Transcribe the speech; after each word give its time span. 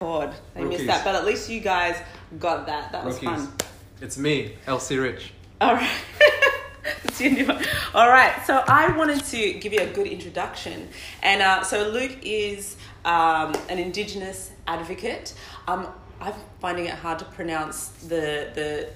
God, 0.00 0.34
I 0.56 0.60
missed 0.60 0.70
Rookies. 0.70 0.86
that, 0.86 1.04
but 1.04 1.14
at 1.14 1.26
least 1.26 1.50
you 1.50 1.60
guys 1.60 2.00
got 2.38 2.66
that. 2.66 2.92
That 2.92 3.04
was 3.04 3.22
Rookies. 3.22 3.46
fun. 3.46 3.52
It's 4.00 4.16
me, 4.16 4.56
LC 4.66 5.02
Rich. 5.02 5.32
All 5.60 5.74
right. 5.74 5.90
That's 7.04 7.20
your 7.20 7.32
new 7.32 7.46
one. 7.46 7.62
All 7.94 8.08
right. 8.08 8.34
So 8.46 8.64
I 8.66 8.96
wanted 8.96 9.22
to 9.26 9.52
give 9.54 9.74
you 9.74 9.80
a 9.80 9.86
good 9.86 10.06
introduction. 10.06 10.88
And 11.22 11.42
uh, 11.42 11.62
so 11.64 11.88
Luke 11.88 12.16
is 12.22 12.76
um, 13.04 13.54
an 13.68 13.78
Indigenous 13.78 14.52
advocate. 14.66 15.34
Um, 15.68 15.88
I'm 16.20 16.34
finding 16.60 16.86
it 16.86 16.94
hard 16.94 17.18
to 17.18 17.24
pronounce 17.26 17.88
the 17.88 18.50
the, 18.54 18.88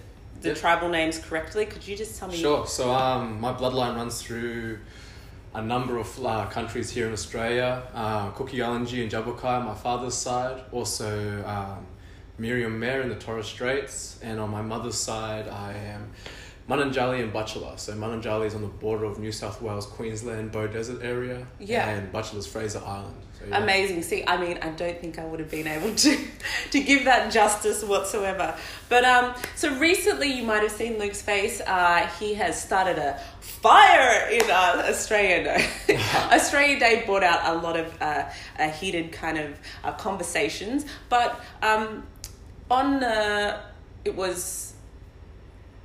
the 0.45 0.51
Yep. 0.51 0.59
tribal 0.59 0.89
names 0.89 1.19
correctly. 1.19 1.67
Could 1.67 1.87
you 1.87 1.97
just 1.97 2.19
tell 2.19 2.29
me? 2.29 2.37
Sure. 2.37 2.67
So 2.67 2.93
um, 2.95 3.41
my 3.41 3.53
bloodline 3.53 3.97
runs 3.97 4.23
through 4.23 4.79
a 5.55 5.63
number 5.63 5.99
of 5.99 6.25
uh, 6.25 6.47
countries 6.47 6.91
here 6.91 7.07
in 7.07 7.13
Australia. 7.13 7.83
Uh, 7.95 8.31
Kuku 8.33 8.51
Yalanji 8.59 9.03
and 9.03 9.11
Djabugay, 9.11 9.65
my 9.65 9.75
father's 9.75 10.15
side. 10.15 10.63
Also 10.71 11.43
um, 11.47 11.87
Meriam 12.39 12.79
Mer 12.79 13.01
in 13.01 13.09
the 13.09 13.15
Torres 13.17 13.47
Straits. 13.47 14.19
And 14.23 14.39
on 14.39 14.51
my 14.51 14.63
mother's 14.63 14.97
side, 14.99 15.49
I 15.49 15.73
am 15.73 16.13
Mununjali 16.69 17.23
and 17.23 17.33
Butchulla. 17.33 17.79
So 17.79 17.93
Mununjali 17.95 18.47
is 18.47 18.55
on 18.55 18.63
the 18.63 18.69
border 18.69 19.05
of 19.07 19.19
New 19.19 19.33
South 19.33 19.63
Wales, 19.63 19.87
Queensland, 19.87 20.53
Beaudesert 20.53 21.03
area. 21.03 21.47
Yeah. 21.59 21.89
And 21.89 22.13
Butchulla's 22.13 22.47
Fraser 22.47 22.83
Island. 22.85 23.17
Yeah. 23.49 23.63
Amazing. 23.63 24.03
See, 24.03 24.25
I 24.27 24.37
mean, 24.37 24.59
I 24.63 24.71
don't 24.71 24.99
think 25.01 25.19
I 25.19 25.25
would 25.25 25.41
have 25.41 25.51
been 25.51 25.67
able 25.67 25.95
to 25.95 26.19
to 26.71 26.81
give 26.81 27.05
that 27.05 27.33
justice 27.33 27.83
whatsoever. 27.85 28.57
But 28.89 29.05
um, 29.05 29.35
so 29.57 29.75
recently 29.79 30.33
you 30.33 30.45
might 30.45 30.63
have 30.63 30.73
seen 30.73 30.99
Luke's 30.99 31.23
face. 31.23 31.61
Uh, 31.67 32.09
he 32.19 32.35
has 32.35 32.61
started 32.61 32.99
a 32.99 33.21
fire 33.41 34.29
in 34.31 34.51
uh, 34.51 34.85
Australia. 34.89 35.43
No. 35.89 35.95
Australia 36.33 36.79
Day 36.79 37.03
brought 37.07 37.23
out 37.23 37.57
a 37.57 37.59
lot 37.61 37.77
of 37.77 38.03
uh, 38.03 38.25
uh, 38.59 38.69
heated 38.71 39.13
kind 39.13 39.39
of 39.39 39.59
uh, 39.83 39.93
conversations. 39.93 40.85
But 41.09 41.41
um, 41.63 42.07
on 42.71 43.03
uh, 43.03 43.61
it 44.05 44.15
was 44.15 44.75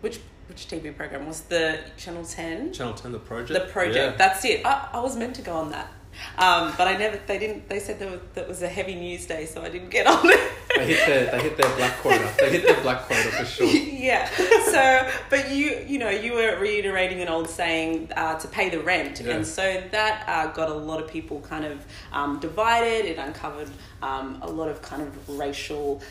which 0.02 0.20
which 0.48 0.68
TV 0.68 0.96
program 0.96 1.28
was 1.28 1.42
the 1.42 1.80
Channel 1.96 2.26
Ten? 2.26 2.74
Channel 2.74 2.96
10, 2.96 3.12
the 3.12 3.20
project. 3.20 3.54
the 3.54 3.72
project. 3.72 3.96
Yeah. 3.96 4.18
That's 4.18 4.44
it. 4.46 4.66
I, 4.66 4.90
I 4.94 5.00
was 5.00 5.16
meant 5.16 5.36
to 5.36 5.44
go 5.44 5.54
on 5.54 5.70
that, 5.70 5.92
um, 6.38 6.74
but 6.78 6.88
I 6.88 6.98
never. 6.98 7.20
They 7.28 7.38
didn't. 7.40 7.70
They 7.70 7.80
said 7.80 8.00
there 8.00 8.10
was, 8.12 8.20
that 8.36 8.48
was 8.48 8.62
a 8.62 8.68
heavy 8.68 8.96
news 8.96 9.26
day, 9.26 9.46
so 9.46 9.62
I 9.62 9.70
didn't 9.70 9.90
get 9.90 10.08
on 10.08 10.20
it. 10.24 10.52
They 10.76 10.86
hit 10.86 11.06
their, 11.08 11.32
they 11.32 11.42
hit 11.44 11.58
their 11.58 11.76
black 11.78 11.98
quota. 11.98 12.32
They 12.40 12.50
hit 12.52 12.64
their 12.66 12.82
black 12.82 13.02
quota 13.04 13.30
for 13.32 13.46
sure. 13.46 13.68
yeah. 13.68 14.30
So, 14.30 15.10
but 15.30 15.50
you, 15.52 15.84
you 15.88 15.98
know, 16.00 16.10
you 16.10 16.34
were 16.34 16.58
reiterating 16.60 17.22
an 17.22 17.28
old 17.28 17.50
saying 17.50 18.12
uh, 18.16 18.38
to 18.40 18.48
pay 18.48 18.70
the 18.70 18.80
rent, 18.80 19.20
Yeah. 19.20 19.36
and 19.36 19.48
so 19.48 19.84
that 19.92 20.24
uh, 20.28 20.52
got 20.54 20.70
a 20.70 20.74
lot 20.74 21.02
of 21.02 21.10
people 21.10 21.42
kind 21.42 21.66
of 21.66 21.86
um, 22.14 22.40
divided. 22.40 23.06
It 23.06 23.18
uncovered 23.18 23.70
um, 24.02 24.40
a 24.42 24.50
lot 24.50 24.70
of 24.70 24.82
kind 24.82 25.02
of 25.02 25.38
racial. 25.38 26.02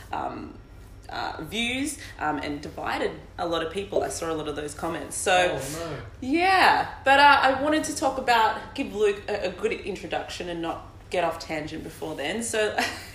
Uh, 1.11 1.43
views 1.43 1.97
um, 2.19 2.37
and 2.39 2.61
divided 2.61 3.11
a 3.39 3.47
lot 3.49 3.65
of 3.65 3.73
people. 3.73 4.03
I 4.05 4.11
saw 4.11 4.31
a 4.31 4.35
lot 4.35 4.47
of 4.47 4.57
those 4.57 4.75
comments. 4.75 5.17
So, 5.17 5.33
Oh, 5.59 5.79
no. 5.91 5.97
Yeah, 6.21 6.87
but 7.03 7.19
uh, 7.19 7.39
I 7.43 7.63
wanted 7.63 7.85
to 7.85 7.97
talk 7.97 8.19
about 8.19 8.75
give 8.75 8.95
Luke 8.95 9.23
a, 9.27 9.47
a 9.47 9.51
good 9.51 9.73
introduction 9.73 10.51
and 10.51 10.61
not 10.61 10.87
get 11.09 11.25
off 11.25 11.39
tangent 11.39 11.83
before 11.83 12.15
then. 12.15 12.43
So, 12.43 12.77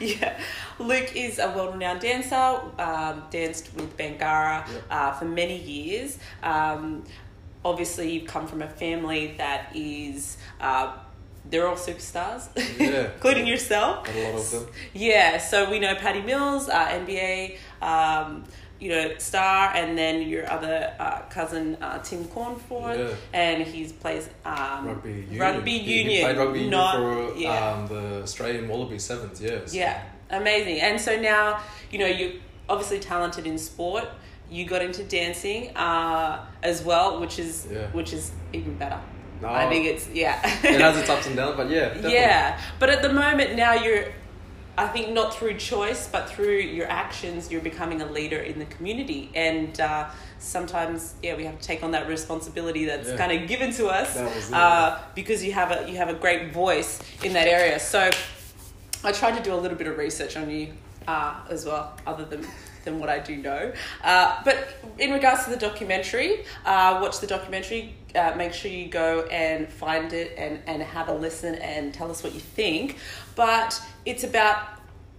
yeah, 0.00 0.40
Luke 0.78 1.14
is 1.14 1.38
a 1.38 1.48
world-renowned 1.54 2.00
dancer. 2.00 2.34
Um, 2.78 3.22
danced 3.30 3.74
with 3.74 3.94
Bangarra 3.98 4.66
Yep. 4.66 4.82
uh, 4.90 5.12
for 5.12 5.26
many 5.26 5.58
years. 5.58 6.18
Um, 6.42 7.04
obviously, 7.64 8.12
you've 8.12 8.28
come 8.28 8.46
from 8.46 8.62
a 8.62 8.68
family 8.68 9.34
that 9.36 9.72
is. 9.76 10.38
Uh, 10.58 10.96
they're 11.50 11.66
all 11.68 11.76
superstars, 11.76 12.48
Yeah. 12.78 13.12
including 13.14 13.46
yourself. 13.46 14.06
Got 14.06 14.14
a 14.16 14.22
lot 14.30 14.34
of 14.40 14.50
them. 14.50 14.66
Yeah, 14.94 15.38
so 15.38 15.70
we 15.70 15.78
know 15.78 15.94
Patty 15.96 16.22
Mills, 16.22 16.68
uh, 16.68 16.86
NBA, 16.88 17.58
um, 17.82 18.44
you 18.78 18.88
know, 18.88 19.12
star, 19.18 19.72
and 19.74 19.98
then 19.98 20.22
your 20.26 20.50
other 20.50 20.94
uh, 20.98 21.20
cousin 21.28 21.76
uh, 21.82 21.98
Tim 22.02 22.24
Cornford, 22.26 22.98
Yeah. 22.98 23.14
and 23.34 23.62
he 23.62 23.84
plays 23.92 24.28
um, 24.44 24.86
Rugby 24.86 25.10
union. 25.12 25.38
Rugby 25.40 25.72
union. 25.72 26.08
He 26.08 26.22
played 26.22 26.36
rugby 26.38 26.58
union 26.60 26.70
not, 26.70 26.96
for 26.96 27.36
yeah, 27.36 27.72
um, 27.72 27.86
the 27.88 28.22
Australian 28.22 28.68
Wallaby 28.68 28.98
Sevens, 28.98 29.40
yes. 29.42 29.74
yeah, 29.74 30.02
amazing. 30.30 30.80
And 30.80 30.98
so 31.00 31.20
now, 31.20 31.60
you 31.90 31.98
know, 31.98 32.06
you're 32.06 32.32
obviously 32.68 33.00
talented 33.00 33.46
in 33.46 33.58
sport. 33.58 34.08
You 34.50 34.64
got 34.66 34.82
into 34.82 35.04
dancing 35.04 35.76
uh, 35.76 36.44
as 36.62 36.82
well, 36.82 37.20
which 37.20 37.38
is 37.38 37.68
Yeah. 37.70 37.86
which 37.92 38.12
is 38.12 38.32
even 38.52 38.74
better. 38.76 38.98
No, 39.40 39.48
I 39.48 39.68
think 39.68 39.86
it's 39.86 40.08
yeah. 40.12 40.38
it 40.64 40.80
has 40.80 40.96
its 40.98 41.08
ups 41.14 41.26
and 41.26 41.36
downs, 41.36 41.56
but 41.56 41.70
yeah. 41.70 41.88
Definitely. 41.88 42.12
Yeah, 42.14 42.60
but 42.78 42.90
at 42.90 43.02
the 43.02 43.12
moment 43.12 43.56
now 43.56 43.72
you're, 43.74 44.06
I 44.76 44.86
think 44.88 45.10
not 45.12 45.34
through 45.34 45.54
choice, 45.58 46.08
but 46.10 46.28
through 46.28 46.58
your 46.58 46.86
actions, 46.88 47.50
you're 47.50 47.60
becoming 47.60 48.00
a 48.02 48.06
leader 48.10 48.38
in 48.38 48.58
the 48.58 48.66
community, 48.66 49.30
and 49.34 49.78
uh, 49.80 50.08
sometimes 50.38 51.14
yeah, 51.22 51.36
we 51.36 51.44
have 51.44 51.58
to 51.58 51.66
take 51.66 51.82
on 51.82 51.90
that 51.92 52.08
responsibility 52.08 52.84
that's 52.86 53.08
Yeah. 53.10 53.16
kind 53.16 53.32
of 53.32 53.48
given 53.48 53.72
to 53.74 53.86
us 53.88 54.14
That 54.14 54.34
was 54.34 54.48
it. 54.48 54.54
uh, 54.54 54.98
because 55.14 55.44
you 55.44 55.52
have 55.52 55.70
a 55.70 55.90
you 55.90 55.96
have 55.96 56.08
a 56.08 56.14
great 56.14 56.52
voice 56.52 57.00
in 57.24 57.32
that 57.34 57.46
area. 57.48 57.78
So 57.78 58.10
I 59.04 59.12
tried 59.12 59.36
to 59.38 59.42
do 59.42 59.54
a 59.54 59.56
little 59.56 59.76
bit 59.78 59.86
of 59.86 59.96
research 59.98 60.36
on 60.36 60.50
you 60.50 60.74
uh, 61.08 61.34
as 61.48 61.64
well, 61.64 61.96
other 62.06 62.24
than. 62.24 62.46
Than 62.82 62.98
what 62.98 63.10
I 63.10 63.18
do 63.18 63.36
know, 63.36 63.72
uh, 64.02 64.40
but 64.42 64.56
in 64.98 65.12
regards 65.12 65.44
to 65.44 65.50
the 65.50 65.58
documentary, 65.58 66.46
uh, 66.64 66.98
watch 67.02 67.20
the 67.20 67.26
documentary. 67.26 67.94
Uh, 68.14 68.34
make 68.36 68.52
sure 68.52 68.70
you 68.70 68.88
go 68.88 69.22
and 69.30 69.68
find 69.68 70.12
it 70.12 70.34
and 70.36 70.60
and 70.66 70.82
have 70.82 71.08
a 71.08 71.14
listen 71.14 71.54
and 71.56 71.92
tell 71.94 72.10
us 72.10 72.22
what 72.22 72.34
you 72.34 72.40
think. 72.40 72.96
But 73.36 73.80
it's 74.04 74.24
about 74.24 74.58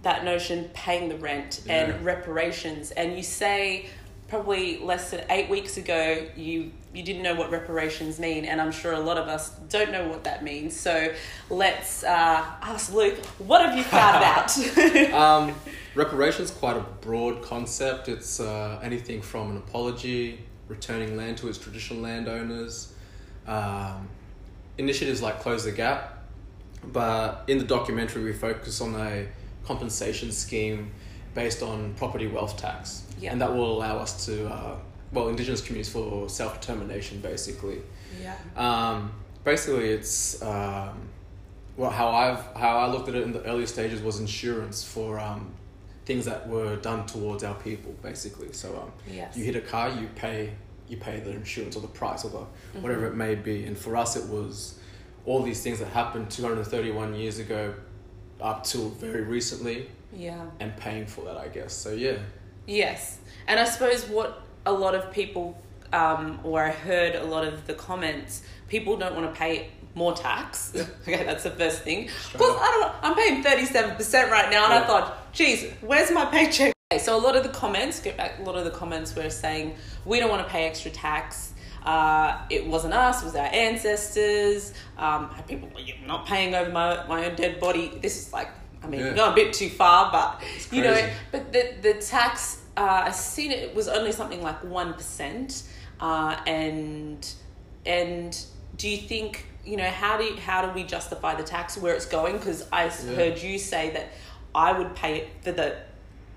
that 0.02 0.24
notion 0.24 0.68
paying 0.74 1.08
the 1.08 1.16
rent 1.16 1.62
Yeah. 1.64 1.72
and 1.92 2.04
reparations. 2.04 2.90
And 2.90 3.16
you 3.16 3.22
say 3.22 3.86
probably 4.28 4.78
less 4.78 5.10
than 5.10 5.24
eight 5.30 5.48
weeks 5.50 5.76
ago 5.76 6.26
you 6.36 6.72
you 6.94 7.02
didn't 7.02 7.22
know 7.22 7.34
what 7.34 7.50
reparations 7.50 8.18
mean, 8.18 8.44
and 8.44 8.60
I'm 8.60 8.70
sure 8.72 8.92
a 8.92 9.00
lot 9.00 9.16
of 9.16 9.26
us 9.26 9.48
don't 9.70 9.92
know 9.92 10.08
what 10.08 10.24
that 10.24 10.44
means. 10.44 10.78
So 10.78 11.10
let's 11.48 12.04
uh, 12.04 12.44
ask 12.60 12.92
Luke, 12.92 13.16
what 13.38 13.62
have 13.66 13.76
you 13.78 13.82
found 13.84 14.22
out? 14.24 14.52
Um, 15.14 15.54
reparations 15.94 16.50
quite 16.50 16.76
a 16.76 16.80
broad 17.00 17.42
concept. 17.42 18.08
It's 18.10 18.40
uh, 18.40 18.78
anything 18.82 19.22
from 19.22 19.52
an 19.52 19.56
apology, 19.56 20.40
returning 20.76 21.16
land 21.16 21.36
to 21.38 21.48
its 21.48 21.58
traditional 21.58 22.00
landowners, 22.00 22.92
um, 23.46 24.08
initiatives 24.78 25.20
like 25.22 25.40
Close 25.40 25.64
the 25.64 25.72
Gap. 25.72 26.18
But 26.84 27.44
in 27.46 27.58
the 27.58 27.64
documentary, 27.64 28.24
we 28.24 28.32
focus 28.32 28.80
on 28.80 28.94
a 28.96 29.26
compensation 29.64 30.32
scheme 30.32 30.90
based 31.34 31.62
on 31.62 31.94
property 31.94 32.26
wealth 32.26 32.56
tax, 32.56 33.04
Yeah. 33.20 33.32
and 33.32 33.40
that 33.40 33.52
will 33.54 33.72
allow 33.78 33.98
us 33.98 34.26
to, 34.26 34.48
uh, 34.48 34.76
well, 35.12 35.28
Indigenous 35.28 35.60
communities 35.60 35.92
for 35.92 36.28
self 36.28 36.60
determination, 36.60 37.20
basically. 37.20 37.78
yeah. 38.20 38.34
Um, 38.56 39.12
basically, 39.44 39.90
it's 39.90 40.42
um, 40.42 41.08
well 41.76 41.90
how 41.90 42.08
I've 42.10 42.42
how 42.56 42.78
I 42.78 42.86
looked 42.92 43.08
at 43.08 43.14
it 43.14 43.22
in 43.22 43.32
the 43.32 43.42
earlier 43.44 43.66
stages 43.66 44.00
was 44.02 44.18
insurance 44.20 44.82
for 44.84 45.18
um, 45.20 45.52
things 46.04 46.24
that 46.24 46.48
were 46.48 46.76
done 46.76 47.06
towards 47.06 47.44
our 47.44 47.54
people, 47.54 47.94
basically. 48.02 48.52
So 48.52 48.76
um, 48.82 48.92
Yes. 49.10 49.36
you 49.36 49.44
hit 49.44 49.56
a 49.56 49.60
car, 49.60 49.88
you 49.90 50.08
pay 50.16 50.50
you 50.88 50.96
pay 50.98 51.20
the 51.20 51.30
insurance 51.30 51.74
or 51.74 51.80
the 51.80 51.88
price 51.88 52.22
or 52.24 52.30
the 52.30 52.80
whatever 52.80 53.06
it 53.06 53.14
may 53.14 53.34
be, 53.34 53.64
and 53.64 53.78
for 53.78 53.96
us 53.96 54.14
it 54.16 54.28
was 54.28 54.78
all 55.24 55.40
these 55.42 55.62
things 55.62 55.78
that 55.78 55.88
happened 55.88 56.28
231 56.30 57.14
years 57.14 57.38
ago 57.38 57.72
up 58.40 58.64
till 58.64 58.90
very 58.90 59.22
recently 59.22 59.88
Yeah. 60.12 60.44
and 60.60 60.76
paying 60.76 61.06
for 61.06 61.24
that 61.26 61.36
i 61.36 61.46
guess 61.48 61.72
so 61.72 61.92
yeah 61.92 62.16
Yes, 62.66 63.18
and 63.48 63.58
I 63.58 63.64
suppose 63.64 64.04
what 64.08 64.42
a 64.66 64.72
lot 64.72 64.94
of 64.94 65.10
people, 65.12 65.56
um, 65.92 66.38
or 66.44 66.62
I 66.62 66.70
heard 66.70 67.14
a 67.16 67.24
lot 67.24 67.44
of 67.44 67.66
the 67.66 67.74
comments, 67.74 68.42
people 68.68 68.96
don't 68.96 69.14
want 69.16 69.32
to 69.32 69.38
pay 69.38 69.70
more 69.94 70.14
tax. 70.14 70.72
okay, 71.02 71.24
that's 71.24 71.44
the 71.44 71.50
first 71.50 71.82
thing. 71.82 72.08
Because 72.32 72.56
I 72.60 72.70
don't. 72.80 72.92
I'm 73.04 73.14
paying 73.16 73.42
thirty 73.42 73.64
seven 73.66 73.96
percent 73.96 74.30
right 74.30 74.50
now, 74.50 74.64
and 74.64 74.74
I 74.74 74.86
thought, 74.86 75.32
geez, 75.32 75.72
where's 75.80 76.10
my 76.10 76.24
paycheck? 76.26 76.72
Okay, 76.92 77.02
so 77.02 77.16
a 77.16 77.20
lot 77.20 77.36
of 77.36 77.42
the 77.42 77.48
comments, 77.50 78.00
get 78.00 78.16
back. 78.16 78.38
A 78.38 78.42
lot 78.42 78.56
of 78.56 78.64
the 78.64 78.70
comments 78.70 79.14
were 79.16 79.30
saying 79.30 79.76
we 80.04 80.20
don't 80.20 80.30
want 80.30 80.46
to 80.46 80.50
pay 80.50 80.66
extra 80.66 80.90
tax. 80.90 81.52
Uh, 81.84 82.38
it 82.50 82.66
wasn't 82.66 82.94
us; 82.94 83.22
it 83.22 83.24
was 83.24 83.34
our 83.34 83.46
ancestors. 83.46 84.72
Um, 84.98 85.30
people 85.48 85.68
you're 85.78 85.96
not 86.06 86.26
paying 86.26 86.54
over 86.54 86.70
my 86.70 87.06
my 87.06 87.26
own 87.26 87.34
dead 87.34 87.60
body. 87.60 87.98
This 88.00 88.26
is 88.26 88.32
like, 88.32 88.48
I 88.82 88.86
mean, 88.86 89.00
Yeah. 89.00 89.14
gone 89.14 89.32
a 89.32 89.34
bit 89.34 89.52
too 89.52 89.68
far, 89.68 90.12
but 90.12 90.42
you 90.72 90.82
know, 90.82 91.08
but 91.32 91.52
the 91.52 91.74
the 91.82 91.94
tax 91.94 92.62
uh, 92.76 93.02
I 93.06 93.10
seen 93.10 93.50
it, 93.50 93.58
it 93.58 93.74
was 93.74 93.88
only 93.88 94.12
something 94.12 94.42
like 94.42 94.62
one 94.64 94.94
percent, 94.94 95.64
uh, 96.00 96.36
and 96.46 97.26
and 97.84 98.44
do 98.76 98.88
you 98.88 98.96
think 98.98 99.46
you 99.64 99.76
know 99.76 99.88
how 99.88 100.16
do 100.18 100.24
you, 100.24 100.36
how 100.36 100.66
do 100.66 100.72
we 100.72 100.82
justify 100.84 101.34
the 101.34 101.42
tax 101.42 101.76
where 101.78 101.94
it's 101.94 102.06
going? 102.06 102.36
Because 102.38 102.66
i 102.72 102.84
yeah. 102.84 102.90
heard 103.14 103.38
you 103.42 103.58
say 103.58 103.90
that 103.90 104.08
I 104.54 104.72
would 104.76 104.94
pay 104.94 105.18
it 105.20 105.28
for 105.42 105.52
the, 105.52 105.76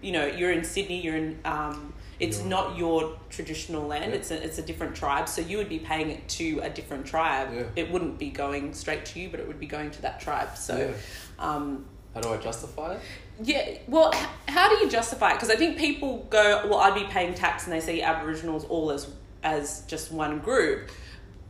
you 0.01 0.12
know, 0.12 0.25
you're 0.25 0.51
in 0.51 0.63
Sydney, 0.63 1.01
you're 1.01 1.18
in 1.18 1.39
um, 1.44 1.94
It's 2.19 2.39
Yeah. 2.39 2.48
not 2.48 2.77
your 2.77 3.18
traditional 3.30 3.86
land. 3.88 4.12
Yeah. 4.12 4.18
It's 4.19 4.31
a 4.31 4.42
it's 4.44 4.57
a 4.57 4.62
different 4.62 4.95
tribe. 4.95 5.27
So 5.27 5.42
you 5.42 5.57
would 5.57 5.68
be 5.69 5.80
paying 5.80 6.10
it 6.12 6.27
to 6.39 6.60
a 6.62 6.69
different 6.69 7.06
tribe. 7.06 7.50
It 7.75 7.92
wouldn't 7.92 8.18
be 8.19 8.30
going 8.30 8.74
straight 8.74 9.06
to 9.07 9.19
you, 9.19 9.30
but 9.30 9.39
it 9.42 9.48
would 9.48 9.60
be 9.60 9.68
going 9.68 9.92
to 9.92 10.01
that 10.04 10.19
tribe. 10.22 10.56
So. 10.57 10.94
Um, 11.39 11.86
How 12.13 12.22
do 12.22 12.30
I 12.30 12.38
justify 12.38 12.94
it? 12.94 13.01
yeah, 13.44 13.77
well, 13.89 14.12
h- 14.16 14.30
how 14.48 14.69
do 14.69 14.75
you 14.81 14.89
justify 14.89 15.31
it? 15.31 15.33
Because 15.33 15.50
I 15.50 15.57
think 15.57 15.77
people 15.77 16.25
go, 16.30 16.66
well, 16.69 16.80
I'd 16.80 16.95
be 16.95 17.04
paying 17.04 17.33
tax, 17.33 17.66
and 17.66 17.74
they 17.74 17.81
see 17.81 18.01
Aboriginals 18.01 18.63
all 18.66 18.92
as 18.92 19.10
as 19.44 19.81
just 19.88 20.12
one 20.13 20.39
group, 20.39 20.89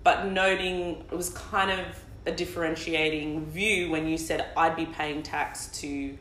but 0.05 0.27
noting 0.27 1.03
it 1.11 1.17
was 1.17 1.31
kind 1.31 1.71
of 1.71 1.85
a 2.27 2.31
differentiating 2.31 3.45
view 3.47 3.89
when 3.89 4.07
you 4.07 4.17
said 4.17 4.45
I'd 4.55 4.75
be 4.75 4.85
paying 4.85 5.23
tax 5.23 5.67
to 5.79 6.17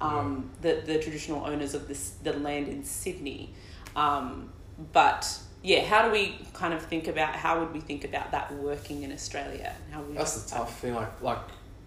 um, 0.00 0.50
the 0.60 0.82
the 0.84 0.98
traditional 1.00 1.44
owners 1.44 1.74
of 1.74 1.88
this 1.88 2.10
the 2.22 2.34
land 2.34 2.68
in 2.68 2.84
Sydney, 2.84 3.54
um, 3.96 4.52
but 4.92 5.38
yeah, 5.62 5.84
how 5.84 6.04
do 6.06 6.10
we 6.12 6.38
kind 6.52 6.74
of 6.74 6.82
think 6.82 7.06
about 7.08 7.34
how 7.36 7.60
would 7.60 7.72
we 7.72 7.80
think 7.80 8.04
about 8.04 8.32
that 8.32 8.52
working 8.54 9.02
in 9.04 9.12
Australia? 9.12 9.74
How 9.92 10.02
we 10.02 10.14
That's 10.14 10.42
the 10.42 10.56
tough 10.56 10.80
thing. 10.80 10.94
Like 10.94 11.22
like 11.22 11.38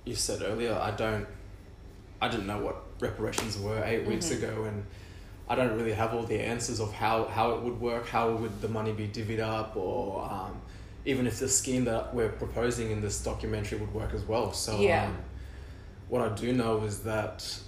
you 0.05 0.15
said 0.15 0.41
earlier, 0.41 0.73
I 0.73 0.91
don't, 0.91 1.27
I 2.21 2.27
didn't 2.29 2.47
know 2.47 2.59
what 2.59 2.77
reparations 2.99 3.57
were 3.57 3.83
8 3.83 4.05
weeks 4.07 4.29
Mhm. 4.29 4.37
ago, 4.37 4.63
and 4.63 4.85
I 5.49 5.55
don't 5.55 5.75
really 5.75 5.93
have 5.93 6.13
all 6.13 6.23
the 6.23 6.39
answers 6.39 6.79
of 6.79 6.93
how 6.93 7.25
how 7.25 7.51
it 7.51 7.61
would 7.63 7.79
work, 7.81 8.07
how 8.07 8.31
would 8.31 8.61
the 8.61 8.69
money 8.69 8.93
be 8.93 9.07
divvied 9.09 9.41
up, 9.41 9.75
or 9.75 10.23
um, 10.31 10.61
even 11.05 11.27
if 11.27 11.39
the 11.39 11.47
scheme 11.47 11.85
that 11.85 12.13
we're 12.13 12.29
proposing 12.29 12.91
in 12.91 13.01
this 13.01 13.23
documentary 13.23 13.77
would 13.77 13.93
work 13.93 14.13
as 14.13 14.23
well. 14.23 14.51
So 14.53 14.79
Yeah. 14.79 15.05
um, 15.05 15.17
what 16.09 16.21
I 16.21 16.35
do 16.35 16.51
know 16.53 16.83
is 16.83 16.99
that 17.03 17.59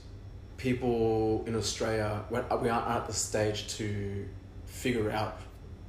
people 0.58 1.44
in 1.46 1.56
Australia, 1.56 2.24
we 2.32 2.40
we 2.62 2.70
aren't 2.70 2.88
at 2.88 3.06
the 3.08 3.14
stage 3.14 3.68
to 3.78 4.28
figure 4.66 5.12
out 5.12 5.40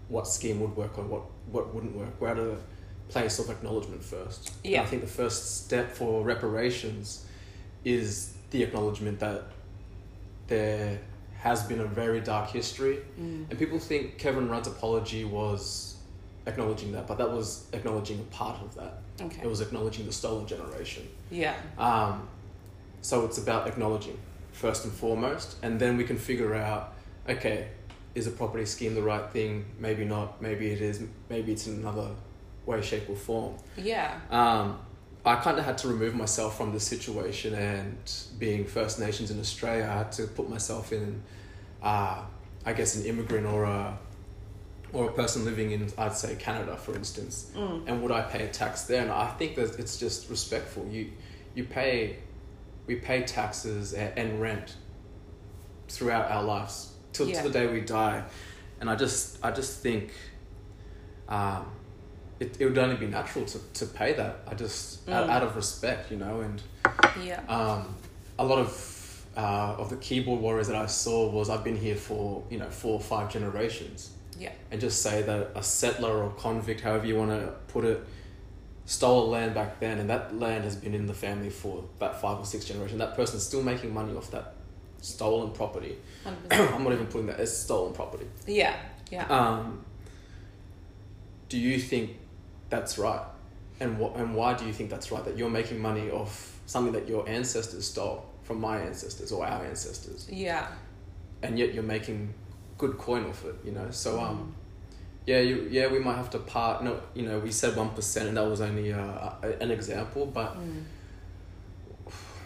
what 0.09 0.27
scheme 0.27 0.61
would 0.61 0.77
work 0.77 0.99
or 0.99 1.05
what, 1.05 1.23
what 1.51 1.75
wouldn't 1.75 1.95
work. 1.97 2.13
We're 2.21 2.29
at 2.29 2.39
a 2.39 2.57
place 3.09 3.39
of 3.39 3.51
acknowledgement 3.51 4.03
first. 4.03 4.53
And 4.65 4.73
Yeah. 4.73 4.83
I 4.83 4.87
think 4.87 5.03
the 5.03 5.09
first 5.09 5.65
step 5.65 5.91
for 5.93 6.23
reparations 6.23 7.25
is 7.85 8.35
the 8.51 8.63
acknowledgement 8.63 9.19
that 9.21 9.45
there 10.47 10.99
has 11.39 11.63
been 11.63 11.81
a 11.81 11.85
very 11.87 12.21
dark 12.21 12.51
history. 12.51 12.99
Mm. 13.21 13.49
And 13.51 13.59
people 13.59 13.79
think 13.79 14.19
Kevin 14.19 14.49
Rudd's 14.49 14.69
apology 14.69 15.25
was 15.25 15.88
acknowledging 16.49 16.93
that, 16.93 17.07
but 17.07 17.19
that 17.19 17.31
was 17.31 17.67
acknowledging 17.73 18.19
a 18.19 18.35
part 18.35 18.61
of 18.63 18.75
that. 18.75 18.95
Okay. 19.21 19.43
It 19.43 19.47
was 19.49 19.61
acknowledging 19.61 20.07
the 20.07 20.13
stolen 20.13 20.47
generation. 20.47 21.07
yeah. 21.31 21.55
Um, 21.79 22.29
so 23.01 23.25
it's 23.25 23.39
about 23.39 23.69
acknowledging 23.69 24.19
first 24.53 24.85
and 24.85 24.93
foremost, 24.93 25.57
and 25.63 25.79
then 25.79 25.97
we 25.97 26.05
can 26.05 26.19
figure 26.19 26.55
out, 26.55 26.95
okay, 27.29 27.69
is 28.17 28.27
a 28.27 28.31
property 28.31 28.65
scheme 28.65 28.95
the 28.97 29.03
right 29.03 29.31
thing? 29.31 29.65
Maybe 29.79 30.05
not. 30.05 30.43
Maybe 30.43 30.71
it 30.71 30.81
is. 30.81 31.01
Maybe 31.29 31.53
it's 31.53 31.69
in 31.69 31.75
another 31.75 32.09
way, 32.67 32.83
shape, 32.83 33.09
or 33.09 33.15
form. 33.15 33.55
Yeah. 33.77 34.19
Um, 34.31 34.79
I 35.25 35.37
kind 35.37 35.59
of 35.59 35.65
had 35.65 35.79
to 35.79 35.89
remove 35.89 36.15
myself 36.15 36.57
from 36.57 36.73
the 36.73 36.81
situation, 36.81 37.55
and 37.55 37.99
being 38.39 38.65
First 38.65 38.99
Nations 38.99 39.31
in 39.31 39.39
Australia, 39.39 39.85
I 39.85 39.99
had 39.99 40.13
to 40.13 40.27
put 40.27 40.49
myself 40.49 40.93
in, 40.93 41.23
uh, 41.83 42.23
I 42.65 42.73
guess, 42.73 42.97
an 42.97 43.05
immigrant 43.05 43.47
or 43.47 43.65
a, 43.65 43.97
or 44.93 45.11
a 45.11 45.13
person 45.13 45.45
living 45.45 45.71
in, 45.73 45.91
I'd 45.99 46.15
say, 46.17 46.35
Canada, 46.37 46.77
for 46.77 46.95
instance 46.97 47.51
Mm. 47.55 47.85
and 47.87 48.03
would 48.03 48.11
I 48.13 48.23
pay 48.23 48.45
a 48.45 48.49
tax 48.49 48.85
there? 48.85 49.03
And 49.03 49.11
I 49.11 49.29
think 49.39 49.55
that 49.57 49.79
it's 49.79 49.99
just 49.99 50.31
respectful. 50.31 50.87
You 50.91 51.11
you 51.55 51.65
pay 51.65 52.17
we 52.87 52.95
pay 52.97 53.23
taxes 53.23 53.93
and 53.93 54.41
rent 54.41 54.77
throughout 55.89 56.31
our 56.31 56.43
lives 56.43 56.93
till 57.13 57.29
Yeah. 57.29 57.43
to 57.43 57.49
the 57.49 57.53
day 57.59 57.67
we 57.67 57.81
die, 57.83 58.25
and 58.81 58.89
I 58.91 58.95
just 58.97 59.39
I 59.45 59.51
just 59.51 59.81
think 59.83 60.13
um, 61.29 61.67
it, 62.41 62.57
it 62.61 62.65
would 62.67 62.79
only 62.79 62.97
be 62.97 63.07
natural 63.07 63.45
to, 63.45 63.59
to 63.75 63.87
pay 63.87 64.13
that. 64.15 64.41
I 64.47 64.55
just 64.55 65.09
out, 65.09 65.27
Mm. 65.27 65.31
out 65.31 65.43
of 65.43 65.57
respect, 65.57 66.11
you 66.11 66.17
know, 66.17 66.41
and 66.41 66.63
Yeah. 67.23 67.41
um, 67.49 67.95
a 68.39 68.45
lot 68.45 68.59
of 68.59 68.95
uh, 69.37 69.77
of 69.79 69.91
the 69.91 69.97
keyboard 69.97 70.41
warriors 70.41 70.67
that 70.69 70.77
I 70.77 70.87
saw 70.87 71.29
was 71.31 71.49
I've 71.51 71.63
been 71.63 71.77
here 71.77 71.95
for 71.97 72.43
you 72.51 72.59
know 72.59 72.71
four 72.71 72.95
or 72.95 73.01
five 73.01 73.31
generations 73.31 74.11
Yeah. 74.39 74.53
and 74.71 74.81
just 74.81 75.03
say 75.03 75.23
that 75.23 75.51
a 75.55 75.63
settler 75.63 76.23
or 76.23 76.31
convict, 76.31 76.81
however 76.81 77.07
you 77.07 77.17
want 77.17 77.31
to 77.31 77.55
put 77.69 77.85
it, 77.85 78.05
stole 78.87 79.29
land 79.29 79.55
back 79.55 79.81
then, 79.81 79.99
and 79.99 80.09
that 80.11 80.39
land 80.39 80.65
has 80.65 80.77
been 80.77 80.95
in 80.95 81.07
the 81.07 81.15
family 81.15 81.51
for 81.51 81.85
that 81.99 82.21
five 82.21 82.39
or 82.39 82.47
six 82.47 82.65
generations. 82.65 82.99
That 82.99 83.15
person's 83.17 83.43
still 83.45 83.63
making 83.63 83.93
money 83.93 84.17
off 84.17 84.31
that 84.31 84.55
stolen 85.01 85.53
property. 85.53 85.97
I'm 86.51 86.85
not 86.85 86.93
even 86.93 87.07
putting 87.07 87.27
that 87.27 87.39
as 87.41 87.57
stolen 87.57 87.93
property. 87.93 88.27
yeah. 88.47 88.75
Yeah. 89.11 89.25
Um, 89.27 89.85
do 91.49 91.59
you 91.59 91.79
think 91.79 92.19
that's 92.69 92.99
right? 92.99 93.23
And 93.81 93.99
what 93.99 94.17
and 94.17 94.35
why 94.35 94.55
do 94.55 94.67
you 94.67 94.73
think 94.73 94.91
that's 94.91 95.11
right? 95.11 95.25
That 95.25 95.39
you're 95.39 95.49
making 95.49 95.81
money 95.81 96.11
off 96.11 96.59
something 96.67 96.93
that 96.93 97.09
your 97.09 97.27
ancestors 97.29 97.87
stole 97.89 98.27
from 98.43 98.61
my 98.61 98.79
ancestors 98.81 99.33
or 99.33 99.47
our 99.47 99.65
ancestors, 99.65 100.29
yeah. 100.31 100.67
and 101.43 101.59
yet 101.59 101.73
you're 101.73 101.83
making 101.83 102.35
good 102.79 102.97
coin 102.97 103.27
off 103.27 103.45
it. 103.45 103.57
You 103.65 103.73
know, 103.73 103.91
so 103.91 104.21
um. 104.21 104.39
Mm. 104.39 104.53
Yeah, 105.27 105.41
you, 105.41 105.69
yeah, 105.71 105.89
we 105.89 105.99
might 105.99 106.17
have 106.17 106.31
to 106.31 106.39
part. 106.39 106.83
No, 106.83 106.99
you 107.15 107.25
know, 107.27 107.39
we 107.39 107.51
said 107.53 107.77
one 107.77 107.91
percent, 107.91 108.29
and 108.29 108.37
that 108.39 108.47
was 108.49 108.63
only 108.63 108.95
uh, 108.95 109.31
an 109.61 109.71
example. 109.71 110.25
But 110.25 110.57
Mm. 110.57 110.85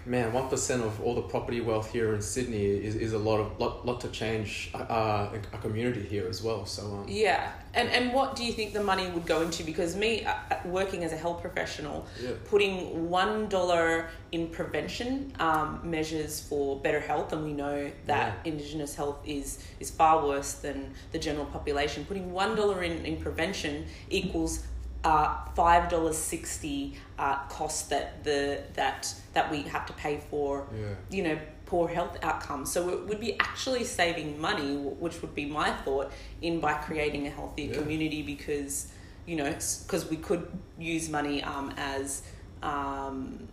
Man, 0.05 0.33
one 0.33 0.49
percent 0.49 0.83
of 0.83 1.01
all 1.01 1.15
the 1.15 1.23
property 1.23 1.61
wealth 1.61 1.93
here 1.93 2.15
in 2.15 2.23
Sydney 2.23 2.65
is, 2.65 2.95
is 2.97 3.13
a 3.13 3.19
lot 3.19 3.39
of 3.41 3.59
lot, 3.61 3.87
lot 3.87 4.01
to 4.01 4.09
change 4.09 4.71
uh, 4.75 4.79
a, 5.33 5.39
a 5.53 5.59
community 5.59 6.03
here 6.03 6.27
as 6.29 6.43
well. 6.43 6.67
So 6.67 6.83
um, 6.83 7.05
Yeah. 7.09 7.53
And 7.75 7.89
and 7.89 8.13
what 8.13 8.37
do 8.37 8.45
you 8.45 8.53
think 8.53 8.73
the 8.73 8.83
money 8.83 9.09
would 9.11 9.27
go 9.27 9.43
into? 9.43 9.65
Because 9.65 9.97
me, 9.97 10.25
uh, 10.25 10.35
uh, 10.51 10.57
working 10.67 11.05
as 11.05 11.13
a 11.13 11.17
health 11.17 11.41
professional, 11.41 12.07
yeah, 12.23 12.33
putting 12.45 13.09
one 13.09 13.49
dollar 13.49 14.09
in 14.33 14.49
prevention 14.49 15.33
um, 15.39 15.81
measures 15.83 16.41
for 16.41 16.79
better 16.81 17.01
health, 17.01 17.33
and 17.33 17.45
we 17.45 17.53
know 17.53 17.91
that 18.07 18.39
Indigenous 18.45 18.95
health 18.95 19.19
is 19.25 19.59
is 19.81 19.91
far 19.91 20.27
worse 20.27 20.55
than 20.55 20.93
the 21.13 21.19
general 21.19 21.47
population. 21.47 22.05
Putting 22.05 22.33
one 22.33 22.55
dollar 22.57 22.83
in 22.83 23.07
in 23.07 23.17
prevention 23.17 23.87
equals 24.11 24.65
uh, 25.05 25.37
five 25.55 25.89
dollars 25.89 26.17
sixty 26.17 26.95
uh, 27.19 27.37
cost 27.49 27.91
that 27.91 28.23
the 28.25 28.63
that 28.75 29.13
that 29.35 29.51
we 29.51 29.63
have 29.63 29.85
to 29.87 29.93
pay 29.95 30.21
for 30.31 30.67
yeah, 30.77 30.87
you 31.11 31.23
know 31.23 31.39
poor 31.67 31.89
health 31.89 32.17
outcomes 32.23 32.71
so 32.71 32.91
it 32.91 33.07
would 33.09 33.19
be 33.19 33.39
actually 33.41 33.83
saving 33.83 34.39
money 34.41 34.77
which 34.77 35.23
would 35.23 35.35
be 35.35 35.47
my 35.47 35.71
thought 35.85 36.13
in 36.43 36.61
by 36.61 36.75
creating 36.75 37.27
a 37.27 37.31
healthier 37.31 37.71
Yeah. 37.73 37.79
community 37.81 38.23
because 38.23 38.93
you 39.27 39.37
know 39.37 39.51
because 39.51 40.09
we 40.11 40.17
could 40.19 40.47
use 40.79 41.09
money 41.09 41.43
um, 41.43 41.73
as 41.79 42.23
um, 42.63 43.49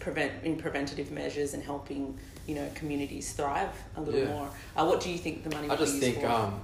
prevent 0.00 0.32
in 0.44 0.56
preventative 0.56 1.10
measures 1.12 1.54
and 1.54 1.62
helping 1.62 2.18
you 2.46 2.54
know 2.56 2.68
communities 2.74 3.32
thrive 3.32 3.70
a 3.96 4.00
little 4.00 4.20
Yeah. 4.20 4.26
more 4.26 4.50
uh, 4.76 4.84
what 4.84 5.00
do 5.00 5.10
you 5.10 5.18
think 5.18 5.44
the 5.44 5.50
money 5.50 5.68
I 5.68 5.70
would 5.70 5.78
just 5.78 6.00
be 6.00 6.06
used 6.06 6.18
think 6.18 6.26
for? 6.26 6.32
um, 6.32 6.60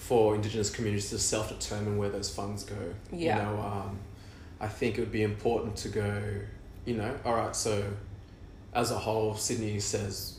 for 0.00 0.34
Indigenous 0.34 0.70
communities 0.70 1.10
to 1.10 1.18
self 1.18 1.50
determine 1.50 1.98
where 1.98 2.08
those 2.08 2.34
funds 2.34 2.64
go. 2.64 2.74
Yeah. 3.12 3.36
You 3.36 3.42
know, 3.42 3.60
um, 3.60 3.98
I 4.58 4.66
think 4.66 4.96
it 4.96 5.02
would 5.02 5.12
be 5.12 5.22
important 5.22 5.76
to 5.76 5.88
go. 5.90 6.22
You 6.86 6.96
know, 6.96 7.14
all 7.24 7.34
right. 7.34 7.54
So, 7.54 7.84
as 8.74 8.90
a 8.90 8.98
whole, 8.98 9.34
Sydney 9.34 9.78
says 9.78 10.38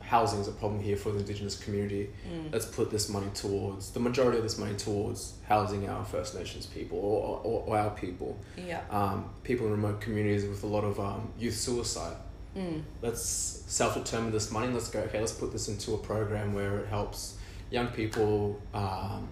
housing 0.00 0.40
is 0.40 0.48
a 0.48 0.52
problem 0.52 0.82
here 0.82 0.96
for 0.96 1.10
the 1.10 1.18
Indigenous 1.18 1.58
community. 1.58 2.10
Mm. 2.30 2.52
let's 2.52 2.64
put 2.66 2.90
this 2.90 3.08
money 3.10 3.28
towards 3.34 3.90
the 3.90 4.00
majority 4.00 4.38
of 4.38 4.42
this 4.42 4.56
money 4.58 4.74
towards 4.74 5.34
housing 5.46 5.86
our 5.88 6.04
First 6.04 6.34
Nations 6.34 6.64
people 6.66 6.98
or, 6.98 7.40
or, 7.44 7.64
or 7.66 7.78
our 7.78 7.90
people, 7.90 8.38
yeah 8.56 8.80
um, 8.90 9.28
people 9.42 9.66
in 9.66 9.72
remote 9.72 10.00
communities 10.00 10.46
with 10.46 10.62
a 10.62 10.66
lot 10.66 10.84
of 10.84 10.98
um, 11.00 11.30
youth 11.38 11.54
suicide. 11.56 12.16
mm. 12.56 12.82
Let's 13.02 13.22
self 13.22 13.94
determine 13.94 14.32
this 14.32 14.50
money. 14.50 14.68
Let's 14.72 14.90
go, 14.90 15.00
okay, 15.00 15.20
let's 15.20 15.32
put 15.32 15.50
this 15.52 15.68
into 15.68 15.94
a 15.94 15.98
program 15.98 16.52
where 16.54 16.78
it 16.78 16.88
helps 16.88 17.37
young 17.70 17.88
people 17.88 18.60
um, 18.74 19.28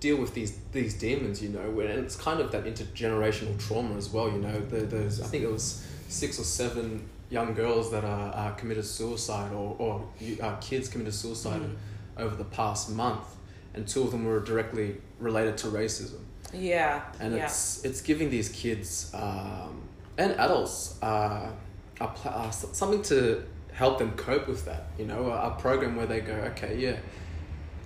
deal 0.00 0.16
with 0.16 0.34
these 0.34 0.58
these 0.72 0.94
demons, 0.94 1.42
you 1.42 1.48
know, 1.50 1.80
and 1.80 1.98
it's 2.04 2.16
kind 2.16 2.40
of 2.40 2.52
that 2.52 2.64
intergenerational 2.64 3.58
trauma 3.66 3.96
as 3.96 4.10
well, 4.10 4.28
you 4.30 4.38
know. 4.38 4.60
The, 4.60 4.80
there's, 4.80 5.20
I 5.20 5.26
think 5.26 5.44
it 5.44 5.50
was 5.50 5.84
six 6.08 6.38
or 6.38 6.44
seven 6.44 7.08
young 7.30 7.52
girls 7.54 7.90
that 7.90 8.04
are, 8.04 8.32
are 8.32 8.52
committed 8.52 8.84
suicide 8.84 9.52
or, 9.52 9.76
or 9.78 10.08
uh, 10.42 10.56
kids 10.56 10.88
committed 10.88 11.14
suicide 11.14 11.60
Mm. 11.60 11.76
over 12.24 12.34
the 12.36 12.44
past 12.44 12.90
month, 12.90 13.36
and 13.74 13.86
two 13.86 14.02
of 14.02 14.10
them 14.10 14.24
were 14.24 14.40
directly 14.40 14.96
related 15.20 15.56
to 15.58 15.66
racism. 15.68 16.20
yeah 16.54 17.02
And 17.20 17.34
yeah 17.36 17.44
it's 17.44 17.84
it's 17.84 18.00
giving 18.00 18.30
these 18.30 18.48
kids 18.48 19.10
um, 19.14 19.82
and 20.16 20.32
adults 20.32 20.98
uh, 21.02 21.50
a 22.00 22.04
uh, 22.04 22.50
something 22.50 23.02
to 23.02 23.42
help 23.72 23.98
them 23.98 24.10
cope 24.12 24.48
with 24.48 24.64
that. 24.64 24.82
You 24.98 25.06
know, 25.06 25.26
a, 25.30 25.48
a 25.48 25.50
program 25.60 25.94
where 25.96 26.06
they 26.06 26.20
go, 26.20 26.34
okay, 26.52 26.76
yeah, 26.78 26.96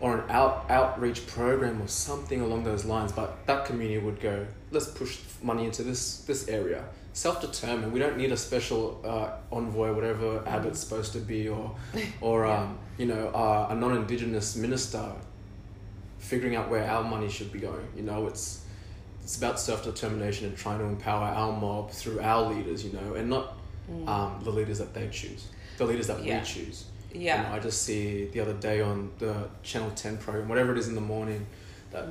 or 0.03 0.19
an 0.19 0.31
out 0.31 0.67
outreach 0.69 1.25
program 1.29 1.81
or 1.81 1.87
something 1.87 2.41
along 2.43 2.65
those 2.65 2.85
lines. 2.85 3.13
But 3.13 3.47
that 3.47 3.65
community 3.65 3.99
would 4.05 4.21
go, 4.21 4.45
let's 4.73 4.89
push 4.89 5.21
money 5.43 5.65
into 5.65 5.83
this 5.85 6.19
this 6.27 6.49
area. 6.49 6.85
Self 7.15 7.41
determined. 7.41 7.93
We 7.93 8.01
don't 8.01 8.17
need 8.17 8.33
a 8.33 8.37
special 8.37 9.01
uh, 9.05 9.31
envoy, 9.55 9.93
whatever 9.95 10.43
Abbott's 10.47 10.81
supposed 10.81 11.13
to 11.13 11.21
be, 11.21 11.49
or 11.49 11.75
or 12.21 12.47
Yeah. 12.47 12.59
um, 12.63 12.79
you 12.99 13.07
know 13.07 13.29
uh, 13.29 13.69
a 13.71 13.75
non 13.75 13.97
indigenous 13.97 14.57
minister 14.57 15.13
figuring 16.19 16.57
out 16.57 16.69
where 16.71 16.85
our 16.85 17.05
money 17.05 17.29
should 17.29 17.53
be 17.53 17.59
going. 17.61 17.87
You 17.97 18.03
know, 18.03 18.27
it's 18.27 18.65
it's 19.23 19.37
about 19.39 19.61
self 19.61 19.85
determination 19.85 20.49
and 20.49 20.57
trying 20.57 20.79
to 20.81 20.85
empower 20.85 21.27
our 21.27 21.53
mob 21.53 21.91
through 21.93 22.21
our 22.21 22.53
leaders. 22.53 22.85
You 22.85 22.93
know, 22.93 23.15
and 23.15 23.31
not 23.31 23.57
um, 24.09 24.41
the 24.43 24.51
leaders 24.51 24.79
that 24.79 24.95
they 24.95 25.09
choose, 25.11 25.47
the 25.79 25.85
leaders 25.85 26.09
that 26.09 26.25
Yeah. 26.25 26.41
we 26.41 26.45
choose. 26.47 26.87
Yeah. 27.15 27.43
You 27.43 27.49
know, 27.49 27.55
I 27.57 27.59
just 27.61 27.83
see 27.83 28.27
the 28.27 28.41
other 28.41 28.55
day 28.55 28.81
on 28.81 29.11
the 29.19 29.49
Channel 29.63 29.91
Ten 29.95 30.17
program, 30.17 30.49
whatever 30.49 30.73
it 30.73 30.79
is 30.79 30.89
in 30.89 30.95
the 30.95 31.01
morning, 31.01 31.47
that 31.91 32.07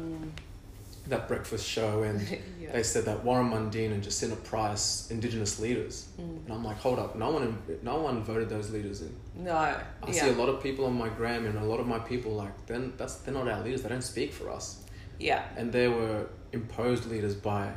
that 1.07 1.27
breakfast 1.27 1.67
show, 1.67 2.03
and 2.03 2.19
Mm. 2.27 2.39
Yeah. 2.61 2.71
they 2.73 2.83
said 2.83 3.05
that 3.05 3.23
Warren 3.23 3.49
Mundine 3.49 3.91
and 3.91 4.03
Jacinta 4.03 4.35
Price, 4.35 5.09
Indigenous 5.09 5.59
leaders, 5.59 6.07
Mm. 6.19 6.45
and 6.45 6.51
I'm 6.53 6.63
like, 6.63 6.77
hold 6.77 6.99
up, 6.99 7.15
no 7.15 7.31
one, 7.31 7.57
no 7.81 7.99
one 8.01 8.23
voted 8.23 8.49
those 8.49 8.69
leaders 8.69 9.01
in. 9.01 9.13
No. 9.35 9.55
I 9.55 9.81
yeah. 10.07 10.11
see 10.13 10.29
a 10.29 10.33
lot 10.33 10.47
of 10.49 10.61
people 10.61 10.85
on 10.85 10.93
my 10.97 11.09
gram, 11.09 11.45
and 11.47 11.57
a 11.57 11.63
lot 11.63 11.79
of 11.79 11.87
my 11.87 11.99
people 11.99 12.33
like, 12.33 12.53
then 12.67 12.93
that's 12.97 13.15
they're 13.15 13.33
not 13.33 13.47
our 13.47 13.61
leaders. 13.63 13.81
They 13.81 13.89
don't 13.89 14.03
speak 14.03 14.31
for 14.31 14.49
us, 14.51 14.83
yeah. 15.19 15.43
and 15.57 15.71
they 15.73 15.87
were 15.87 16.27
imposed 16.53 17.07
leaders 17.07 17.33
by 17.35 17.71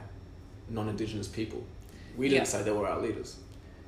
non-Indigenous 0.69 1.29
people. 1.29 1.65
We 2.17 2.29
didn't 2.29 2.43
Yeah. 2.43 2.45
say 2.45 2.63
they 2.63 2.73
were 2.73 2.87
our 2.89 3.01
leaders. 3.01 3.37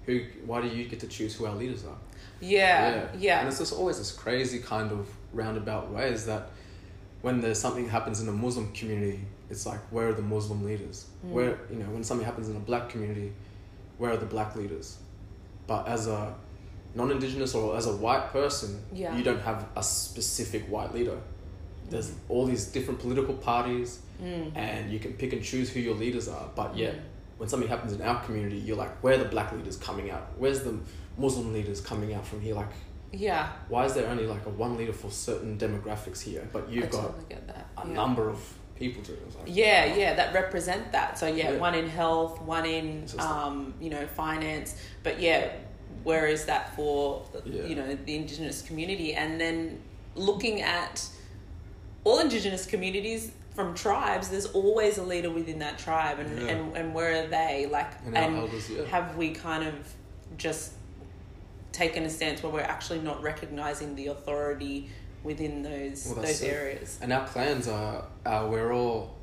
Who? 0.07 0.21
Why 0.47 0.63
do 0.63 0.69
you 0.69 0.87
get 0.89 1.01
to 1.01 1.09
choose 1.09 1.35
who 1.35 1.45
our 1.47 1.55
leaders 1.55 1.85
are? 1.85 1.99
Yeah. 2.41 3.09
Yeah. 3.19 3.41
And 3.41 3.49
it's 3.49 3.59
just 3.59 3.73
always 3.73 3.99
this 3.99 4.13
crazy 4.13 4.59
kind 4.59 4.93
of 4.93 5.09
roundabout 5.33 5.91
way 5.91 6.11
is 6.11 6.27
that 6.27 6.51
when 7.23 7.41
there's 7.41 7.59
something 7.59 7.89
happens 7.89 8.21
in 8.21 8.27
the 8.27 8.33
Muslim 8.33 8.73
community, 8.73 9.21
it's 9.51 9.67
like 9.67 9.81
where 9.91 10.09
are 10.09 10.13
the 10.13 10.23
Muslim 10.23 10.65
leaders? 10.65 11.07
Mm. 11.27 11.31
Where 11.31 11.59
you 11.71 11.77
know 11.79 11.87
when 11.87 12.05
something 12.05 12.25
happens 12.25 12.49
in 12.49 12.57
a 12.57 12.61
black 12.61 12.89
community, 12.89 13.33
where 13.99 14.13
are 14.13 14.17
the 14.17 14.27
black 14.27 14.55
leaders? 14.57 14.99
But 15.67 15.89
as 15.89 16.07
a 16.07 16.35
non-indigenous 16.95 17.55
or 17.55 17.77
as 17.77 17.87
a 17.87 17.97
white 17.97 18.33
person, 18.33 18.81
Yeah. 18.93 19.17
you 19.17 19.23
don't 19.23 19.41
have 19.41 19.67
a 19.77 19.83
specific 19.83 20.67
white 20.69 20.95
leader. 20.95 21.19
There's 21.91 22.13
all 22.29 22.47
these 22.47 22.67
different 22.67 23.01
political 23.01 23.35
parties, 23.35 24.01
Mm. 24.23 24.53
and 24.57 24.91
you 24.91 24.99
can 24.99 25.13
pick 25.13 25.33
and 25.33 25.43
choose 25.43 25.69
who 25.71 25.81
your 25.81 25.95
leaders 25.95 26.27
are. 26.29 26.49
But 26.55 26.77
yet, 26.77 26.95
Mm. 26.95 27.01
when 27.39 27.49
something 27.51 27.69
happens 27.69 27.93
in 27.93 28.01
our 28.03 28.23
community, 28.25 28.57
you're 28.57 28.77
like, 28.79 29.03
where 29.03 29.15
are 29.15 29.19
the 29.23 29.29
black 29.29 29.53
leaders 29.53 29.77
coming 29.77 30.11
out? 30.11 30.27
Where's 30.39 30.61
the 30.63 30.79
Muslim 31.19 31.53
leaders 31.53 31.81
coming 31.81 32.15
out 32.15 32.27
from 32.27 32.41
here? 32.41 32.55
Like, 32.55 32.69
Yeah. 33.13 33.51
why 33.69 33.85
is 33.85 33.95
there 33.95 34.09
only 34.09 34.27
like 34.27 34.45
a 34.47 34.51
one 34.51 34.77
leader 34.77 34.93
for 34.93 35.11
certain 35.11 35.57
demographics 35.59 36.21
here, 36.21 36.49
but 36.53 36.69
you've 36.71 36.85
I 36.85 36.89
got 36.89 37.03
totally 37.03 37.25
get 37.29 37.47
that. 37.49 37.67
a 37.83 37.87
yeah. 37.87 37.95
number 37.95 38.29
of 38.29 38.39
people 38.77 39.03
to 39.05 39.13
it's 39.15 39.35
like, 39.37 39.45
Yeah, 39.47 39.95
yeah, 39.97 40.15
that 40.15 40.35
represent 40.35 40.93
that. 40.93 41.19
So 41.19 41.27
yeah, 41.27 41.53
Yeah. 41.53 41.59
one 41.59 41.75
in 41.75 41.89
health, 41.89 42.41
one 42.43 42.67
in 42.67 43.07
um, 43.19 43.75
you 43.81 43.91
know 43.91 44.07
finance. 44.07 44.77
But 45.03 45.21
yeah, 45.21 45.51
where 46.05 46.27
is 46.27 46.45
that 46.47 46.75
for 46.77 47.25
Yeah. 47.45 47.65
you 47.65 47.75
know 47.75 47.95
the 47.95 48.15
indigenous 48.17 48.61
community? 48.63 49.15
And 49.15 49.41
then 49.41 49.81
looking 50.15 50.61
at 50.63 51.07
all 52.05 52.19
indigenous 52.21 52.67
communities 52.67 53.31
from 53.55 53.75
tribes, 53.75 54.29
there's 54.29 54.47
always 54.47 54.99
a 54.99 55.03
leader 55.03 55.31
within 55.31 55.59
that 55.61 55.79
tribe, 55.79 56.19
and 56.19 56.39
Yeah. 56.43 56.49
and, 56.49 56.77
and 56.77 56.95
where 56.95 57.25
are 57.25 57.27
they? 57.29 57.67
Like, 57.71 57.91
And 58.05 58.17
our 58.17 58.37
elders, 58.43 58.69
yeah. 58.69 58.85
have 58.85 59.17
we 59.17 59.31
kind 59.31 59.65
of 59.67 59.75
just 60.37 60.73
taken 61.77 62.05
a 62.05 62.11
stance 62.11 62.43
where 62.43 62.51
we're 62.51 62.61
actually 62.61 63.01
not 63.01 63.23
recognizing 63.23 63.95
the 63.95 64.07
authority 64.09 64.89
within 65.23 65.63
those 65.63 66.07
Well, 66.07 66.25
those 66.25 66.41
it. 66.43 66.49
areas? 66.49 66.99
And 67.03 67.13
our 67.13 67.27
plans 67.27 67.69
are, 67.69 68.07
are 68.25 68.49
we're 68.49 68.73
all, 68.73 69.15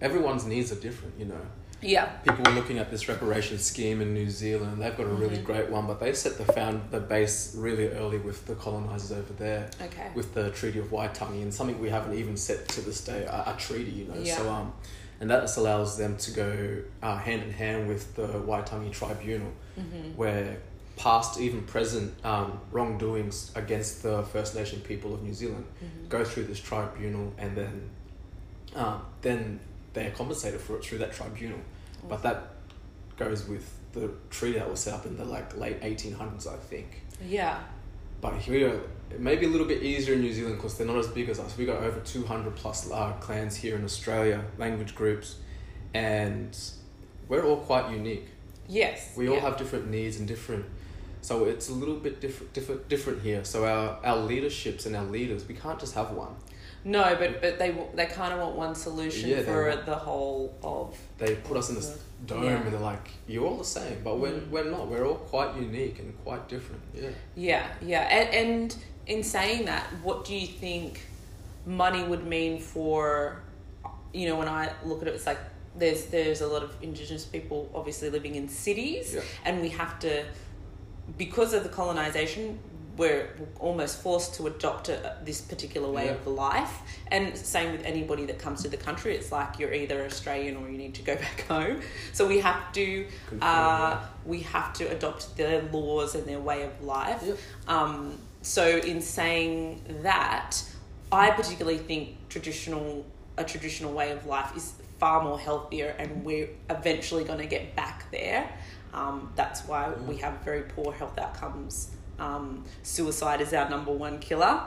everyone's 0.00 0.46
needs 0.46 0.72
are 0.72 0.76
different, 0.80 1.14
you 1.18 1.26
know. 1.26 1.40
Yeah. 1.82 2.06
People 2.26 2.42
were 2.46 2.52
looking 2.58 2.78
at 2.78 2.90
this 2.90 3.06
reparation 3.08 3.58
scheme 3.58 4.00
in 4.00 4.14
New 4.14 4.30
Zealand. 4.30 4.80
They've 4.80 4.96
got 4.96 5.04
a 5.04 5.14
really 5.22 5.36
Mhm. 5.36 5.44
great 5.44 5.68
one, 5.68 5.86
but 5.86 6.00
they 6.00 6.14
set 6.14 6.38
the 6.38 6.50
found 6.50 6.90
the 6.90 7.00
base 7.00 7.54
really 7.54 7.88
early 7.88 8.16
with 8.16 8.46
the 8.46 8.54
colonizers 8.54 9.12
over 9.12 9.32
there. 9.34 9.68
Okay. 9.82 10.08
with 10.14 10.32
the 10.32 10.50
Treaty 10.52 10.78
of 10.78 10.86
Waitangi 10.90 11.42
and 11.42 11.52
something 11.52 11.78
we 11.78 11.90
haven't 11.90 12.14
even 12.16 12.38
set 12.38 12.66
to 12.68 12.80
this 12.80 13.04
day, 13.04 13.24
a, 13.24 13.52
a 13.54 13.56
treaty, 13.58 13.90
you 13.90 14.04
know. 14.06 14.14
Yeah. 14.18 14.38
So 14.38 14.50
um, 14.50 14.72
and 15.20 15.28
that 15.30 15.42
just 15.42 15.58
allows 15.58 15.98
them 15.98 16.16
to 16.16 16.30
go 16.30 16.78
uh, 17.02 17.18
hand 17.18 17.42
in 17.42 17.50
hand 17.50 17.86
with 17.86 18.14
the 18.14 18.28
Waitangi 18.28 18.90
Tribunal, 18.90 19.52
Mhm. 19.78 20.16
where 20.16 20.56
past, 20.96 21.40
even 21.40 21.62
present 21.62 22.14
um, 22.24 22.60
wrongdoings 22.70 23.50
against 23.54 24.02
the 24.02 24.22
First 24.22 24.54
Nation 24.54 24.80
people 24.80 25.12
of 25.14 25.22
New 25.22 25.34
Zealand 25.34 25.64
Mhm. 25.82 26.08
go 26.08 26.24
through 26.24 26.44
this 26.44 26.60
tribunal, 26.60 27.32
and 27.38 27.56
then 27.56 27.90
um, 28.74 29.02
then 29.22 29.60
they 29.92 30.06
are 30.06 30.10
compensated 30.10 30.60
for 30.60 30.76
it 30.76 30.84
through 30.84 30.98
that 30.98 31.12
tribunal. 31.12 31.58
But 32.08 32.22
that 32.24 32.54
goes 33.16 33.46
with 33.46 33.70
the 33.92 34.10
treaty 34.30 34.58
that 34.58 34.68
was 34.68 34.80
set 34.80 34.94
up 34.94 35.06
in 35.06 35.16
the 35.16 35.24
like 35.24 35.56
late 35.56 35.76
eighteen 35.82 36.12
hundreds, 36.14 36.46
I 36.46 36.56
think. 36.56 37.02
Yeah. 37.24 37.60
But 38.20 38.34
here, 38.38 38.80
it 39.10 39.20
may 39.20 39.36
be 39.36 39.46
a 39.46 39.48
little 39.48 39.66
bit 39.66 39.82
easier 39.82 40.14
in 40.14 40.22
New 40.22 40.32
Zealand 40.32 40.56
because 40.56 40.76
they're 40.78 40.86
not 40.86 40.96
as 40.96 41.08
big 41.08 41.28
as 41.28 41.38
us. 41.38 41.56
We 41.58 41.66
got 41.66 41.82
over 41.82 42.00
200 42.00 42.54
plus 42.56 42.90
uh, 42.90 43.12
clans 43.20 43.54
here 43.54 43.76
in 43.76 43.84
Australia, 43.84 44.42
language 44.56 44.94
groups, 44.94 45.36
and 45.92 46.56
we're 47.28 47.44
all 47.44 47.58
quite 47.58 47.90
unique. 47.92 48.26
Yes. 48.66 49.12
We 49.14 49.28
all 49.28 49.34
yeah. 49.36 49.42
have 49.42 49.58
different 49.58 49.88
needs 49.90 50.18
and 50.18 50.26
different. 50.26 50.64
So 51.24 51.46
it's 51.46 51.70
a 51.70 51.72
little 51.72 51.94
bit 51.96 52.20
different, 52.20 52.52
different, 52.52 52.86
different 52.90 53.22
here. 53.22 53.44
So 53.46 53.64
our, 53.64 53.98
our 54.04 54.18
leaderships 54.18 54.84
and 54.84 54.94
our 54.94 55.06
leaders, 55.06 55.48
we 55.48 55.54
can't 55.54 55.80
just 55.80 55.94
have 55.94 56.10
one. 56.10 56.34
No, 56.84 57.16
but 57.18 57.40
but 57.40 57.58
they 57.58 57.74
they 57.94 58.04
kind 58.04 58.34
of 58.34 58.40
want 58.40 58.56
one 58.56 58.74
solution 58.74 59.30
Yeah, 59.30 59.40
for 59.40 59.68
want- 59.70 59.86
the 59.86 59.94
whole 59.94 60.54
of. 60.62 60.94
They 61.16 61.36
put 61.36 61.56
us 61.56 61.70
in 61.70 61.76
this 61.76 61.98
dome 62.26 62.44
Yeah. 62.44 62.56
and 62.60 62.70
they're 62.70 62.78
like, 62.78 63.08
you're 63.26 63.46
all 63.46 63.56
the 63.56 63.64
same, 63.64 64.02
but 64.04 64.18
we're, 64.18 64.32
Mm. 64.32 64.50
we're 64.50 64.70
not. 64.70 64.88
We're 64.90 65.06
all 65.06 65.14
quite 65.14 65.56
unique 65.56 65.98
and 65.98 66.12
quite 66.24 66.46
different. 66.46 66.82
Yeah. 66.94 67.08
Yeah, 67.34 67.66
yeah, 67.80 68.00
and, 68.18 68.28
and 68.40 68.76
in 69.06 69.22
saying 69.22 69.64
that, 69.64 69.84
what 70.02 70.26
do 70.26 70.34
you 70.36 70.46
think 70.46 71.00
money 71.64 72.04
would 72.04 72.26
mean 72.26 72.60
for? 72.60 73.40
You 74.12 74.28
know, 74.28 74.36
when 74.36 74.48
I 74.48 74.70
look 74.84 75.00
at 75.00 75.08
it, 75.08 75.14
it's 75.14 75.26
like 75.26 75.40
there's 75.74 76.04
there's 76.16 76.42
a 76.42 76.46
lot 76.54 76.62
of 76.62 76.70
indigenous 76.82 77.24
people 77.24 77.70
obviously 77.74 78.10
living 78.10 78.34
in 78.34 78.46
cities, 78.46 79.14
Yeah. 79.14 79.22
and 79.46 79.62
we 79.62 79.70
have 79.70 79.98
to 80.00 80.12
because 81.18 81.52
of 81.54 81.62
the 81.62 81.68
colonization 81.68 82.58
we're 82.96 83.28
almost 83.58 84.00
forced 84.00 84.34
to 84.34 84.46
adopt 84.46 84.88
a, 84.88 85.16
this 85.24 85.40
particular 85.40 85.90
way 85.90 86.04
Yeah. 86.06 86.12
of 86.12 86.26
life 86.28 86.80
and 87.08 87.36
same 87.36 87.72
with 87.72 87.84
anybody 87.84 88.24
that 88.26 88.38
comes 88.38 88.62
to 88.62 88.68
the 88.68 88.76
country 88.76 89.16
it's 89.16 89.32
like 89.32 89.58
you're 89.58 89.74
either 89.74 90.04
australian 90.04 90.56
or 90.56 90.68
you 90.70 90.78
need 90.78 90.94
to 90.94 91.02
go 91.02 91.14
back 91.26 91.40
home 91.48 91.80
so 92.12 92.26
we 92.26 92.38
have 92.38 92.72
to 92.72 93.04
uh, 93.32 93.36
yeah. 93.42 94.04
we 94.24 94.40
have 94.40 94.72
to 94.74 94.84
adopt 94.84 95.36
their 95.36 95.62
laws 95.72 96.14
and 96.14 96.24
their 96.26 96.38
way 96.40 96.62
of 96.62 96.82
life 96.84 97.20
Yep. 97.26 97.38
um, 97.66 98.16
so 98.42 98.64
in 98.78 99.00
saying 99.00 99.82
that 100.02 100.62
i 101.10 101.30
particularly 101.30 101.78
think 101.78 102.10
traditional 102.28 103.04
a 103.36 103.42
traditional 103.44 103.92
way 103.92 104.12
of 104.12 104.24
life 104.26 104.56
is 104.56 104.72
far 105.00 105.24
more 105.24 105.38
healthier 105.40 105.96
and 105.98 106.24
we're 106.24 106.48
eventually 106.70 107.24
going 107.24 107.40
to 107.40 107.46
get 107.46 107.74
back 107.74 108.08
there 108.12 108.48
um, 108.94 109.32
that's 109.34 109.66
why 109.66 109.92
we 110.06 110.16
have 110.18 110.38
very 110.44 110.62
poor 110.62 110.92
health 110.92 111.18
outcomes. 111.18 111.90
Um, 112.18 112.64
suicide 112.82 113.40
is 113.40 113.52
our 113.52 113.68
number 113.68 113.92
one 113.92 114.20
killer, 114.20 114.62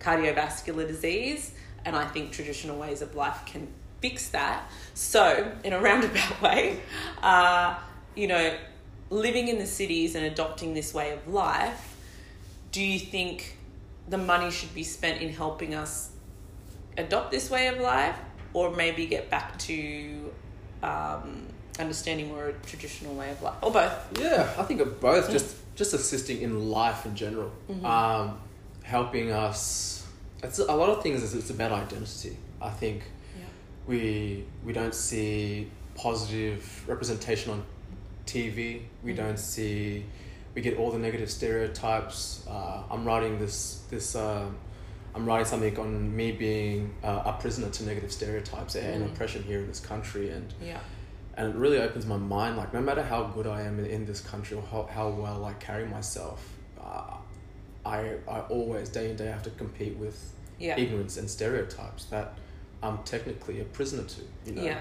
cardiovascular 0.00 0.86
disease, 0.86 1.52
and 1.84 1.96
I 1.96 2.06
think 2.06 2.30
traditional 2.30 2.78
ways 2.78 3.00
of 3.00 3.14
life 3.14 3.40
can 3.46 3.68
fix 4.00 4.28
that. 4.28 4.70
So, 4.92 5.50
in 5.64 5.72
a 5.72 5.80
roundabout 5.88 6.42
way, 6.42 6.80
uh, 7.22 7.78
you 8.14 8.26
know, 8.26 8.56
living 9.08 9.48
in 9.48 9.58
the 9.58 9.66
cities 9.66 10.14
and 10.14 10.26
adopting 10.26 10.74
this 10.74 10.92
way 10.92 11.12
of 11.12 11.26
life, 11.26 11.96
do 12.70 12.82
you 12.82 12.98
think 12.98 13.56
the 14.08 14.18
money 14.18 14.50
should 14.50 14.74
be 14.74 14.84
spent 14.84 15.22
in 15.22 15.30
helping 15.30 15.74
us 15.74 16.10
adopt 16.98 17.30
this 17.30 17.48
way 17.48 17.68
of 17.68 17.78
life 17.78 18.18
or 18.52 18.70
maybe 18.70 19.06
get 19.06 19.30
back 19.30 19.58
to 19.58 20.30
um, 20.82 21.46
understanding 21.78 22.28
more 22.28 22.48
a 22.48 22.52
traditional 22.66 23.14
way 23.14 23.30
of 23.30 23.42
life 23.42 23.54
or 23.62 23.70
both 23.72 23.92
Yeah, 24.20 24.48
I 24.58 24.62
think 24.62 24.80
of 24.80 25.00
both. 25.00 25.30
Just 25.30 25.56
just 25.74 25.92
assisting 25.92 26.40
in 26.42 26.70
life 26.70 27.04
in 27.04 27.16
general, 27.16 27.50
um, 27.84 28.38
helping 28.84 29.32
us. 29.32 30.06
It's 30.42 30.58
a 30.60 30.74
lot 30.74 30.88
of 30.90 31.02
things. 31.02 31.22
Is 31.22 31.34
it's 31.34 31.50
about 31.50 31.72
identity. 31.72 32.36
I 32.62 32.70
think 32.70 33.02
yeah 33.36 33.44
we 33.86 34.44
we 34.64 34.72
don't 34.72 34.94
see 34.94 35.68
positive 35.96 36.60
representation 36.88 37.50
on 37.52 37.64
TV. 38.26 38.82
We 39.02 39.12
Mhm. 39.12 39.16
don't 39.16 39.38
see. 39.38 40.04
We 40.54 40.62
get 40.62 40.78
all 40.78 40.92
the 40.92 40.98
negative 40.98 41.30
stereotypes. 41.30 42.44
Uh, 42.48 42.82
I'm 42.90 43.04
writing 43.04 43.38
this 43.40 43.80
this. 43.90 44.14
Um, 44.14 44.56
I'm 45.16 45.24
writing 45.26 45.46
something 45.46 45.78
on 45.78 46.14
me 46.16 46.32
being 46.32 46.92
uh, 47.04 47.22
a 47.26 47.32
prisoner 47.40 47.68
to 47.70 47.84
negative 47.84 48.10
stereotypes 48.12 48.74
and 48.76 49.02
Mm. 49.04 49.12
oppression 49.12 49.42
here 49.44 49.60
in 49.60 49.66
this 49.68 49.80
country, 49.80 50.30
and 50.30 50.52
yeah 50.62 50.78
and 51.36 51.48
it 51.48 51.56
really 51.56 51.78
opens 51.78 52.06
my 52.06 52.16
mind 52.16 52.56
like 52.56 52.72
no 52.72 52.80
matter 52.80 53.02
how 53.02 53.24
good 53.24 53.46
i 53.46 53.62
am 53.62 53.78
in, 53.78 53.86
in 53.86 54.06
this 54.06 54.20
country 54.20 54.56
or 54.56 54.62
how, 54.62 54.88
how 54.90 55.08
well 55.08 55.44
i 55.44 55.52
carry 55.54 55.86
myself 55.86 56.48
uh, 56.80 57.14
I, 57.86 58.14
I 58.28 58.40
always 58.40 58.88
day 58.88 59.10
in 59.10 59.16
day 59.16 59.26
have 59.26 59.42
to 59.44 59.50
compete 59.50 59.96
with 59.96 60.32
yeah 60.58 60.76
ignorance 60.76 61.16
and 61.16 61.28
stereotypes 61.28 62.04
that 62.06 62.38
i'm 62.82 62.98
technically 63.04 63.60
a 63.60 63.64
prisoner 63.64 64.04
to 64.04 64.20
you 64.46 64.52
know 64.52 64.62
yeah 64.62 64.78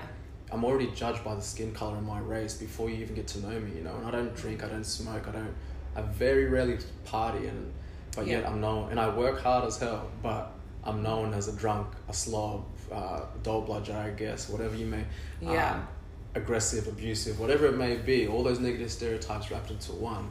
i'm 0.51 0.63
already 0.63 0.91
judged 0.91 1.23
by 1.23 1.35
the 1.35 1.41
skin 1.41 1.73
color 1.73 1.97
of 1.97 2.03
my 2.03 2.19
race 2.19 2.53
before 2.53 2.89
you 2.89 2.97
even 2.97 3.15
get 3.15 3.27
to 3.27 3.39
know 3.39 3.59
me 3.59 3.75
you 3.75 3.83
know 3.83 3.95
and 3.97 4.05
i 4.05 4.11
don't 4.11 4.35
drink 4.35 4.63
i 4.63 4.67
don't 4.67 4.85
smoke 4.85 5.27
i 5.27 5.31
don't 5.31 5.53
i 5.95 6.01
very 6.01 6.45
rarely 6.45 6.77
party 7.05 7.47
and 7.47 7.73
but 8.15 8.27
yet 8.27 8.45
i'm 8.47 8.61
known 8.61 8.91
and 8.91 8.99
i 8.99 9.09
work 9.15 9.41
hard 9.41 9.65
as 9.65 9.77
hell 9.77 10.09
but 10.21 10.53
I'm 10.85 11.01
known 11.01 11.33
as 11.33 11.47
a 11.47 11.53
drunk, 11.53 11.87
a 12.09 12.13
slob, 12.13 12.65
uh, 12.91 13.21
dole 13.41 13.61
bludger, 13.61 13.95
I 13.95 14.09
guess, 14.09 14.49
whatever 14.49 14.75
you 14.75 14.85
may. 14.85 15.05
Yeah. 15.41 15.75
Um, 15.75 15.87
aggressive, 16.35 16.87
abusive, 16.87 17.39
whatever 17.39 17.67
it 17.67 17.77
may 17.77 17.95
be. 17.97 18.27
All 18.27 18.43
those 18.43 18.59
negative 18.59 18.91
stereotypes 18.91 19.51
wrapped 19.51 19.71
into 19.71 19.91
one. 19.93 20.29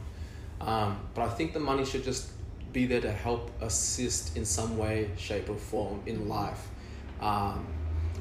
Um, 0.60 1.00
but 1.14 1.22
I 1.22 1.28
think 1.28 1.52
the 1.52 1.60
money 1.60 1.84
should 1.84 2.04
just 2.04 2.30
be 2.72 2.86
there 2.86 3.00
to 3.00 3.12
help 3.12 3.50
assist 3.60 4.36
in 4.36 4.44
some 4.44 4.78
way, 4.78 5.10
shape, 5.16 5.48
or 5.48 5.56
form 5.56 6.00
in 6.06 6.28
life, 6.28 6.68
um, 7.20 7.66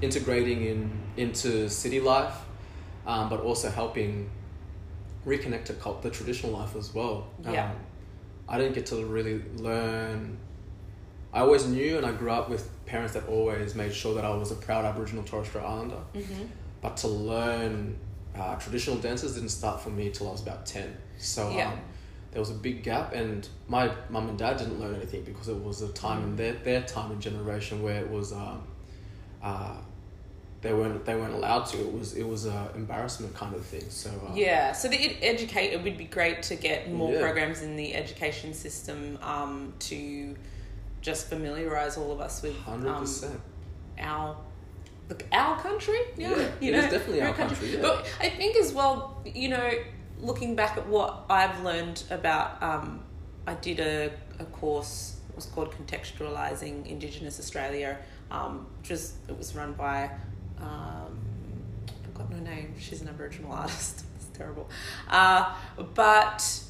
integrating 0.02 0.66
in 0.66 0.92
into 1.18 1.70
city 1.70 2.00
life, 2.00 2.36
um, 3.06 3.30
but 3.30 3.40
also 3.40 3.70
helping 3.70 4.30
reconnect 5.26 5.66
to 5.66 5.74
cult, 5.74 6.02
the 6.02 6.10
traditional 6.10 6.52
life 6.52 6.76
as 6.76 6.94
well. 6.94 7.28
Yeah. 7.44 7.70
Um, 7.70 7.76
I 8.50 8.58
didn't 8.58 8.74
get 8.74 8.88
to 8.88 9.06
really 9.06 9.42
learn. 9.58 10.38
I 11.34 11.40
always 11.40 11.66
knew, 11.66 11.98
and 11.98 12.06
I 12.06 12.12
grew 12.12 12.32
up 12.32 12.50
with 12.50 12.70
parents 12.86 13.14
that 13.14 13.28
always 13.28 13.74
made 13.76 13.94
sure 13.94 14.14
that 14.16 14.26
I 14.26 14.36
was 14.36 14.52
a 14.52 14.56
proud 14.56 14.84
Aboriginal 14.84 15.24
Torres 15.24 15.48
Strait 15.48 15.64
Islander. 15.64 16.00
Mm-hmm. 16.14 16.44
But 16.82 16.98
to 16.98 17.08
learn 17.08 17.98
uh, 18.36 18.56
traditional 18.56 18.98
dances 18.98 19.36
didn't 19.36 19.50
start 19.50 19.82
for 19.82 19.90
me 19.90 20.10
till 20.10 20.28
I 20.28 20.32
was 20.32 20.42
about 20.42 20.66
ten. 20.66 20.96
So 21.18 21.50
Yeah. 21.52 21.72
um, 21.72 21.80
there 22.32 22.40
was 22.40 22.50
a 22.50 22.56
big 22.56 22.82
gap, 22.84 23.14
and 23.14 23.48
my 23.68 23.92
mum 24.10 24.30
and 24.30 24.38
dad 24.40 24.58
didn't 24.58 24.80
learn 24.80 24.96
anything 24.96 25.24
because 25.24 25.50
it 25.50 25.58
was 25.62 25.82
a 25.82 25.90
time 25.90 26.24
in 26.24 26.36
their 26.36 26.54
their 26.54 26.82
time 26.82 27.12
and 27.12 27.22
generation 27.22 27.84
where 27.84 28.02
it 28.04 28.10
was. 28.10 28.32
Um, 28.34 28.64
uh, 29.44 29.76
they 30.62 30.72
weren't 30.74 31.04
they 31.06 31.16
weren't 31.16 31.34
allowed 31.34 31.66
to. 31.66 31.80
It 31.80 31.92
was 31.92 32.14
it 32.14 32.24
was 32.28 32.46
a 32.46 32.72
embarrassment 32.76 33.34
kind 33.36 33.56
of 33.56 33.66
thing. 33.66 33.90
So 33.90 34.10
um, 34.28 34.36
Yeah, 34.36 34.72
so 34.74 34.88
the 34.88 34.96
ed- 34.98 35.18
educate 35.24 35.74
it 35.74 35.84
would 35.84 35.98
be 35.98 36.06
great 36.06 36.44
to 36.44 36.56
get 36.56 36.92
more 36.92 37.12
Yeah. 37.12 37.20
programs 37.22 37.64
in 37.64 37.76
the 37.76 37.96
education 37.96 38.54
system 38.54 39.18
um, 39.24 39.74
to 39.80 40.36
just 41.02 41.28
familiarize 41.30 41.98
all 41.98 42.12
of 42.12 42.22
us 42.22 42.44
with 42.44 42.56
hundred 42.60 42.90
um, 42.92 43.08
our 44.00 44.38
look 45.12 45.26
our 45.32 45.60
country. 45.60 46.00
Yeah, 46.18 46.30
you 46.60 46.70
it 46.70 46.72
know, 46.72 46.80
is 46.80 46.92
definitely 46.92 47.22
our 47.22 47.30
our 47.30 47.34
country, 47.36 47.74
yeah. 47.74 47.82
But 47.82 48.08
I 48.20 48.30
think 48.30 48.56
as 48.56 48.74
well, 48.74 49.22
you 49.26 49.50
know, 49.50 49.72
looking 50.20 50.56
back 50.56 50.78
at 50.78 50.88
what 50.88 51.26
I've 51.30 51.62
learned 51.64 52.04
about, 52.10 52.62
um, 52.64 53.04
I 53.46 53.54
did 53.56 53.80
a, 53.80 54.12
a 54.40 54.46
course. 54.46 55.18
It 55.30 55.36
was 55.36 55.46
called 55.46 55.74
contextualizing 55.74 56.88
Indigenous 56.88 57.40
Australia, 57.40 57.98
um, 58.32 58.68
which 58.80 58.90
was 58.90 59.14
it 59.28 59.38
was 59.38 59.56
run 59.56 59.74
by. 59.74 60.10
Um, 60.60 61.20
I 61.88 62.08
forgot 62.08 62.32
her 62.34 62.42
name. 62.42 62.76
She's 62.80 63.02
an 63.02 63.10
Aboriginal 63.10 63.52
artist. 63.64 64.06
It's 64.16 64.38
terrible. 64.38 64.70
Uh, 65.10 65.54
but 65.94 66.62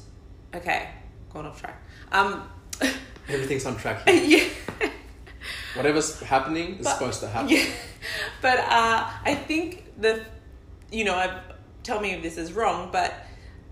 okay, 0.54 0.88
gone 1.32 1.46
off 1.46 1.60
track. 1.60 1.80
Um, 2.10 2.48
Everything's 3.28 3.66
on 3.66 3.76
track. 3.76 4.08
Here. 4.08 4.48
yeah. 4.80 4.88
Whatever's 5.74 6.20
happening 6.20 6.76
is 6.78 6.84
But- 6.84 6.94
supposed 6.98 7.20
to 7.20 7.28
happen. 7.28 7.48
Yeah, 7.50 7.64
but 8.42 8.58
uh, 8.58 9.10
I 9.24 9.34
think 9.34 9.84
the, 10.00 10.24
you 10.90 11.04
know, 11.04 11.14
I, 11.14 11.40
tell 11.82 12.00
me 12.00 12.12
if 12.12 12.22
this 12.22 12.38
is 12.38 12.52
wrong, 12.52 12.90
but 12.92 13.14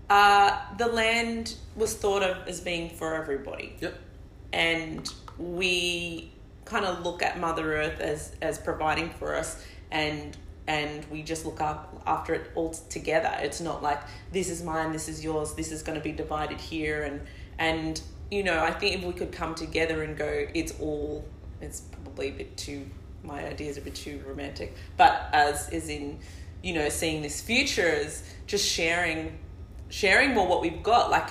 uh, 0.09 0.59
the 0.77 0.87
land 0.87 1.55
was 1.75 1.93
thought 1.95 2.23
of 2.23 2.47
as 2.47 2.59
being 2.61 2.89
for 2.89 3.15
everybody, 3.15 3.75
Yep. 3.79 3.97
and 4.51 5.13
we 5.37 6.31
kind 6.65 6.85
of 6.85 7.03
look 7.05 7.23
at 7.23 7.39
Mother 7.39 7.75
Earth 7.75 7.99
as 7.99 8.35
as 8.41 8.57
providing 8.57 9.09
for 9.09 9.35
us, 9.35 9.63
and 9.89 10.37
and 10.67 11.05
we 11.05 11.23
just 11.23 11.45
look 11.45 11.61
up 11.61 12.01
after 12.05 12.33
it 12.33 12.51
all 12.55 12.71
together. 12.89 13.31
It's 13.41 13.61
not 13.61 13.81
like 13.81 14.01
this 14.31 14.49
is 14.49 14.61
mine, 14.63 14.91
this 14.91 15.07
is 15.07 15.23
yours, 15.23 15.53
this 15.53 15.71
is 15.71 15.81
going 15.81 15.97
to 15.97 16.03
be 16.03 16.11
divided 16.11 16.59
here, 16.59 17.03
and 17.03 17.21
and 17.57 18.01
you 18.29 18.43
know, 18.43 18.63
I 18.63 18.71
think 18.71 18.95
if 18.99 19.03
we 19.03 19.13
could 19.13 19.31
come 19.31 19.55
together 19.55 20.03
and 20.03 20.17
go, 20.17 20.47
it's 20.53 20.79
all. 20.79 21.25
It's 21.61 21.81
probably 21.81 22.29
a 22.29 22.31
bit 22.31 22.57
too. 22.57 22.89
My 23.23 23.45
ideas 23.45 23.77
is 23.77 23.77
a 23.77 23.81
bit 23.85 23.95
too 23.95 24.21
romantic, 24.27 24.75
but 24.97 25.29
as 25.33 25.69
is 25.69 25.89
in, 25.89 26.19
you 26.63 26.73
know, 26.73 26.89
seeing 26.89 27.21
this 27.21 27.41
future 27.41 27.87
as 27.87 28.23
just 28.47 28.67
sharing, 28.67 29.37
sharing 29.89 30.33
more 30.33 30.47
what 30.47 30.61
we've 30.61 30.81
got. 30.83 31.09
Like, 31.11 31.29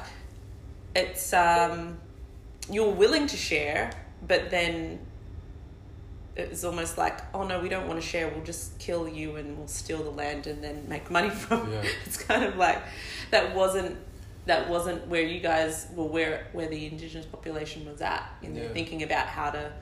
it's 0.95 1.33
um, 1.33 1.99
you're 2.71 2.93
willing 2.93 3.27
to 3.27 3.37
share, 3.37 3.91
but 4.27 4.51
then 4.51 5.01
it's 6.37 6.63
almost 6.65 6.97
like, 6.97 7.21
oh 7.35 7.43
no, 7.47 7.61
we 7.61 7.69
don't 7.69 7.89
want 7.89 8.01
to 8.01 8.07
share. 8.07 8.29
We'll 8.29 8.45
just 8.45 8.79
kill 8.79 9.09
you 9.09 9.37
and 9.37 9.59
we'll 9.59 9.67
steal 9.69 10.03
the 10.03 10.11
land 10.11 10.47
and 10.47 10.63
then 10.63 10.89
make 10.89 11.11
money 11.11 11.31
from. 11.45 11.71
Yeah. 11.73 11.81
it. 11.81 11.95
It's 12.07 12.17
kind 12.23 12.45
of 12.45 12.57
like 12.57 12.79
that 13.31 13.55
wasn't 13.55 13.99
that 14.47 14.69
wasn't 14.71 15.07
where 15.09 15.23
you 15.23 15.39
guys 15.41 15.87
were 15.95 16.05
where 16.07 16.47
where 16.53 16.69
the 16.69 16.87
indigenous 16.87 17.27
population 17.27 17.85
was 17.91 18.01
at 18.01 18.25
in 18.43 18.55
Yeah. 18.55 18.69
thinking 18.69 19.03
about 19.03 19.27
how 19.27 19.51
to 19.51 19.73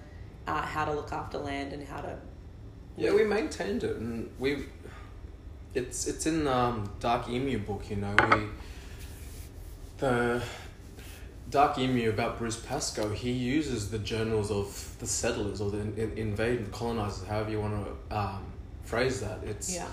uh, 0.48 0.62
how 0.62 0.84
to 0.84 0.92
look 0.92 1.12
after 1.12 1.38
land 1.38 1.72
and 1.72 1.86
how 1.86 2.00
to 2.00 2.16
Yeah, 2.96 3.12
we 3.12 3.24
maintained 3.24 3.84
it, 3.84 3.96
and 3.96 4.30
we. 4.38 4.66
It's 5.74 6.06
it's 6.06 6.26
in 6.26 6.46
um, 6.46 6.90
Dark 6.98 7.28
Emu 7.28 7.58
book, 7.58 7.90
you 7.90 7.96
know. 7.96 8.14
We 8.32 8.46
the 9.98 10.42
Dark 11.50 11.78
Emu 11.78 12.08
about 12.08 12.38
Bruce 12.38 12.56
Pascoe. 12.56 13.10
He 13.10 13.30
uses 13.30 13.90
the 13.90 13.98
journals 13.98 14.50
of 14.50 14.96
the 14.98 15.06
settlers 15.06 15.60
or 15.60 15.70
the 15.70 15.80
in, 15.80 15.94
in, 15.96 16.18
invading 16.18 16.70
colonizers, 16.70 17.28
however 17.28 17.50
you 17.50 17.60
want 17.60 17.86
to 17.86 18.16
um, 18.16 18.44
phrase 18.84 19.20
that. 19.20 19.44
It's 19.44 19.74
yeah 19.74 19.86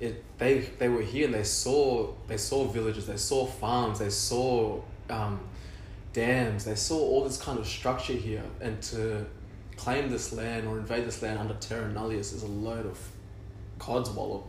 it 0.00 0.22
they 0.38 0.58
they 0.78 0.88
were 0.88 1.02
here 1.02 1.26
and 1.26 1.34
they 1.34 1.44
saw 1.44 2.12
they 2.26 2.36
saw 2.36 2.64
villages, 2.64 3.06
they 3.06 3.16
saw 3.16 3.46
farms, 3.46 3.98
they 3.98 4.10
saw 4.10 4.80
um, 5.08 5.40
dams, 6.12 6.64
they 6.64 6.74
saw 6.74 6.98
all 6.98 7.24
this 7.24 7.40
kind 7.40 7.58
of 7.58 7.66
structure 7.66 8.12
here, 8.12 8.42
and 8.60 8.80
to 8.82 9.24
claim 9.76 10.08
this 10.10 10.32
land 10.32 10.66
or 10.66 10.78
invade 10.78 11.04
this 11.06 11.22
land 11.22 11.38
under 11.38 11.54
terra 11.54 11.88
nullius 11.92 12.32
is 12.32 12.42
a 12.42 12.46
load 12.46 12.86
of 12.86 12.98
codswallop. 13.78 14.42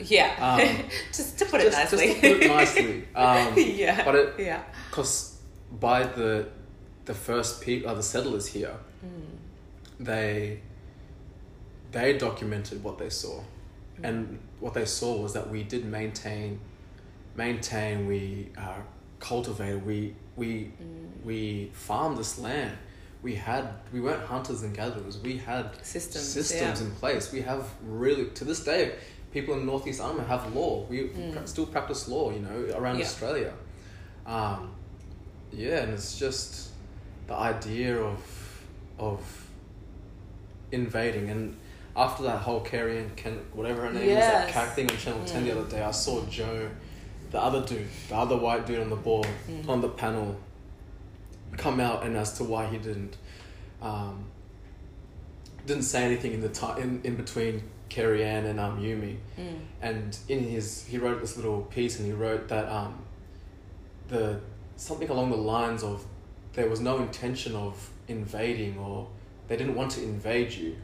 yeah 0.00 0.34
Um, 0.78 0.84
just 1.12 1.38
to 1.38 1.44
put 1.46 1.60
it 1.60 1.72
just, 1.72 1.78
nicely 1.92 2.06
just 2.08 2.20
to 2.22 2.34
put 2.34 2.42
it 2.42 2.48
nicely. 2.48 3.04
Um, 3.14 3.54
yeah 3.56 4.04
but 4.04 4.14
it- 4.14 4.34
yeah 4.38 4.62
because 4.90 5.36
by 5.80 6.04
the 6.04 6.48
the 7.06 7.14
first 7.14 7.60
people, 7.62 7.90
uh, 7.90 7.94
the 7.94 8.02
settlers 8.02 8.46
here, 8.46 8.74
they 9.98 10.60
they 11.92 12.16
documented 12.16 12.82
what 12.84 12.98
they 12.98 13.10
saw, 13.10 13.42
and 14.02 14.38
what 14.60 14.74
they 14.74 14.84
saw 14.84 15.16
was 15.20 15.32
that 15.32 15.50
we 15.50 15.62
did 15.64 15.84
maintain, 15.84 16.60
maintain. 17.36 18.06
We 18.06 18.48
uh, 18.56 18.78
cultivated. 19.18 19.84
We 19.84 20.14
we 20.36 20.70
we 21.24 21.70
farmed 21.72 22.18
this 22.18 22.38
land. 22.38 22.76
We 23.22 23.34
had 23.34 23.68
we 23.92 24.00
weren't 24.00 24.24
hunters 24.24 24.62
and 24.62 24.74
gatherers. 24.74 25.18
We 25.18 25.36
had 25.38 25.66
Systems, 25.84 26.26
systems 26.26 26.80
yeah. 26.80 26.86
in 26.86 26.92
place. 26.94 27.32
We 27.32 27.42
have 27.42 27.68
really 27.84 28.26
to 28.30 28.44
this 28.44 28.60
day. 28.64 28.94
People 29.32 29.54
in 29.54 29.66
Northeast 29.66 30.00
Arnhem 30.00 30.26
have 30.26 30.54
law. 30.54 30.84
We 30.88 31.08
Mm. 31.08 31.46
still 31.46 31.66
practice 31.66 32.08
law, 32.08 32.30
you 32.32 32.40
know, 32.40 32.74
around 32.76 32.98
Yeah. 32.98 33.04
Australia. 33.04 33.52
Um, 34.26 34.70
yeah, 35.52 35.78
and 35.82 35.92
it's 35.92 36.18
just 36.18 36.70
the 37.26 37.34
idea 37.34 37.96
of 38.00 38.18
of 38.98 39.20
invading 40.72 41.30
and 41.30 41.56
after 41.96 42.22
that 42.22 42.38
whole 42.38 42.60
Carrie 42.60 42.98
and 42.98 43.14
Ken, 43.16 43.40
whatever 43.52 43.82
her 43.82 43.92
name 43.92 44.02
is, 44.10 44.16
that 44.16 44.46
Yes. 44.46 44.52
cat 44.52 44.74
thing 44.76 44.88
on 44.90 44.96
Channel 44.96 45.24
Ten 45.26 45.44
the 45.44 45.50
Mm. 45.50 45.58
other 45.60 45.70
day, 45.70 45.82
I 45.82 45.90
saw 45.90 46.24
Joe, 46.26 46.68
the 47.32 47.40
other 47.42 47.62
dude, 47.66 47.88
the 48.08 48.14
other 48.16 48.36
white 48.36 48.64
dude 48.66 48.78
on 48.80 48.90
the 48.90 48.96
board 48.96 49.26
Mm. 49.48 49.68
on 49.68 49.80
the 49.80 49.88
panel, 49.88 50.36
come 51.60 51.78
out 51.78 52.02
and 52.04 52.16
as 52.16 52.32
to 52.38 52.44
why 52.44 52.66
he 52.66 52.78
didn't, 52.78 53.16
um, 53.82 54.24
didn't 55.66 55.82
say 55.84 56.04
anything 56.04 56.32
in 56.32 56.40
the 56.40 56.48
time 56.48 56.78
in, 56.78 57.00
in 57.04 57.16
between 57.16 57.62
Kerry-Anne 57.90 58.46
and 58.46 58.58
um 58.58 58.80
Yumi. 58.80 59.16
Mm. 59.38 59.58
and 59.82 60.18
in 60.28 60.40
his 60.44 60.86
he 60.86 60.96
wrote 60.96 61.20
this 61.20 61.36
little 61.36 61.62
piece 61.62 61.98
and 61.98 62.06
he 62.06 62.12
wrote 62.12 62.48
that 62.48 62.68
um 62.68 63.04
the 64.08 64.40
something 64.76 65.10
along 65.10 65.30
the 65.30 65.36
lines 65.36 65.82
of 65.82 66.06
there 66.54 66.68
was 66.68 66.80
no 66.80 66.98
intention 66.98 67.54
of 67.54 67.90
invading 68.08 68.78
or 68.78 69.08
they 69.48 69.56
didn't 69.56 69.74
want 69.74 69.90
to 69.92 70.02
invade 70.02 70.52
you. 70.52 70.76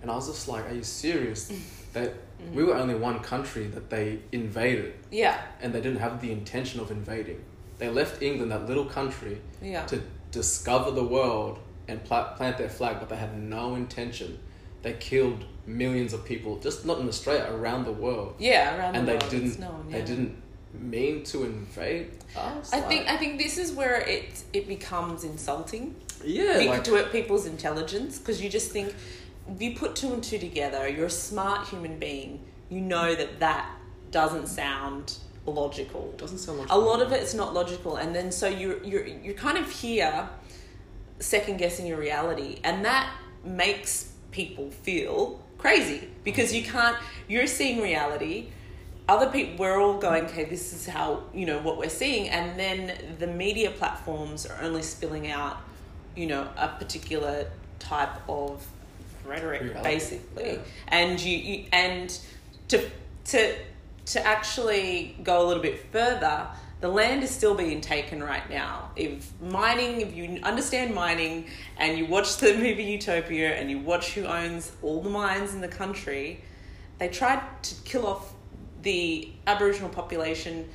And 0.00 0.10
i 0.10 0.14
was 0.14 0.28
just 0.28 0.48
like 0.48 0.64
are 0.70 0.74
you 0.74 0.84
serious 0.84 1.52
that 1.92 2.14
we 2.54 2.62
were 2.62 2.76
only 2.76 2.94
one 2.94 3.18
country 3.18 3.66
that 3.66 3.90
they 3.90 4.20
invaded? 4.32 4.94
Yeah. 5.10 5.40
And 5.60 5.72
they 5.72 5.80
didn't 5.80 5.98
have 5.98 6.20
the 6.20 6.30
intention 6.30 6.80
of 6.80 6.90
invading 6.90 7.44
they 7.78 7.88
left 7.88 8.22
england 8.22 8.50
that 8.52 8.66
little 8.66 8.84
country 8.84 9.40
yeah 9.62 9.84
to 9.86 10.02
discover 10.30 10.90
the 10.90 11.04
world 11.04 11.58
and 11.88 12.04
pla- 12.04 12.34
plant 12.34 12.58
their 12.58 12.68
flag, 12.68 12.98
but 13.00 13.08
they 13.08 13.16
had 13.16 13.38
no 13.38 13.74
intention. 13.74 14.38
They 14.82 14.92
killed 14.92 15.44
millions 15.66 16.12
of 16.12 16.24
people, 16.24 16.58
just 16.58 16.84
not 16.84 16.98
in 16.98 17.08
Australia, 17.08 17.50
around 17.50 17.84
the 17.86 17.92
world, 17.92 18.34
yeah 18.38 18.76
around 18.76 18.94
and 18.94 19.08
the 19.08 19.12
they 19.12 19.18
world, 19.18 19.30
didn't. 19.30 19.48
it's 19.48 19.58
known, 19.58 19.86
They 19.90 20.02
didn't 20.02 20.36
mean 20.74 21.24
to 21.24 21.44
invade 21.44 22.10
us. 22.36 22.72
I 22.72 22.80
think 22.82 23.08
I 23.08 23.16
think 23.16 23.38
this 23.38 23.58
is 23.58 23.72
where 23.72 23.96
it 24.02 24.44
it 24.52 24.68
becomes 24.68 25.24
insulting 25.24 25.96
yeah, 26.24 26.58
like 26.66 26.84
to 26.84 27.02
people's 27.10 27.46
intelligence 27.46 28.18
because 28.18 28.42
you 28.42 28.50
just 28.50 28.70
think 28.70 28.94
if 29.50 29.62
you 29.62 29.74
put 29.76 29.96
two 29.96 30.12
and 30.12 30.22
two 30.22 30.38
together, 30.38 30.86
you're 30.88 31.06
a 31.06 31.10
smart 31.10 31.68
human 31.68 31.98
being. 31.98 32.44
You 32.68 32.82
know 32.82 33.14
that 33.14 33.40
that 33.40 33.70
doesn't 34.10 34.46
sound 34.48 35.16
logical. 35.52 36.12
doesn't 36.16 36.38
sound 36.38 36.58
like 36.58 36.70
A 36.70 36.78
lot 36.78 37.00
of 37.02 37.12
it's 37.12 37.34
not 37.34 37.54
logical, 37.54 37.96
and 37.96 38.14
then 38.14 38.30
so 38.32 38.48
you're 38.48 38.82
you're 38.84 39.06
you're 39.06 39.34
kind 39.34 39.58
of 39.58 39.70
here 39.70 40.28
second 41.20 41.58
guessing 41.58 41.86
your 41.86 41.98
reality, 41.98 42.60
and 42.64 42.84
that 42.84 43.10
makes 43.44 44.12
people 44.30 44.70
feel 44.70 45.40
crazy 45.58 46.08
because 46.22 46.54
you 46.54 46.62
can't 46.62 46.96
you're 47.26 47.46
seeing 47.46 47.82
reality 47.82 48.48
other 49.08 49.28
people 49.30 49.56
we're 49.58 49.80
all 49.80 49.98
going 49.98 50.24
okay 50.24 50.44
this 50.44 50.72
is 50.72 50.86
how 50.86 51.22
you 51.34 51.46
know 51.46 51.58
what 51.60 51.76
we're 51.78 51.88
seeing 51.88 52.28
and 52.28 52.58
then 52.58 52.96
the 53.18 53.26
media 53.26 53.70
platforms 53.70 54.46
are 54.46 54.60
only 54.62 54.82
spilling 54.82 55.30
out 55.30 55.56
you 56.14 56.26
know 56.26 56.46
a 56.56 56.68
particular 56.68 57.46
type 57.80 58.14
of 58.28 58.64
rhetoric 59.24 59.62
Reality. 59.62 59.82
basically 59.82 60.50
Yeah. 60.52 60.58
and 60.88 61.20
you, 61.20 61.36
you 61.36 61.64
and 61.72 62.16
to 62.68 62.88
to 63.24 63.54
to 64.12 64.26
actually 64.26 65.16
go 65.22 65.44
a 65.44 65.46
little 65.46 65.62
bit 65.62 65.78
further 65.92 66.46
the 66.80 66.88
land 66.88 67.24
is 67.24 67.30
still 67.30 67.54
being 67.54 67.80
taken 67.80 68.22
right 68.22 68.48
now 68.48 68.90
if 68.94 69.30
mining 69.40 70.00
if 70.00 70.14
you 70.14 70.40
understand 70.42 70.94
mining 70.94 71.46
and 71.78 71.98
you 71.98 72.06
watch 72.06 72.36
the 72.36 72.54
movie 72.64 72.84
utopia 72.84 73.54
and 73.56 73.70
you 73.70 73.78
watch 73.78 74.12
who 74.14 74.24
owns 74.24 74.72
all 74.82 75.02
the 75.02 75.10
mines 75.10 75.54
in 75.54 75.60
the 75.60 75.68
country 75.68 76.40
they 76.98 77.08
tried 77.08 77.40
to 77.62 77.74
kill 77.84 78.06
off 78.06 78.32
the 78.82 79.28
aboriginal 79.46 79.88
population 79.90 80.68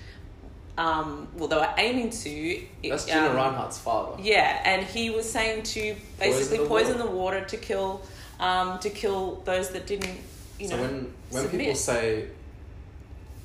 um, 0.77 1.27
well 1.35 1.47
they 1.47 1.55
were 1.55 1.73
aiming 1.77 2.09
to 2.09 2.61
That's 2.83 3.09
um, 3.11 3.35
Rinehart's 3.35 3.77
father. 3.77 4.21
yeah, 4.21 4.59
and 4.65 4.83
he 4.85 5.11
was 5.11 5.29
saying 5.29 5.63
to 5.63 5.95
basically 6.19 6.57
the 6.57 6.65
poison 6.65 6.97
water. 6.97 7.03
the 7.03 7.15
water 7.15 7.45
to 7.45 7.57
kill, 7.57 8.01
um, 8.39 8.79
to 8.79 8.89
kill 8.89 9.41
those 9.45 9.69
that 9.69 9.85
didn't, 9.85 10.17
you 10.59 10.67
so 10.67 10.75
know. 10.75 10.81
when 10.81 11.13
when 11.29 11.43
submit. 11.43 11.59
people 11.61 11.75
say 11.75 12.25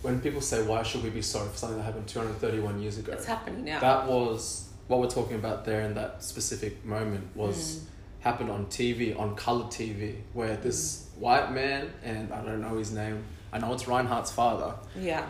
when 0.02 0.20
people 0.20 0.40
say 0.40 0.62
why 0.62 0.82
should 0.82 1.02
we 1.02 1.10
be 1.10 1.22
sorry 1.22 1.48
for 1.48 1.56
something 1.56 1.78
that 1.78 1.84
happened 1.84 2.06
231 2.06 2.80
years 2.80 2.98
ago 2.98 3.12
it's 3.12 3.24
happening 3.26 3.64
now. 3.64 3.80
that 3.80 4.06
was 4.06 4.68
what 4.86 5.00
we're 5.00 5.08
talking 5.10 5.36
about 5.36 5.64
there 5.64 5.80
in 5.82 5.94
that 5.94 6.22
specific 6.22 6.84
moment 6.84 7.24
Mm. 7.34 7.36
was 7.36 7.84
happened 8.20 8.50
on 8.50 8.66
TV 8.66 9.18
on 9.18 9.34
color 9.36 9.64
TV 9.66 10.16
where 10.32 10.56
this 10.56 11.06
Mm. 11.16 11.20
white 11.20 11.52
man 11.52 11.92
and 12.04 12.32
I 12.32 12.42
don't 12.44 12.60
know 12.60 12.76
his 12.78 12.92
name 12.92 13.24
I 13.52 13.58
know 13.58 13.72
it's 13.72 13.84
Rinehart's 13.84 14.30
father 14.32 14.74
yeah, 14.98 15.24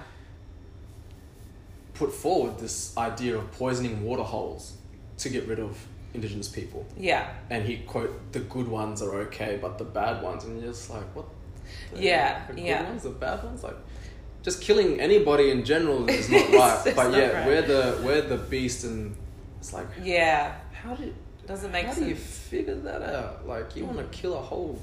put 1.95 2.13
forward 2.13 2.59
this 2.59 2.97
idea 2.97 3.37
of 3.37 3.51
poisoning 3.53 4.03
water 4.05 4.23
holes 4.23 4.77
to 5.19 5.29
get 5.29 5.47
rid 5.47 5.59
of 5.59 5.77
indigenous 6.15 6.49
people 6.49 6.87
yeah, 6.97 7.29
and 7.51 7.65
he 7.65 7.79
quote 7.79 8.33
the 8.33 8.41
good 8.41 8.67
ones 8.69 9.03
are 9.03 9.15
okay 9.21 9.59
but 9.61 9.79
the 9.79 9.85
bad 9.85 10.23
ones 10.23 10.45
and 10.45 10.61
you're 10.61 10.71
just 10.73 10.89
like 10.91 11.05
what 11.15 11.27
the, 11.93 12.01
Yeah, 12.03 12.47
the 12.47 12.53
good 12.55 12.65
yeah. 12.65 12.83
ones 12.85 13.03
the 13.03 13.11
bad 13.11 13.43
ones 13.45 13.63
like 13.63 13.77
just 14.49 14.63
killing 14.63 14.99
anybody 14.99 15.51
in 15.51 15.63
general 15.63 16.09
is 16.09 16.31
not 16.31 16.49
right 16.87 16.97
but 16.97 17.11
not 17.11 17.19
yeah 17.19 17.27
right. 17.27 17.47
we're 17.47 17.67
the 17.75 18.01
we're 18.03 18.23
the 18.23 18.39
beast 18.53 18.85
and 18.85 19.15
it's 19.59 19.75
like 19.75 19.87
yeah. 20.03 20.55
how 20.73 20.95
did 20.95 21.15
Doesn't 21.47 21.71
make 21.71 21.85
how 21.85 21.93
sense. 21.93 22.05
do 22.05 22.11
you 22.11 22.17
figure 22.17 22.77
that 22.77 23.03
out 23.03 23.47
like 23.47 23.77
you 23.77 23.85
want 23.85 23.99
to 23.99 24.19
kill 24.19 24.35
a 24.39 24.45
whole 24.51 24.81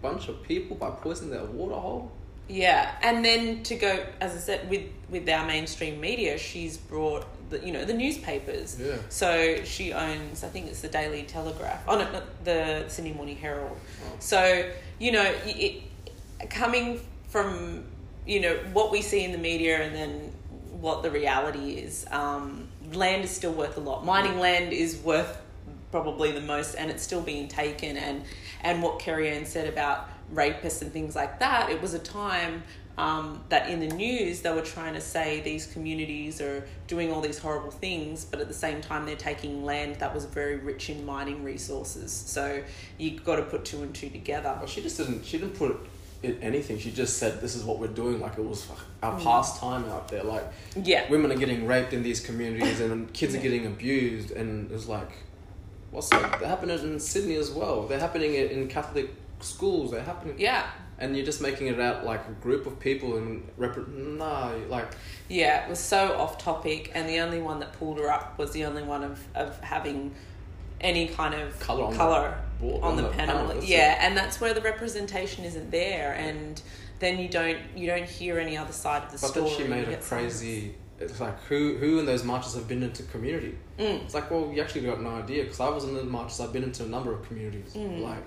bunch 0.00 0.28
of 0.28 0.40
people 0.44 0.76
by 0.76 0.90
poisoning 0.90 1.30
their 1.30 1.44
water 1.44 1.74
hole 1.74 2.12
Yeah, 2.48 2.94
and 3.02 3.24
then 3.24 3.62
to 3.68 3.74
go, 3.76 3.92
as 4.20 4.30
I 4.38 4.40
said, 4.48 4.60
with 4.68 4.86
with 5.14 5.28
our 5.28 5.46
mainstream 5.46 6.00
media, 6.00 6.32
she's 6.38 6.76
brought 6.76 7.24
the 7.50 7.58
you 7.66 7.72
know 7.72 7.84
the 7.84 7.94
newspapers. 7.94 8.68
Yeah. 8.78 8.96
So 9.08 9.30
she 9.64 9.92
owns, 9.92 10.44
I 10.44 10.48
think 10.48 10.66
it's 10.70 10.82
the 10.86 10.92
Daily 11.00 11.22
Telegraph. 11.22 11.82
Oh 11.88 11.96
no, 12.02 12.06
the 12.44 12.88
Sydney 12.88 13.14
Morning 13.20 13.38
Herald. 13.44 13.78
Oh. 13.78 14.16
So 14.18 14.40
you 14.98 15.12
know, 15.16 15.28
it, 15.46 15.82
coming 16.50 17.00
from 17.28 17.84
you 18.26 18.40
know 18.40 18.54
what 18.72 18.90
we 18.90 19.02
see 19.02 19.24
in 19.24 19.32
the 19.32 19.38
media, 19.38 19.82
and 19.82 19.94
then 19.94 20.32
what 20.80 21.02
the 21.02 21.10
reality 21.10 21.74
is, 21.74 22.06
um, 22.10 22.68
land 22.92 23.24
is 23.24 23.30
still 23.30 23.52
worth 23.52 23.76
a 23.76 23.80
lot. 23.80 24.04
Mining 24.04 24.38
land 24.38 24.72
is 24.72 24.96
worth 24.98 25.40
probably 25.90 26.32
the 26.32 26.40
most, 26.40 26.74
and 26.74 26.90
it's 26.90 27.02
still 27.02 27.20
being 27.20 27.48
taken. 27.48 27.96
And 27.96 28.24
and 28.62 28.82
what 28.82 28.98
Kerry-Anne 28.98 29.46
said 29.46 29.68
about 29.68 30.08
rapists 30.34 30.82
and 30.82 30.92
things 30.92 31.14
like 31.14 31.40
that, 31.40 31.70
it 31.70 31.80
was 31.82 31.94
a 31.94 31.98
time 31.98 32.62
um, 32.98 33.42
that 33.48 33.70
in 33.70 33.80
the 33.80 33.88
news 33.88 34.42
they 34.42 34.52
were 34.52 34.62
trying 34.62 34.94
to 34.94 35.00
say 35.00 35.40
these 35.40 35.66
communities 35.66 36.40
are 36.40 36.66
doing 36.86 37.12
all 37.12 37.20
these 37.20 37.38
horrible 37.38 37.70
things, 37.70 38.24
but 38.24 38.40
at 38.40 38.48
the 38.48 38.54
same 38.54 38.80
time 38.80 39.06
they're 39.06 39.16
taking 39.16 39.64
land 39.64 39.96
that 39.96 40.14
was 40.14 40.24
very 40.24 40.56
rich 40.56 40.90
in 40.90 41.04
mining 41.06 41.42
resources. 41.42 42.12
So 42.12 42.62
you've 42.98 43.24
got 43.24 43.36
to 43.36 43.42
put 43.42 43.64
two 43.64 43.82
and 43.82 43.94
two 43.94 44.10
together. 44.10 44.54
Well, 44.58 44.66
she 44.66 44.82
just 44.82 44.96
didn't. 44.96 45.24
She 45.24 45.38
didn't 45.38 45.56
put 45.56 45.76
it 46.22 46.38
anything. 46.42 46.78
She 46.78 46.90
just 46.90 47.18
said, 47.18 47.40
"This 47.40 47.54
is 47.54 47.64
what 47.64 47.78
we're 47.78 47.88
doing." 47.88 48.20
Like 48.20 48.38
it 48.38 48.44
was 48.44 48.66
our 49.02 49.18
pastime 49.18 49.84
out 49.86 50.08
there. 50.08 50.22
Like 50.22 50.44
Yeah, 50.82 51.08
women 51.10 51.32
are 51.32 51.36
getting 51.36 51.66
raped 51.66 51.92
in 51.92 52.02
these 52.02 52.20
communities, 52.20 52.80
and 52.80 53.12
kids 53.12 53.34
are 53.34 53.40
getting 53.40 53.66
abused, 53.66 54.30
and 54.30 54.70
it's 54.70 54.86
like, 54.88 55.10
what's 55.90 56.08
that? 56.10 56.38
They're 56.40 56.48
happening 56.48 56.78
in 56.78 57.00
Sydney 57.00 57.36
as 57.36 57.50
well. 57.50 57.86
They're 57.86 57.98
happening 58.00 58.34
in 58.34 58.48
in 58.48 58.68
Catholic 58.68 59.10
schools. 59.40 59.90
They're 59.90 60.02
happening. 60.02 60.36
yeah, 60.38 60.70
And 60.98 61.16
you're 61.16 61.26
just 61.26 61.40
making 61.42 61.66
it 61.66 61.80
out 61.80 62.04
like 62.04 62.20
a 62.28 62.32
group 62.42 62.64
of 62.66 62.78
people 62.78 63.16
and 63.16 63.42
rep- 63.56 63.88
nah, 63.88 64.52
like 64.68 64.88
yeah. 65.28 65.64
It 65.64 65.70
was 65.70 65.80
so 65.80 66.16
off 66.16 66.38
topic, 66.38 66.92
and 66.94 67.08
the 67.08 67.18
only 67.18 67.40
one 67.42 67.58
that 67.60 67.72
pulled 67.72 67.98
her 67.98 68.10
up 68.10 68.38
was 68.38 68.52
the 68.52 68.64
only 68.64 68.82
one 68.82 69.02
of 69.02 69.18
of 69.34 69.58
having 69.60 70.14
any 70.82 71.08
kind 71.08 71.34
of 71.34 71.58
Colour 71.60 71.84
on 71.84 71.90
the 71.92 71.96
color 71.96 72.38
board- 72.60 72.82
on, 72.82 72.90
on 72.90 72.96
the, 72.96 73.02
the 73.02 73.08
panel. 73.10 73.46
panel, 73.48 73.64
yeah, 73.64 73.98
and 74.00 74.16
that's 74.16 74.40
where 74.40 74.54
the 74.54 74.60
representation 74.60 75.44
isn't 75.44 75.70
there, 75.70 76.12
and 76.14 76.60
then 76.98 77.18
you 77.18 77.28
don't 77.28 77.58
you 77.76 77.86
don't 77.86 78.04
hear 78.08 78.38
any 78.38 78.56
other 78.56 78.72
side 78.72 79.02
of 79.04 79.12
the 79.12 79.18
story. 79.18 79.32
But 79.42 79.50
story. 79.50 79.68
then 79.68 79.84
she 79.84 79.86
made 79.90 79.94
a 79.98 80.00
crazy. 80.00 80.74
It's 81.00 81.20
like 81.20 81.38
who 81.44 81.76
who 81.78 81.98
in 81.98 82.06
those 82.06 82.22
marches 82.24 82.54
have 82.54 82.68
been 82.68 82.82
into 82.82 83.02
community? 83.04 83.56
Mm. 83.78 84.04
It's 84.04 84.14
like 84.14 84.30
well, 84.30 84.50
you 84.54 84.62
actually 84.62 84.82
got 84.82 85.00
no 85.02 85.10
idea 85.10 85.42
because 85.44 85.58
I 85.60 85.68
was 85.68 85.84
in 85.84 85.94
the 85.94 86.04
marches. 86.04 86.40
I've 86.40 86.52
been 86.52 86.62
into 86.62 86.84
a 86.84 86.88
number 86.88 87.12
of 87.12 87.26
communities, 87.26 87.74
Mm. 87.74 88.02
like, 88.02 88.24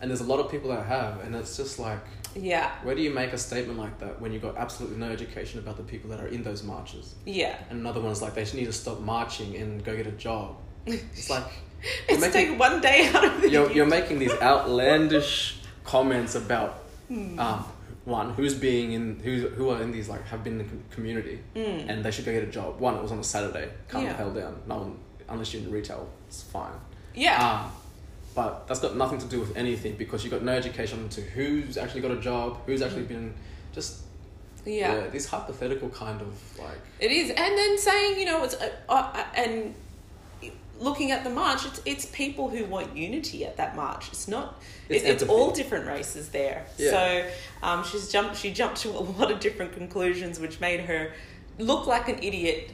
and 0.00 0.10
there's 0.10 0.20
a 0.20 0.24
lot 0.32 0.38
of 0.38 0.50
people 0.50 0.70
that 0.70 0.86
have, 0.86 1.20
and 1.24 1.34
it's 1.34 1.56
just 1.56 1.80
like, 1.80 1.98
Yeah, 2.36 2.70
where 2.84 2.94
do 2.94 3.02
you 3.02 3.10
make 3.10 3.32
a 3.32 3.38
statement 3.38 3.80
like 3.80 3.98
that 3.98 4.20
when 4.20 4.32
you 4.32 4.38
got 4.38 4.56
absolutely 4.56 4.98
no 4.98 5.10
education 5.10 5.58
about 5.58 5.76
the 5.76 5.82
people 5.82 6.08
that 6.10 6.20
are 6.20 6.28
in 6.28 6.44
those 6.44 6.62
marches? 6.62 7.16
yeah. 7.26 7.56
And 7.68 7.80
another 7.80 8.00
one 8.00 8.12
is 8.12 8.22
like 8.22 8.34
they 8.34 8.42
just 8.42 8.54
need 8.54 8.66
to 8.66 8.72
stop 8.72 9.00
marching 9.00 9.56
and 9.56 9.82
go 9.84 9.96
get 9.96 10.06
a 10.06 10.12
job. 10.12 10.56
It's 10.86 11.30
like 11.30 11.46
It's 12.08 12.20
making 12.20 12.32
take 12.50 12.58
one 12.58 12.80
day 12.80 13.08
out 13.14 13.24
of 13.24 13.40
the 13.42 13.50
you're, 13.50 13.70
you're 13.72 13.86
making 13.86 14.18
these 14.18 14.32
outlandish 14.42 15.58
comments 15.84 16.34
about 16.34 16.80
Hmm. 17.08 17.38
um, 17.38 17.64
one 18.06 18.32
who's 18.34 18.54
being 18.54 18.92
in 18.92 19.20
who 19.22 19.48
who 19.48 19.68
are 19.70 19.82
in 19.82 19.92
these 19.92 20.08
like 20.08 20.24
have 20.28 20.42
been 20.42 20.58
in 20.60 20.66
the 20.66 20.94
community 20.94 21.38
Mm. 21.54 21.88
and 21.90 22.04
they 22.04 22.10
should 22.10 22.24
go 22.24 22.32
get 22.32 22.42
a 22.42 22.46
job. 22.46 22.80
One, 22.80 22.94
it 22.96 23.02
was 23.02 23.12
on 23.12 23.18
a 23.18 23.24
Saturday. 23.24 23.68
Yeah. 23.92 24.00
the 24.04 24.12
hell 24.14 24.30
down. 24.32 24.54
No 24.66 24.76
one, 24.78 24.96
unless 25.28 25.52
you're 25.52 25.62
in 25.62 25.70
retail, 25.70 26.08
it's 26.28 26.42
fine. 26.42 26.72
yeah, 27.14 27.36
Um, 27.64 27.72
but 28.34 28.66
that's 28.66 28.80
got 28.80 28.96
nothing 28.96 29.18
to 29.18 29.26
do 29.26 29.38
with 29.40 29.54
anything 29.56 29.96
because 29.96 30.24
you've 30.24 30.32
got 30.32 30.42
no 30.42 30.52
education 30.52 30.98
into 31.00 31.20
who's 31.20 31.76
actually 31.76 32.00
got 32.00 32.10
a 32.10 32.20
job, 32.20 32.58
who's 32.66 32.82
actually 32.82 33.04
been 33.04 33.34
just 33.72 34.00
yeah. 34.66 34.94
yeah, 34.94 35.08
these 35.08 35.26
hypothetical 35.26 35.88
kind 35.90 36.20
of 36.22 36.32
like 36.58 36.80
It 37.00 37.10
is, 37.10 37.28
and 37.30 37.58
then 37.58 37.78
saying 37.78 38.18
you 38.18 38.24
know 38.24 38.42
it's 38.44 38.54
uh, 38.54 38.70
uh, 38.88 39.24
and 39.34 39.74
looking 40.80 41.10
at 41.10 41.24
the 41.24 41.30
march, 41.30 41.64
it's 41.66 41.80
it's 41.84 42.06
people 42.06 42.48
who 42.48 42.64
want 42.64 42.96
unity 42.96 43.44
at 43.44 43.56
that 43.56 43.76
march. 43.76 44.08
It's 44.08 44.28
not. 44.28 44.60
It's 44.88 45.04
It's, 45.04 45.22
it's 45.22 45.30
all 45.30 45.50
different 45.50 45.86
races 45.86 46.28
there. 46.28 46.66
Yeah. 46.76 46.90
So 46.90 47.30
um, 47.62 47.84
she's 47.84 48.10
jumped. 48.10 48.36
She 48.36 48.52
jumped 48.52 48.78
to 48.82 48.90
a 48.90 49.00
lot 49.18 49.30
of 49.30 49.40
different 49.40 49.72
conclusions, 49.72 50.38
which 50.38 50.60
made 50.60 50.80
her 50.80 51.12
look 51.58 51.86
like 51.86 52.08
an 52.08 52.22
idiot 52.22 52.70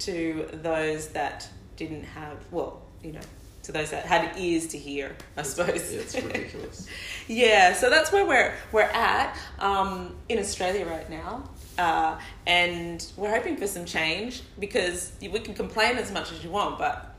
to 0.00 0.48
those 0.52 1.08
that 1.08 1.48
didn't 1.76 2.04
have. 2.04 2.38
Well, 2.50 2.82
you 3.02 3.12
know, 3.12 3.20
to 3.62 3.72
those 3.72 3.90
that 3.90 4.06
had 4.06 4.38
ears 4.38 4.68
to 4.68 4.78
hear. 4.78 5.16
I 5.36 5.42
suppose. 5.42 5.92
yeah, 5.92 6.00
it's 6.00 6.14
ridiculous. 6.14 6.88
Yeah, 7.28 7.72
so 7.72 7.90
that's 7.90 8.12
where 8.12 8.24
we're 8.24 8.54
we're 8.70 8.82
at 8.82 9.36
um, 9.58 10.14
in 10.28 10.38
Australia 10.38 10.86
right 10.86 11.10
now, 11.10 11.50
uh, 11.76 12.20
and 12.46 13.04
we're 13.16 13.34
hoping 13.34 13.56
for 13.56 13.66
some 13.66 13.84
change 13.84 14.42
because 14.60 15.10
we 15.20 15.40
can 15.40 15.54
complain 15.54 15.98
as 15.98 16.12
much 16.12 16.30
as 16.30 16.44
you 16.44 16.50
want, 16.50 16.78
but 16.78 17.15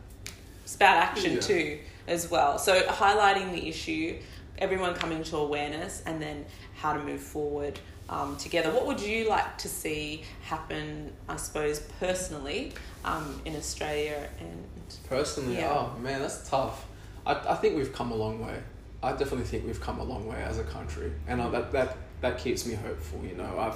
it's 0.68 0.76
about 0.76 0.98
action 0.98 1.36
Yeah. 1.36 1.40
too 1.40 1.80
as 2.10 2.30
well. 2.30 2.60
So 2.60 2.82
highlighting 2.82 3.54
the 3.54 3.70
issue, 3.70 4.18
everyone 4.58 4.96
coming 4.96 5.24
to 5.24 5.38
awareness, 5.38 6.04
and 6.06 6.22
then 6.22 6.44
how 6.76 6.92
to 6.92 7.00
move 7.02 7.22
forward 7.22 7.80
um, 8.10 8.36
together. 8.36 8.70
What 8.72 8.86
would 8.86 9.00
you 9.00 9.30
like 9.30 9.58
to 9.60 9.70
see 9.70 10.24
happen? 10.42 11.14
I 11.30 11.38
suppose 11.38 11.80
personally 12.02 12.74
um, 13.06 13.40
in 13.46 13.56
Australia 13.56 14.28
and 14.42 14.66
Personally, 15.08 15.56
Yeah. 15.56 15.72
oh 15.74 15.98
man, 16.00 16.20
that's 16.20 16.50
tough. 16.50 16.86
I, 17.26 17.34
I 17.54 17.56
think 17.56 17.78
we've 17.78 17.94
come 17.94 18.12
a 18.12 18.16
long 18.16 18.46
way. 18.46 18.60
I 19.02 19.12
definitely 19.12 19.46
think 19.46 19.66
we've 19.66 19.80
come 19.80 20.00
a 20.00 20.04
long 20.04 20.28
way 20.28 20.44
as 20.44 20.58
a 20.60 20.66
country, 20.66 21.14
and 21.30 21.40
uh, 21.40 21.50
that 21.52 21.72
that 21.72 21.98
that 22.20 22.40
keeps 22.40 22.66
me 22.66 22.74
hopeful. 22.76 23.24
You 23.24 23.36
know, 23.36 23.58
I've 23.58 23.76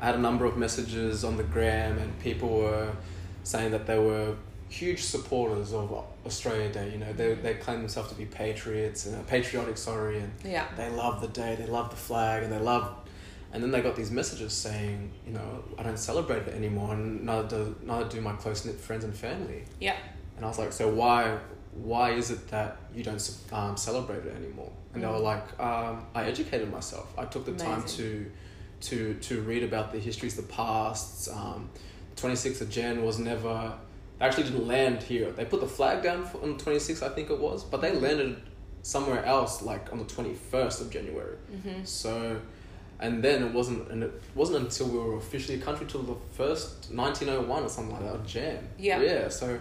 I 0.00 0.06
had 0.06 0.14
a 0.14 0.18
number 0.28 0.44
of 0.44 0.56
messages 0.56 1.24
on 1.24 1.36
the 1.36 1.42
gram, 1.42 1.98
and 1.98 2.16
people 2.20 2.48
were 2.58 2.92
saying 3.42 3.72
that 3.72 3.86
they 3.88 3.98
were 3.98 4.36
huge 4.68 5.02
supporters 5.02 5.72
of 5.72 5.92
Australia 6.26 6.68
Day. 6.70 6.90
You 6.92 6.98
know, 6.98 7.12
they 7.12 7.34
they 7.34 7.54
claim 7.54 7.80
themselves 7.80 8.10
to 8.10 8.14
be 8.14 8.26
patriots 8.26 9.06
and 9.06 9.16
uh, 9.16 9.22
patriotic. 9.22 9.76
Sorry, 9.76 10.18
and 10.18 10.32
yeah, 10.44 10.66
they 10.76 10.90
love 10.90 11.20
the 11.20 11.28
day, 11.28 11.54
they 11.56 11.66
love 11.66 11.90
the 11.90 11.96
flag, 11.96 12.42
and 12.42 12.52
they 12.52 12.58
love. 12.58 12.94
And 13.50 13.62
then 13.62 13.70
they 13.70 13.80
got 13.80 13.96
these 13.96 14.10
messages 14.10 14.52
saying, 14.52 15.10
you 15.26 15.32
know, 15.32 15.64
I 15.78 15.82
don't 15.82 15.98
celebrate 15.98 16.42
it 16.46 16.54
anymore, 16.54 16.92
and 16.94 17.24
neither 17.24 17.48
do 17.48 17.76
neither 17.82 18.08
do 18.08 18.20
my 18.20 18.32
close 18.34 18.64
knit 18.66 18.76
friends 18.78 19.04
and 19.04 19.14
family. 19.14 19.64
yeah, 19.80 19.96
And 20.36 20.44
I 20.44 20.48
was 20.48 20.58
like, 20.58 20.72
so 20.72 20.88
why 20.92 21.38
why 21.72 22.10
is 22.10 22.30
it 22.30 22.48
that 22.48 22.76
you 22.94 23.02
don't 23.04 23.22
um, 23.52 23.76
celebrate 23.76 24.24
it 24.26 24.34
anymore? 24.36 24.70
And 24.92 25.02
they 25.02 25.06
were 25.06 25.14
Mm. 25.14 25.22
like, 25.22 25.60
um, 25.60 26.04
I 26.14 26.24
educated 26.24 26.70
myself. 26.72 27.06
I 27.16 27.24
took 27.26 27.44
the 27.46 27.52
time 27.52 27.82
to, 27.84 28.30
to, 28.80 29.14
to 29.14 29.40
read 29.42 29.62
about 29.62 29.92
the 29.92 29.98
histories, 29.98 30.34
the 30.34 30.42
pasts. 30.42 31.28
Um, 31.28 31.70
26th 32.16 32.62
of 32.62 32.70
Jan 32.70 33.04
was 33.04 33.18
never, 33.20 33.74
they 34.18 34.26
actually 34.26 34.44
didn't 34.44 34.66
land 34.66 35.02
here. 35.02 35.30
They 35.30 35.44
put 35.44 35.60
the 35.60 35.66
flag 35.66 36.02
down 36.02 36.24
for, 36.24 36.42
on 36.42 36.56
the 36.56 36.64
26th, 36.64 37.02
I 37.02 37.14
think 37.14 37.30
it 37.30 37.38
was, 37.38 37.64
but 37.64 37.80
they 37.80 37.94
landed 37.94 38.36
somewhere 38.82 39.24
else, 39.24 39.62
like 39.62 39.92
on 39.92 39.98
the 39.98 40.04
21st 40.04 40.80
of 40.80 40.90
January. 40.90 41.36
Mm-hmm. 41.52 41.84
So, 41.84 42.40
and 43.00 43.22
then 43.22 43.42
it 43.44 43.52
wasn't, 43.52 43.90
and 43.90 44.02
it 44.02 44.22
wasn't 44.34 44.64
until 44.64 44.88
we 44.88 44.98
were 44.98 45.16
officially 45.16 45.58
a 45.60 45.62
country 45.62 45.86
till 45.86 46.02
the 46.02 46.16
first 46.32 46.90
1901 46.92 47.62
or 47.62 47.68
something 47.68 47.94
like 47.94 48.04
that, 48.04 48.14
or 48.16 48.26
Jan. 48.26 48.68
Yeah. 48.78 49.00
Yeah. 49.00 49.28
So, 49.28 49.58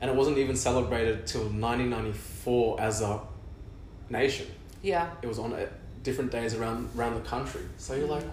and 0.00 0.10
it 0.10 0.16
wasn't 0.16 0.38
even 0.38 0.56
celebrated 0.56 1.26
till 1.26 1.42
1994 1.42 2.80
as 2.80 3.02
a 3.02 3.20
nation. 4.08 4.46
Yeah. 4.82 5.10
It 5.20 5.26
was 5.26 5.38
on 5.38 5.52
uh, 5.52 5.66
different 6.02 6.30
days 6.32 6.54
around 6.54 6.88
around 6.96 7.14
the 7.14 7.28
country. 7.28 7.62
So 7.76 7.94
you're 7.94 8.06
like, 8.08 8.24
Mm. 8.24 8.30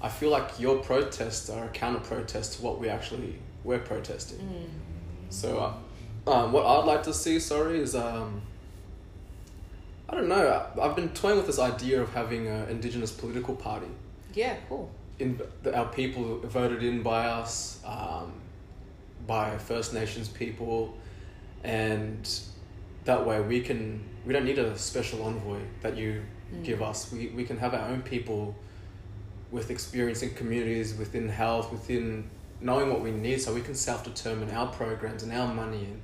I 0.00 0.08
feel 0.10 0.28
like 0.28 0.60
your 0.60 0.78
protests 0.78 1.48
are 1.48 1.64
a 1.64 1.68
counter 1.68 2.00
protest 2.00 2.54
to 2.58 2.62
what 2.62 2.78
we 2.78 2.90
actually 2.90 3.38
we're 3.64 3.78
protesting. 3.80 4.38
Mm. 4.38 4.68
So, 5.30 5.58
uh, 5.58 6.30
um, 6.30 6.52
what 6.52 6.64
I'd 6.66 6.84
like 6.86 7.02
to 7.04 7.14
see, 7.14 7.40
sorry, 7.40 7.80
is 7.80 7.94
um, 7.94 8.42
I 10.08 10.14
don't 10.14 10.28
know. 10.28 10.46
I- 10.76 10.80
I've 10.84 10.94
been 10.96 11.08
toying 11.10 11.36
with 11.36 11.46
this 11.46 11.58
idea 11.58 12.00
of 12.02 12.12
having 12.12 12.46
an 12.46 12.68
indigenous 12.68 13.10
political 13.10 13.54
party. 13.54 13.88
Yeah. 14.34 14.56
Cool. 14.68 14.90
In 15.18 15.40
the, 15.62 15.76
our 15.76 15.86
people 15.86 16.38
voted 16.40 16.82
in 16.82 17.02
by 17.02 17.26
us, 17.26 17.80
um, 17.86 18.32
by 19.26 19.56
First 19.58 19.94
Nations 19.94 20.28
people, 20.28 20.94
and 21.62 22.28
that 23.04 23.24
way 23.26 23.40
we 23.40 23.60
can 23.60 24.02
we 24.26 24.32
don't 24.32 24.44
need 24.44 24.58
a 24.58 24.76
special 24.78 25.22
envoy 25.24 25.60
that 25.82 25.96
you 25.96 26.22
Mm. 26.52 26.62
give 26.64 26.82
us. 26.82 27.10
We 27.10 27.28
we 27.28 27.44
can 27.44 27.56
have 27.58 27.72
our 27.74 27.88
own 27.88 28.02
people 28.02 28.54
with 29.50 29.70
experience 29.70 30.22
in 30.22 30.30
communities, 30.34 30.94
within 30.94 31.28
health, 31.28 31.72
within 31.72 32.28
knowing 32.60 32.90
what 32.90 33.00
we 33.00 33.10
need, 33.10 33.40
so 33.40 33.52
we 33.54 33.60
can 33.60 33.74
self 33.74 34.04
determine 34.04 34.50
our 34.50 34.66
programs 34.68 35.22
and 35.22 35.32
our 35.32 35.52
money. 35.52 35.84
And 35.84 36.00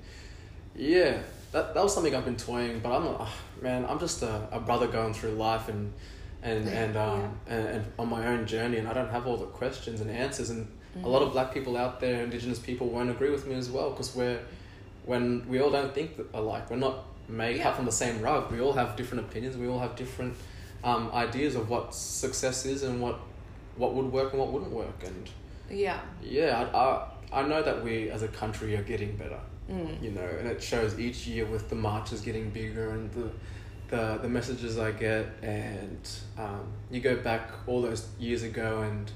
yeah, 0.74 1.18
that 1.52 1.74
that 1.74 1.82
was 1.82 1.94
something 1.94 2.14
I've 2.14 2.24
been 2.24 2.36
toying. 2.36 2.80
But 2.80 2.92
I'm 2.92 3.04
not, 3.04 3.16
ah, 3.20 3.34
man. 3.60 3.84
I'm 3.86 3.98
just 3.98 4.22
a, 4.22 4.48
a 4.52 4.60
brother 4.60 4.86
going 4.86 5.14
through 5.14 5.32
life 5.32 5.68
and 5.68 5.92
and 6.42 6.68
and 6.68 6.96
um 6.96 7.38
and, 7.48 7.66
and 7.68 7.84
on 7.98 8.08
my 8.08 8.26
own 8.26 8.46
journey, 8.46 8.78
and 8.78 8.88
I 8.88 8.92
don't 8.92 9.10
have 9.10 9.26
all 9.26 9.36
the 9.36 9.46
questions 9.46 10.00
and 10.00 10.10
answers. 10.10 10.50
And 10.50 10.66
a 11.04 11.08
lot 11.08 11.22
of 11.22 11.32
black 11.32 11.54
people 11.54 11.76
out 11.76 12.00
there, 12.00 12.22
indigenous 12.24 12.58
people, 12.58 12.88
won't 12.88 13.10
agree 13.10 13.30
with 13.30 13.46
me 13.46 13.54
as 13.54 13.70
well 13.70 13.90
because 13.90 14.14
we're 14.16 14.40
when 15.06 15.48
we 15.48 15.60
all 15.60 15.70
don't 15.70 15.94
think 15.94 16.12
alike. 16.34 16.70
We're 16.70 16.76
not 16.76 17.04
made 17.28 17.56
Yeah. 17.56 17.62
cut 17.64 17.76
from 17.76 17.84
the 17.86 17.92
same 17.92 18.20
rug. 18.20 18.50
We 18.50 18.60
all 18.60 18.72
have 18.72 18.96
different 18.96 19.24
opinions. 19.28 19.56
We 19.56 19.68
all 19.68 19.78
have 19.78 19.94
different 19.96 20.34
um, 20.82 21.10
ideas 21.12 21.54
of 21.54 21.70
what 21.70 21.94
success 21.94 22.64
is 22.66 22.82
and 22.82 23.00
what 23.00 23.20
what 23.76 23.94
would 23.94 24.06
work 24.12 24.32
and 24.32 24.40
what 24.40 24.50
wouldn't 24.52 24.72
work. 24.72 25.04
And 25.04 25.30
Yeah. 25.70 26.00
yeah, 26.22 26.68
I, 26.74 26.78
I 26.78 27.40
I 27.40 27.48
know 27.48 27.62
that 27.62 27.82
we 27.84 28.10
as 28.10 28.22
a 28.22 28.28
country 28.28 28.76
are 28.76 28.82
getting 28.82 29.16
better. 29.16 29.38
Mm. 29.70 30.02
You 30.02 30.10
know, 30.10 30.28
and 30.38 30.48
it 30.48 30.60
shows 30.62 30.98
each 30.98 31.26
year 31.28 31.46
with 31.46 31.68
the 31.68 31.76
marches 31.76 32.20
getting 32.22 32.50
bigger 32.50 32.90
and 32.90 33.10
the 33.12 33.30
the 33.88 34.18
the 34.22 34.28
messages 34.28 34.78
I 34.78 34.90
get. 34.92 35.26
And 35.42 36.00
um, 36.38 36.64
you 36.90 37.00
go 37.00 37.16
back 37.16 37.50
all 37.66 37.80
those 37.82 38.08
years 38.18 38.42
ago 38.42 38.82
and 38.82 39.10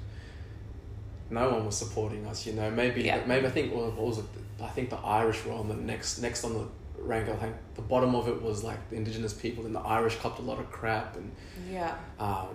no 1.31 1.51
one 1.51 1.67
was 1.67 1.77
supporting 1.77 2.27
us. 2.27 2.47
You 2.47 2.53
know, 2.53 2.71
maybe 2.71 3.03
Yeah. 3.03 3.25
maybe 3.27 3.47
I 3.47 3.51
think 3.51 3.75
well, 3.75 3.91
what 3.91 4.07
was 4.07 4.19
it? 4.19 4.25
I 4.63 4.69
think 4.69 4.91
the 4.91 4.97
Irish 4.97 5.45
were 5.45 5.53
on 5.53 5.69
the 5.69 5.75
next 5.75 6.19
next 6.21 6.45
on 6.45 6.55
the 6.55 6.67
rank. 6.99 7.29
I 7.29 7.35
think 7.37 7.55
the 7.75 7.83
bottom 7.83 8.15
of 8.15 8.29
it 8.29 8.41
was 8.41 8.63
like 8.63 8.89
the 8.91 8.97
indigenous 8.97 9.33
people, 9.35 9.67
and 9.67 9.75
the 9.75 9.81
Irish 9.81 10.17
copped 10.21 10.39
a 10.39 10.43
lot 10.43 10.59
of 10.61 10.71
crap. 10.71 11.17
And 11.17 11.33
Yeah. 11.71 11.95
um, 12.21 12.49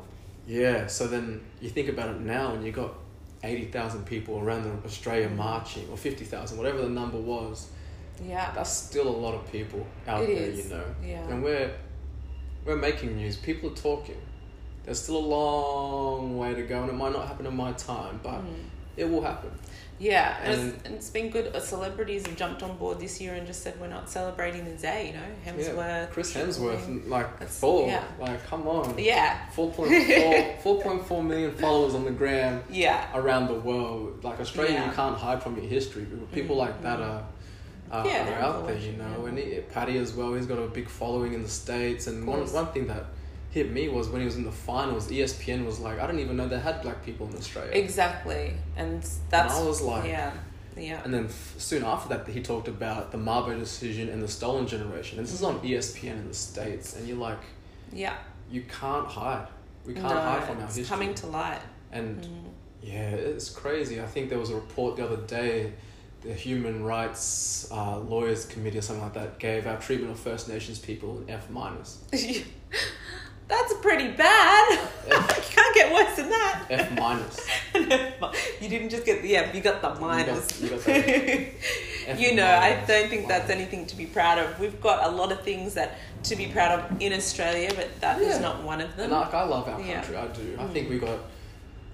yeah, 0.47 0.87
so 0.87 1.07
then 1.07 1.41
you 1.61 1.69
think 1.69 1.89
about 1.89 2.09
it 2.09 2.21
now, 2.21 2.53
and 2.53 2.65
you 2.65 2.71
got 2.71 2.93
eighty 3.43 3.65
thousand 3.65 4.05
people 4.05 4.39
around 4.39 4.63
the 4.63 4.71
Australia 4.85 5.29
marching, 5.29 5.87
or 5.89 5.97
fifty 5.97 6.25
thousand, 6.25 6.57
whatever 6.57 6.81
the 6.81 6.89
number 6.89 7.17
was. 7.17 7.69
Yeah. 8.23 8.51
That's 8.53 8.69
still 8.71 9.07
a 9.07 9.17
lot 9.25 9.33
of 9.33 9.49
people 9.51 9.85
out 10.07 10.23
It 10.23 10.27
there, 10.35 10.43
is, 10.49 10.65
you 10.69 10.75
know. 10.75 10.83
yeah. 11.03 11.27
And 11.29 11.41
we're 11.43 11.71
we're 12.65 12.75
making 12.75 13.15
news. 13.15 13.37
People 13.37 13.69
are 13.71 13.75
talking. 13.75 14.17
There's 14.83 15.01
still 15.01 15.17
a 15.17 15.27
long 15.37 16.37
way 16.37 16.53
to 16.53 16.63
go, 16.63 16.81
and 16.81 16.89
it 16.89 16.93
might 16.95 17.13
not 17.13 17.27
happen 17.27 17.45
in 17.45 17.55
my 17.55 17.71
time, 17.73 18.19
but 18.23 18.41
Mm. 18.41 18.55
It 18.99 19.09
will 19.09 19.21
happen. 19.21 19.49
Yeah, 19.97 20.37
and, 20.43 20.69
it's, 20.73 20.83
and 20.85 20.95
it's 20.95 21.09
been 21.09 21.29
good. 21.29 21.53
Uh, 21.53 21.59
Celebrities 21.59 22.25
have 22.25 22.37
jumped 22.37 22.63
on 22.63 22.77
board 22.77 22.99
this 23.01 23.19
year 23.19 23.33
and 23.33 23.45
just 23.45 23.63
said 23.63 23.79
we're 23.81 23.87
not 23.87 24.09
celebrating 24.09 24.63
the 24.63 24.71
day. 24.81 25.07
You 25.07 25.13
know, 25.13 25.57
Hemsworth, 25.57 25.75
Yeah. 25.75 26.05
Chris 26.05 26.33
Hemsworth, 26.33 27.07
like 27.09 27.31
That's- 27.33 27.59
Thor, 27.59 27.87
yeah. 27.87 28.03
like 28.17 28.45
come 28.45 28.65
on. 28.67 28.97
Yeah, 28.97 29.37
4.4, 29.55 30.61
4.4 30.63 31.25
million 31.25 31.51
followers 31.55 31.95
on 31.95 32.05
the 32.05 32.11
gram 32.11 32.63
yeah, 32.69 33.07
around 33.13 33.47
the 33.47 33.55
world. 33.55 34.23
Like 34.23 34.39
Australia, 34.39 34.73
Yeah. 34.73 34.85
you 34.89 34.93
can't 34.95 35.17
hide 35.17 35.43
from 35.43 35.57
your 35.57 35.65
history. 35.65 36.05
People 36.31 36.55
Mm, 36.55 36.59
like 36.59 36.81
that 36.83 37.01
are, 37.01 37.23
are, 37.91 38.05
Yeah, 38.07 38.29
are 38.39 38.41
out 38.41 38.67
there, 38.67 38.77
you 38.77 38.93
know. 38.93 39.25
And 39.25 39.37
Patty 39.71 39.97
as 39.97 40.13
well, 40.13 40.33
he's 40.33 40.45
got 40.45 40.59
a 40.59 40.67
big 40.67 40.87
following 40.87 41.33
in 41.33 41.43
the 41.43 41.49
States. 41.49 42.07
And 42.07 42.25
one, 42.25 42.39
one 42.53 42.67
thing 42.67 42.87
that 42.87 43.05
hit 43.51 43.71
me 43.71 43.89
was 43.89 44.09
when 44.09 44.21
he 44.21 44.25
was 44.25 44.35
in 44.35 44.43
the 44.43 44.51
finals, 44.51 45.09
ESPN 45.09 45.65
was 45.65 45.79
like, 45.79 45.99
I 45.99 46.05
didn't 46.05 46.21
even 46.21 46.37
know 46.37 46.47
they 46.47 46.59
had 46.59 46.81
black 46.81 47.03
people 47.03 47.27
in 47.27 47.35
Australia. 47.35 47.71
exactly. 47.73 48.53
And 48.77 49.01
that's 49.29 49.55
I 49.55 49.63
was 49.63 49.81
like- 49.81 50.05
yeah, 50.05 50.31
yeah, 50.77 51.01
And 51.03 51.13
then 51.13 51.25
f- 51.25 51.55
soon 51.57 51.83
after 51.83 52.09
that, 52.15 52.27
he 52.27 52.41
talked 52.41 52.67
about 52.67 53.11
the 53.11 53.17
Mabo 53.17 53.57
decision 53.57 54.07
and 54.09 54.21
the 54.21 54.27
stolen 54.27 54.67
generation. 54.67 55.17
And 55.17 55.27
this 55.27 55.33
is 55.33 55.43
on 55.43 55.59
ESPN 55.61 56.11
in 56.13 56.27
the 56.27 56.33
States. 56.33 56.95
And 56.95 57.07
you're 57.07 57.17
like, 57.17 57.39
yeah. 57.91 58.15
you 58.51 58.61
can't 58.63 59.07
hide. 59.07 59.47
We 59.85 59.93
can't 59.93 60.05
no, 60.05 60.21
hide 60.21 60.43
from 60.43 60.57
our 60.59 60.65
it's 60.65 60.75
history. 60.75 60.95
coming 60.97 61.15
to 61.15 61.27
light. 61.27 61.61
and 61.91 62.21
Mm. 62.23 62.43
yeah, 62.83 63.09
it's 63.09 63.49
crazy. 63.49 63.99
I 63.99 64.05
think 64.05 64.29
there 64.29 64.37
was 64.39 64.51
a 64.51 64.55
report 64.55 64.95
the 64.97 65.03
other 65.05 65.17
day, 65.17 65.73
the 66.21 66.33
Human 66.33 66.83
Rights 66.83 67.67
uh, 67.71 67.97
Lawyers 67.97 68.45
Committee 68.45 68.77
or 68.77 68.81
something 68.81 69.03
like 69.03 69.13
that 69.15 69.39
gave 69.39 69.65
our 69.65 69.77
treatment 69.79 70.11
of 70.11 70.19
First 70.19 70.47
Nations 70.49 70.77
people 70.77 71.17
an 71.17 71.29
F 71.29 71.49
minus. 71.49 72.03
That's 73.49 73.73
pretty 73.81 74.11
bad. 74.11 74.79
you 75.07 75.15
can't 75.17 75.75
get 75.75 75.91
worse 75.93 76.15
than 76.15 76.29
that. 76.29 76.65
F 76.69 76.91
minus. 76.97 77.47
you 78.61 78.69
didn't 78.69 78.89
just 78.89 79.05
get 79.05 79.21
the 79.23 79.27
yeah, 79.27 79.51
you 79.51 79.59
got 79.61 79.81
the 79.81 79.99
minus. 79.99 80.61
you 80.61 80.69
got 80.69 80.79
the 80.81 80.91
F 82.07 82.19
you 82.19 82.35
know, 82.35 82.45
I 82.47 82.83
don't 82.87 83.09
think 83.09 83.27
that's 83.27 83.49
anything 83.49 83.85
to 83.87 83.95
be 83.95 84.05
proud 84.05 84.37
of. 84.37 84.59
We've 84.59 84.79
got 84.81 85.05
a 85.07 85.11
lot 85.11 85.31
of 85.31 85.41
things 85.41 85.73
that 85.73 85.97
to 86.23 86.35
be 86.35 86.45
proud 86.47 86.79
of 86.79 87.01
in 87.01 87.11
Australia, 87.11 87.71
but 87.75 87.99
that 88.01 88.21
is 88.21 88.35
Yeah. 88.35 88.41
not 88.41 88.63
one 88.63 88.81
of 88.81 88.95
them. 88.95 89.09
Like, 89.11 89.33
I 89.33 89.43
love 89.43 89.67
our 89.67 89.79
Yeah. 89.81 89.95
country. 90.01 90.15
I 90.17 90.27
do. 90.27 90.55
I 90.59 90.63
Mm. 90.63 90.73
think 90.73 90.89
we 90.89 90.99
got 90.99 91.19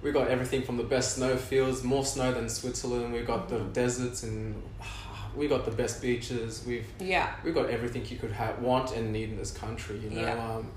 we 0.01 0.11
got 0.11 0.27
everything 0.27 0.61
from 0.61 0.77
the 0.77 0.83
best 0.83 1.15
snow 1.15 1.35
fields, 1.35 1.83
more 1.83 2.05
snow 2.05 2.31
than 2.31 2.47
Switzerland. 2.49 3.11
We 3.13 3.21
got 3.21 3.49
the 3.49 3.59
deserts 3.59 4.21
and 4.23 4.61
we 5.35 5.47
got 5.47 5.63
the 5.65 5.71
best 5.71 6.01
beaches. 6.01 6.63
We've 6.67 6.85
yeah, 6.99 7.31
we 7.45 7.51
got 7.53 7.69
everything 7.69 8.05
you 8.09 8.17
could 8.17 8.33
have, 8.33 8.59
want 8.61 8.91
and 8.95 9.11
need 9.13 9.29
in 9.29 9.37
this 9.37 9.51
country, 9.51 9.97
you 9.99 10.09
know. 10.09 10.21
Yeah. 10.21 10.33
Um, 10.55 10.71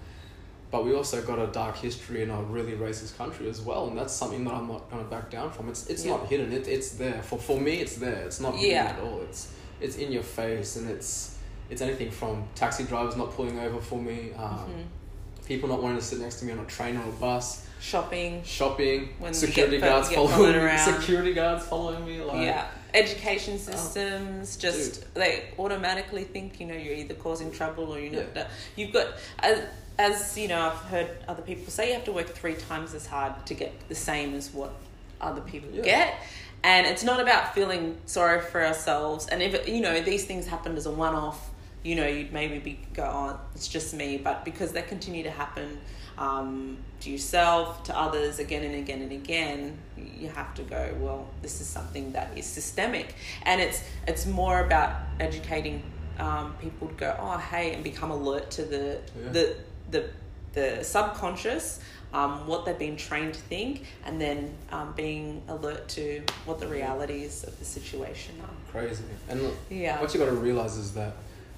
but 0.70 0.85
we 0.85 0.94
also 0.94 1.22
got 1.22 1.38
a 1.38 1.46
dark 1.46 1.76
history 1.76 2.22
in 2.22 2.31
a 2.31 2.42
really 2.42 2.72
racist 2.72 3.16
country 3.16 3.48
as 3.48 3.61
well, 3.61 3.88
and 3.88 3.96
that's 3.96 4.12
something 4.12 4.44
that 4.44 4.54
I'm 4.54 4.68
not 4.68 4.90
going 4.90 5.02
to 5.02 5.11
back 5.11 5.31
down 5.31 5.50
from. 5.50 5.68
It's 5.68 5.87
it's 5.88 6.04
Yeah. 6.04 6.12
not 6.12 6.26
hidden. 6.28 6.52
It 6.52 6.68
it's 6.68 6.90
there 6.92 7.22
for 7.22 7.38
for 7.38 7.59
me. 7.61 7.74
It's 7.81 7.96
there. 7.96 8.22
It's 8.26 8.40
not 8.40 8.54
hidden 8.54 8.70
Yeah. 8.76 8.85
at 8.96 9.00
all. 9.00 9.20
It's 9.22 9.48
it's 9.81 9.96
in 9.96 10.12
your 10.12 10.22
face, 10.22 10.76
and 10.76 10.90
it's 10.90 11.37
it's 11.70 11.81
anything 11.83 12.11
from 12.11 12.44
taxi 12.54 12.85
drivers 12.85 13.16
not 13.16 13.33
pulling 13.35 13.59
over 13.59 13.81
for 13.81 13.98
me, 14.00 14.33
um, 14.37 14.59
Mhm. 14.68 15.46
people 15.46 15.68
not 15.68 15.83
wanting 15.83 15.98
to 15.98 16.04
sit 16.04 16.18
next 16.20 16.37
to 16.40 16.44
me 16.46 16.52
on 16.52 16.59
a 16.59 16.64
train 16.64 16.96
or 16.96 17.02
a 17.09 17.12
bus, 17.12 17.66
shopping. 17.81 18.42
shopping, 18.44 19.11
When 19.18 19.33
security 19.35 19.78
guards 19.78 20.11
following 20.11 20.52
me, 20.52 20.59
around. 20.59 20.78
security 20.94 21.35
guards 21.35 21.64
following 21.66 22.04
me, 22.07 22.22
like 22.22 22.42
yeah, 22.46 22.66
education 22.94 23.59
systems 23.59 24.57
Oh, 24.57 24.61
just 24.61 25.14
they 25.14 25.44
automatically 25.59 26.24
think 26.24 26.59
you 26.61 26.66
know 26.66 26.74
you're 26.74 26.94
either 26.94 27.14
causing 27.14 27.50
trouble 27.52 27.94
or 27.94 27.98
you're 28.00 28.12
not. 28.35 28.46
You've 28.76 28.92
got 28.92 29.07
as 29.40 29.62
as 29.99 30.37
you 30.39 30.49
know 30.49 30.61
I've 30.61 30.79
heard 30.91 31.09
other 31.27 31.43
people 31.43 31.71
say 31.73 31.89
you 31.89 31.95
have 31.95 32.05
to 32.05 32.13
work 32.13 32.29
three 32.29 32.55
times 32.55 32.95
as 32.95 33.07
hard 33.07 33.47
to 33.47 33.55
get 33.55 33.73
the 33.89 33.95
same 33.95 34.35
as 34.35 34.53
what 34.53 34.73
other 35.21 35.41
people 35.41 35.71
Yeah. 35.73 35.83
get. 35.83 36.15
And 36.63 36.87
it's 36.87 37.05
not 37.05 37.21
about 37.21 37.55
feeling 37.55 37.97
sorry 38.07 38.41
for 38.41 38.65
ourselves. 38.65 39.29
And 39.29 39.43
if 39.43 39.55
it, 39.55 39.69
you 39.69 39.81
know 39.81 40.01
these 40.01 40.25
things 40.25 40.47
happen 40.47 40.77
as 40.77 40.87
a 40.87 40.91
one-off, 40.91 41.51
you 41.85 41.95
know 41.95 42.07
you'd 42.07 42.33
maybe 42.33 42.59
be 42.59 42.81
go, 42.95 43.05
oh, 43.05 43.41
it's 43.55 43.69
just 43.69 43.95
me. 43.95 44.17
But 44.19 44.45
because 44.45 44.73
they 44.73 44.83
continue 44.83 45.23
to 45.25 45.31
happen 45.31 45.79
um, 46.19 46.79
to 47.01 47.11
yourself, 47.11 47.85
to 47.85 47.97
others, 47.97 48.41
again 48.41 48.65
and 48.65 48.75
again 48.75 49.03
and 49.03 49.13
again, 49.13 49.79
you 49.97 50.29
have 50.31 50.53
to 50.55 50.63
go. 50.63 50.97
Well, 50.99 51.29
this 51.43 51.61
is 51.61 51.69
something 51.69 52.11
that 52.13 52.37
is 52.37 52.45
systemic, 52.45 53.15
and 53.45 53.61
it's 53.61 53.81
it's 54.09 54.27
more 54.27 54.61
about 54.65 54.97
educating 55.21 55.83
um, 56.19 56.55
people 56.61 56.89
to 56.89 56.95
go, 56.95 57.17
oh 57.21 57.39
hey, 57.39 57.73
and 57.75 57.85
become 57.85 58.11
alert 58.11 58.51
to 58.53 58.63
the 58.65 58.99
Yeah. 59.25 59.29
the 59.33 59.57
the 59.90 60.09
the 60.55 60.83
subconscious 60.83 61.81
um, 62.12 62.46
what 62.46 62.64
they've 62.64 62.79
been 62.79 62.96
trained 62.96 63.35
to 63.35 63.40
think, 63.40 63.85
and 64.07 64.18
then 64.20 64.55
um, 64.72 64.94
being 64.96 65.42
alert 65.48 65.87
to 65.88 66.22
what 66.46 66.59
the 66.59 66.66
realities 66.66 67.44
of 67.44 67.59
the 67.59 67.64
situation 67.66 68.35
are. 68.42 68.70
crazy. 68.72 69.05
And 69.29 69.42
look, 69.42 69.55
Yeah. 69.68 70.01
what 70.01 70.14
you 70.14 70.18
got 70.20 70.27
to 70.27 70.33
realize 70.33 70.77
is 70.79 70.94
that 70.94 71.12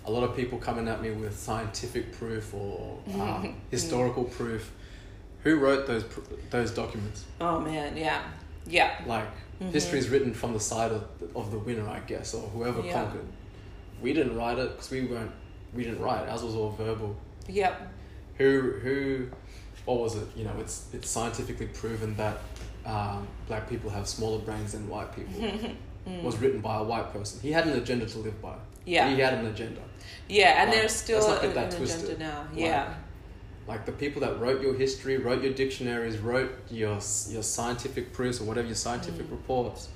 a 0.07 0.11
lot 0.11 0.25
of 0.25 0.35
people 0.35 0.59
coming 0.59 0.89
at 0.89 1.01
me 1.03 1.13
with 1.13 1.39
scientific 1.39 2.13
proof 2.13 2.53
or 2.53 2.99
uh, 3.15 3.47
historical 3.71 4.25
proof. 4.25 4.73
Who 5.45 5.57
wrote 5.57 5.87
those 5.87 6.03
pr- 6.05 6.21
those 6.51 6.71
documents? 6.73 7.25
Oh 7.41 7.61
man, 7.61 7.97
yeah, 7.97 8.21
yeah, 8.67 9.01
Like 9.07 9.29
history 9.73 9.99
is 10.01 10.09
written 10.09 10.35
from 10.35 10.53
the 10.53 10.61
side 10.61 10.91
of 10.91 11.05
the, 11.21 11.29
of 11.39 11.51
the 11.53 11.59
winner, 11.59 11.89
I 11.89 12.01
guess, 12.01 12.35
or 12.35 12.43
whoever 12.51 12.81
Yeah. 12.83 12.93
conquered. 12.93 13.25
We 14.03 14.13
didn't 14.13 14.37
write 14.37 14.59
it 14.59 14.71
because 14.73 14.91
we 14.91 15.03
weren't. 15.03 15.31
We 15.75 15.85
didn't 15.85 16.01
write. 16.01 16.29
Ours 16.29 16.43
was 16.43 16.55
all 16.57 16.71
verbal. 16.71 17.15
yep, 17.49 17.81
Who 18.41 18.73
who, 18.83 19.27
what 19.85 20.01
was 20.01 20.17
it? 20.17 20.27
You 20.35 20.45
know, 20.45 20.55
it's 20.59 20.87
it's 20.95 21.11
scientifically 21.11 21.67
proven 21.67 22.17
that 22.17 22.39
um, 22.87 23.29
black 23.47 23.69
people 23.69 23.91
have 23.91 24.09
smaller 24.09 24.39
brains 24.39 24.73
than 24.73 24.89
white 24.89 25.15
people. 25.15 25.51
Was 26.25 26.39
written 26.39 26.61
by 26.63 26.79
a 26.79 26.83
white 26.83 27.13
person. 27.13 27.39
He 27.43 27.53
had 27.53 27.67
an 27.67 27.75
agenda 27.77 28.07
to 28.07 28.19
live 28.19 28.41
by. 28.41 28.55
Yeah. 28.87 29.11
he 29.15 29.21
had 29.21 29.35
an 29.35 29.47
agenda. 29.47 29.83
yeah, 30.29 30.63
and 30.63 30.71
Like, 30.71 30.79
there's 30.81 30.93
still 30.93 31.21
not 31.29 31.45
an, 31.45 31.57
an 31.57 31.71
twisted. 31.71 32.05
agenda 32.05 32.25
now. 32.25 32.41
Like, 32.51 32.59
Yeah, 32.59 32.95
Like 33.69 33.85
the 33.85 33.93
people 33.93 34.23
that 34.23 34.41
wrote 34.41 34.63
your 34.63 34.75
history, 34.75 35.19
wrote 35.19 35.43
your 35.43 35.53
dictionaries, 35.53 36.17
wrote 36.19 36.53
your 36.71 36.99
your 37.35 37.43
scientific 37.43 38.15
proofs 38.15 38.41
or 38.41 38.45
whatever 38.45 38.67
your 38.67 38.77
scientific 38.77 39.27
reports, 39.31 39.91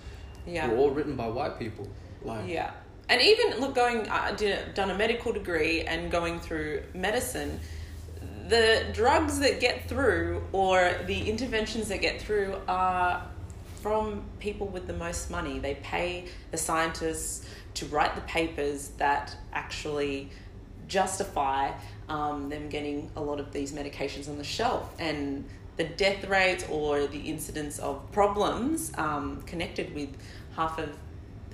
Mm. 0.47 0.53
yeah. 0.55 0.69
were 0.69 0.77
all 0.77 0.91
written 0.91 1.17
by 1.17 1.27
white 1.27 1.59
people. 1.59 1.89
Like 2.23 2.47
Yeah. 2.47 2.71
And 3.09 3.21
even 3.23 3.59
look, 3.61 3.75
going, 3.75 4.07
I 4.11 4.33
did 4.33 4.75
done 4.75 4.91
a 4.91 4.95
medical 5.05 5.33
degree 5.33 5.81
and 5.83 6.11
going 6.11 6.39
through 6.39 6.83
medicine, 6.95 7.59
the 8.49 8.85
drugs 8.93 9.39
that 9.41 9.61
get 9.61 9.89
through 9.89 10.43
or 10.53 10.97
the 11.07 11.29
interventions 11.29 11.89
that 11.89 12.01
get 12.01 12.21
through 12.21 12.57
are 12.69 13.27
from 13.81 14.23
people 14.39 14.67
with 14.67 14.87
the 14.87 14.93
most 14.93 15.31
money. 15.31 15.59
They 15.59 15.75
pay 15.77 16.27
the 16.51 16.57
scientists 16.57 17.47
to 17.75 17.87
write 17.87 18.15
the 18.15 18.23
papers 18.23 18.89
that 18.99 19.37
actually 19.53 20.31
justify 20.89 21.73
um, 22.09 22.49
them 22.49 22.69
getting 22.69 23.11
a 23.17 23.23
lot 23.23 23.41
of 23.41 23.53
these 23.53 23.73
medications 23.73 24.29
on 24.29 24.39
the 24.39 24.45
shelf. 24.45 24.95
And 24.99 25.45
the 25.77 25.85
death 25.85 26.25
rates 26.29 26.65
or 26.71 27.07
the 27.07 27.21
incidence 27.21 27.79
of 27.79 28.11
problems 28.13 28.93
um, 28.97 29.43
connected 29.47 29.95
with 29.95 30.11
half 30.57 30.79
of 30.79 30.91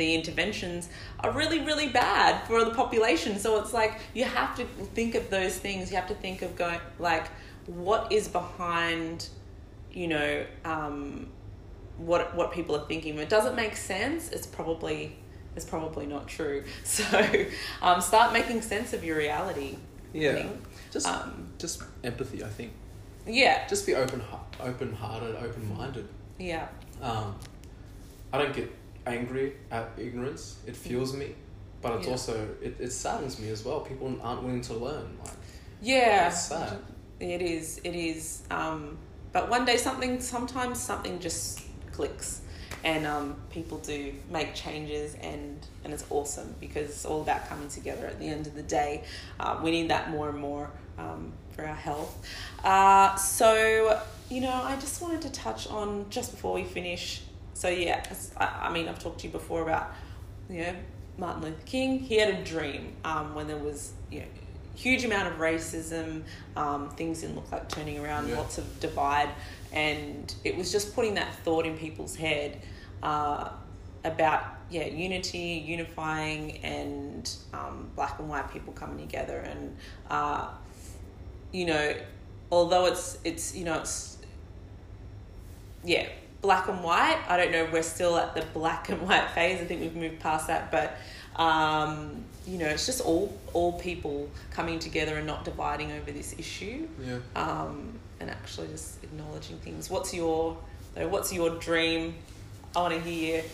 the 0.01 0.15
interventions 0.15 0.89
are 1.21 1.31
really, 1.31 1.61
really 1.61 1.89
bad 1.89 2.47
for 2.47 2.65
the 2.65 2.73
population. 2.73 3.39
So 3.39 3.61
it's 3.61 3.73
like 3.73 3.93
you 4.15 4.25
have 4.25 4.57
to 4.57 4.65
think 4.65 5.15
of 5.15 5.31
those 5.31 5.57
things. 5.57 5.91
You 5.91 5.97
have 5.97 6.09
to 6.09 6.15
think 6.15 6.43
of 6.43 6.57
going, 6.57 6.81
like, 6.99 7.27
what 7.67 8.11
is 8.11 8.27
behind, 8.29 9.29
you 9.93 10.09
know, 10.09 10.45
um, 10.65 11.29
what 11.99 12.35
what 12.35 12.51
people 12.53 12.75
are 12.77 12.87
thinking. 12.87 13.15
If 13.17 13.21
it 13.21 13.29
doesn't 13.29 13.55
make 13.55 13.77
sense, 13.77 14.31
it's 14.31 14.47
probably 14.47 15.17
it's 15.57 15.65
probably 15.67 16.07
not 16.07 16.27
true. 16.27 16.65
So 16.85 17.07
um, 17.83 18.01
start 18.01 18.33
making 18.33 18.63
sense 18.63 18.93
of 18.93 19.05
your 19.05 19.17
reality. 19.19 19.77
Yeah, 20.13 20.47
just 20.91 21.07
Um, 21.07 21.49
just 21.59 21.83
empathy. 22.03 22.43
I 22.43 22.49
think 22.49 22.73
yeah, 23.27 23.69
just 23.69 23.87
be 23.87 23.95
open 23.95 24.23
open 24.61 24.93
hearted, 24.95 25.37
open 25.37 25.77
minded. 25.77 26.09
yeah, 26.39 26.67
Um, 27.03 27.35
I 28.33 28.39
don't 28.39 28.55
get 28.55 28.73
angry 29.07 29.55
at 29.71 29.91
ignorance. 29.99 30.59
It 30.67 30.77
fuels 30.77 31.15
me, 31.15 31.35
but 31.83 31.93
it's 31.97 32.07
Yeah. 32.07 32.13
also 32.13 32.49
it, 32.63 32.77
it 32.81 32.91
saddens 32.93 33.39
me 33.39 33.49
as 33.51 33.65
well. 33.65 33.81
People 33.81 34.15
aren't 34.23 34.43
willing 34.43 34.63
to 34.63 34.75
learn. 34.75 35.19
Like 35.25 35.35
yeah. 35.81 36.29
it's 36.29 36.43
sad. 36.43 36.79
It 37.19 37.43
is. 37.43 37.81
It 37.85 37.95
is. 37.95 38.43
Um, 38.51 38.97
but 39.33 39.49
one 39.51 39.65
day, 39.65 39.77
something. 39.77 40.21
Sometimes 40.21 40.81
something 40.81 41.21
just 41.21 41.61
clicks, 41.93 42.41
and 42.83 43.07
um, 43.07 43.37
people 43.51 43.79
do 43.79 44.13
make 44.31 44.55
changes, 44.55 45.15
and 45.21 45.65
and 45.85 45.93
it's 45.93 46.05
awesome 46.11 46.55
because 46.61 46.89
it's 46.89 47.05
all 47.05 47.23
about 47.23 47.49
coming 47.49 47.69
together. 47.69 48.07
At 48.07 48.19
the 48.19 48.27
end 48.27 48.47
of 48.47 48.55
the 48.55 48.63
day, 48.63 49.05
uh, 49.39 49.61
we 49.63 49.71
need 49.71 49.91
that 49.91 50.11
more 50.11 50.31
and 50.31 50.39
more 50.39 50.71
um, 50.99 51.33
for 51.53 51.67
our 51.67 51.75
health. 51.75 52.27
Uh, 52.65 53.15
so 53.17 54.01
you 54.31 54.41
know, 54.41 54.53
I 54.53 54.77
just 54.77 55.03
wanted 55.03 55.23
to 55.23 55.31
touch 55.33 55.67
on 55.69 56.07
just 56.11 56.31
before 56.33 56.55
we 56.55 56.65
finish. 56.65 57.23
So 57.55 57.69
yeah, 57.69 58.03
I, 58.37 58.69
I 58.69 58.73
mean, 58.73 58.89
I've 58.89 58.99
talked 58.99 59.21
to 59.21 59.27
you 59.27 59.33
before 59.33 59.63
about 59.63 59.93
you 60.49 60.63
know 60.63 60.75
Martin 61.19 61.43
Luther 61.43 61.63
King. 61.67 61.99
He 61.99 62.17
had 62.17 62.35
a 62.35 62.45
dream 62.45 62.95
um, 63.05 63.35
when 63.35 63.47
there 63.47 63.59
was 63.59 63.93
you 64.11 64.21
know 64.21 64.27
huge 64.75 65.05
amount 65.05 65.29
of 65.29 65.39
racism. 65.39 66.23
Um, 66.57 66.89
things 66.91 67.21
didn't 67.21 67.37
look 67.37 67.53
like 67.53 67.69
turning 67.69 67.99
around. 67.99 68.29
Yeah. 68.29 68.39
Lots 68.39 68.59
of 68.59 68.81
divide, 68.81 69.29
and 69.73 70.35
it 70.45 70.57
was 70.57 70.73
just 70.73 70.95
putting 70.95 71.15
that 71.15 71.35
thought 71.45 71.67
in 71.67 71.77
people's 71.77 72.17
head 72.17 72.61
uh, 73.03 73.51
about 74.05 74.45
yeah 74.71 74.87
unity, 74.87 75.63
unifying, 75.67 76.59
and 76.65 77.31
um, 77.53 77.91
black 77.95 78.19
and 78.19 78.29
white 78.29 78.51
people 78.53 78.73
coming 78.73 78.99
together. 78.99 79.39
And 79.39 79.77
uh, 80.09 80.49
you 81.53 81.67
know, 81.67 81.95
although 82.51 82.87
it's 82.87 83.19
it's 83.25 83.55
you 83.55 83.65
know 83.65 83.79
it's 83.81 84.19
yeah, 85.85 86.09
black 86.41 86.69
and 86.69 86.83
white. 86.83 87.19
I 87.29 87.37
don't 87.37 87.53
know. 87.53 87.69
We're 87.73 87.83
still 87.83 88.17
at 88.17 88.35
the 88.35 88.43
black 88.55 88.89
and 88.89 89.01
white 89.03 89.31
phase. 89.31 89.61
I 89.61 89.65
think 89.65 89.81
we've 89.81 89.97
moved 89.97 90.21
past 90.21 90.47
that, 90.49 90.71
but 90.71 90.97
um, 91.41 92.25
you 92.47 92.59
know, 92.59 92.67
it's 92.67 92.87
just 92.87 93.01
all 93.01 93.37
all 93.53 93.73
people 93.75 94.29
coming 94.51 94.79
together 94.79 95.17
and 95.17 95.27
not 95.27 95.45
dividing 95.45 95.93
over 95.93 96.11
this 96.11 96.35
issue, 96.39 96.89
Yeah. 97.05 97.19
um, 97.37 97.93
and 98.21 98.31
actually 98.31 98.69
just 98.69 99.03
acknowledging 99.03 99.59
things. 99.59 99.89
What's 99.91 100.13
your 100.15 100.57
though? 100.95 101.09
What's 101.09 101.33
your 101.33 101.51
dream? 101.59 102.15
I 102.77 102.81
want 102.83 102.95
to 102.95 103.01
hear. 103.01 103.39
you 103.39 103.45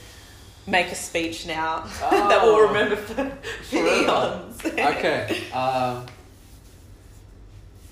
Make 0.69 0.89
a 0.89 0.97
speech 0.97 1.47
now 1.47 1.85
that 2.01 2.43
we'll 2.43 2.57
Oh. 2.57 2.67
remember 2.67 2.97
for, 2.97 3.15
for 3.63 3.77
eons. 3.77 4.65
okay. 4.67 5.49
Um, 5.53 6.05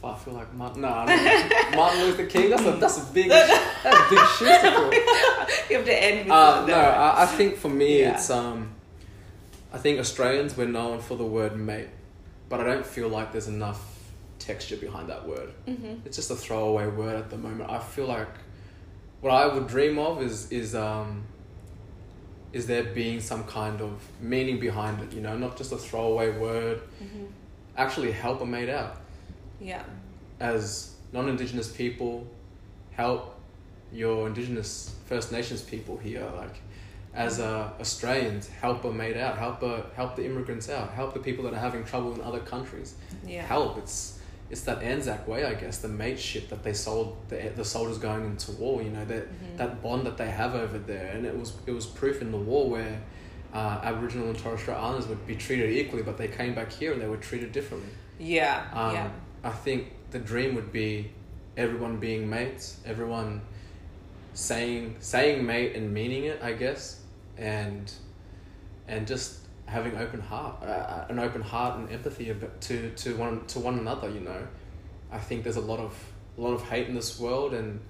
I 0.07 0.17
feel 0.17 0.35
like 0.35 0.53
Martin, 0.55 0.83
no, 0.83 0.89
I 0.89 1.73
Martin 1.77 2.01
Luther 2.03 2.27
King. 2.27 2.51
That's 2.51 2.63
a 2.65 2.73
that's 2.73 2.99
a 2.99 3.13
big 3.13 3.29
that's 3.29 3.51
a 3.85 4.11
big 4.11 4.19
shoes 4.39 4.49
to 4.49 4.71
fill. 4.71 4.93
you 5.71 5.77
have 5.77 5.85
to 5.85 6.03
end 6.05 6.19
with 6.27 6.33
Uh, 6.33 6.67
no, 6.67 6.75
I, 6.75 7.23
I 7.23 7.27
think 7.27 7.57
for 7.57 7.69
me 7.69 8.01
Yeah. 8.01 8.15
it's 8.15 8.31
um, 8.31 8.71
I 9.73 9.79
think 9.79 9.99
Australians 9.99 10.57
we're 10.57 10.69
known 10.69 11.01
for 11.01 11.17
the 11.17 11.25
word 11.25 11.57
mate, 11.57 11.89
but 12.49 12.61
I 12.61 12.65
don't 12.65 12.87
feel 12.87 13.09
like 13.09 13.33
there's 13.33 13.49
enough 13.49 13.81
texture 14.39 14.77
behind 14.77 15.09
that 15.09 15.27
word. 15.27 15.51
Mhm. 15.67 16.01
It's 16.05 16.17
just 16.17 16.31
a 16.31 16.37
throwaway 16.37 16.87
word 16.87 17.17
at 17.17 17.31
the 17.31 17.37
moment. 17.39 17.71
I 17.71 17.79
feel 17.79 18.07
like 18.07 18.29
what 19.21 19.31
I 19.33 19.47
would 19.47 19.67
dream 19.67 19.99
of 19.99 20.23
is 20.23 20.51
is 20.53 20.75
um, 20.75 21.25
is 22.53 22.67
there 22.67 22.85
being 22.85 23.21
some 23.21 23.45
kind 23.45 23.81
of 23.81 23.93
meaning 24.21 24.61
behind 24.61 25.01
it? 25.01 25.13
You 25.13 25.21
know, 25.23 25.37
not 25.37 25.57
just 25.57 25.73
a 25.73 25.77
throwaway 25.77 26.31
word. 26.39 26.81
Mhm. 27.03 27.27
Actually, 27.77 28.13
help 28.13 28.41
a 28.41 28.47
mate 28.47 28.69
out 28.69 28.99
Yeah. 29.65 29.83
as 30.41 30.95
non-indigenous 31.13 31.69
people 31.73 32.27
help 32.93 33.35
your 33.93 34.27
indigenous 34.27 34.95
First 35.07 35.33
Nations 35.33 35.63
people 35.63 35.97
here 35.97 36.27
like 36.37 36.57
as 37.15 37.39
uh, 37.39 37.71
Australians 37.81 38.49
help 38.49 38.85
a 38.85 38.93
mate 38.93 39.17
out 39.17 39.39
help 39.39 39.63
a, 39.63 39.87
help 39.97 40.17
the 40.17 40.25
immigrants 40.27 40.69
out 40.69 40.91
help 40.93 41.15
the 41.15 41.21
people 41.21 41.45
that 41.45 41.55
are 41.55 41.61
having 41.69 41.85
trouble 41.85 42.13
in 42.15 42.21
other 42.21 42.41
countries 42.41 42.95
Yeah. 43.27 43.43
help 43.43 43.79
it's 43.79 44.19
it's 44.51 44.63
that 44.63 44.83
Anzac 44.83 45.27
way 45.27 45.45
I 45.45 45.55
guess 45.55 45.79
the 45.79 45.89
mateship 45.89 46.49
that 46.51 46.63
they 46.65 46.75
sold 46.75 47.17
the, 47.29 47.51
the 47.57 47.65
soldiers 47.65 47.99
going 47.99 48.25
into 48.27 48.53
war 48.53 48.83
you 48.83 48.91
know 48.91 49.05
that 49.07 49.25
Mhm. 49.29 49.57
that 49.59 49.83
bond 49.83 50.05
that 50.07 50.17
they 50.17 50.31
have 50.31 50.55
over 50.55 50.79
there 50.79 51.13
and 51.15 51.25
it 51.25 51.37
was 51.39 51.53
it 51.67 51.73
was 51.73 51.87
proof 51.87 52.21
in 52.21 52.31
the 52.33 52.39
war 52.51 52.69
where 52.69 53.01
uh, 53.55 53.79
Aboriginal 53.85 54.29
and 54.31 54.39
Torres 54.39 54.61
Strait 54.61 54.77
Islanders 54.77 55.07
would 55.09 55.25
be 55.29 55.37
treated 55.37 55.71
equally 55.71 56.03
but 56.03 56.19
they 56.19 56.27
came 56.29 56.55
back 56.55 56.73
here 56.73 56.93
and 56.93 57.01
they 57.01 57.07
were 57.09 57.17
treated 57.29 57.53
differently 57.53 57.91
Yeah. 58.19 58.65
um, 58.73 58.95
yeah. 58.95 59.11
I 59.45 59.51
think 59.51 59.93
the 60.11 60.19
dream 60.19 60.55
would 60.55 60.73
be 60.73 61.11
everyone 61.57 61.99
being 61.99 62.29
mates, 62.29 62.81
everyone 62.87 63.43
saying 64.33 64.97
saying 65.01 65.45
mate 65.45 65.77
and 65.77 65.93
meaning 65.93 66.25
it, 66.25 66.41
I 66.43 66.55
guess, 66.55 67.01
and 67.37 67.93
and 68.89 69.07
just 69.07 69.41
having 69.67 69.97
open 69.97 70.21
heart, 70.21 70.63
uh, 70.63 71.07
an 71.09 71.19
open 71.19 71.43
heart 71.43 71.79
and 71.79 71.91
empathy 71.93 72.35
to 72.61 72.91
to 72.91 73.17
one 73.17 73.47
to 73.47 73.61
one 73.61 73.79
another. 73.79 74.09
You 74.09 74.21
know, 74.21 74.47
I 75.13 75.19
think 75.19 75.45
there's 75.45 75.57
a 75.57 75.61
lot 75.61 75.79
of 75.79 75.95
a 76.39 76.41
lot 76.41 76.55
of 76.55 76.63
hate 76.63 76.89
in 76.89 76.95
this 76.95 77.21
world, 77.21 77.53
and 77.53 77.81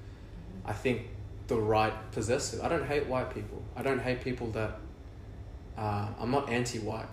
I 0.65 0.73
think 0.73 1.03
the 1.47 1.57
right 1.57 1.95
possess 2.11 2.53
it. 2.55 2.63
I 2.63 2.69
don't 2.69 2.87
hate 2.87 3.07
white 3.07 3.33
people. 3.33 3.63
I 3.77 3.83
don't 3.83 4.01
hate 4.01 4.23
people 4.23 4.49
that. 4.53 4.79
Uh, 5.77 6.09
I'm 6.21 6.31
not 6.31 6.49
anti-white. 6.49 7.09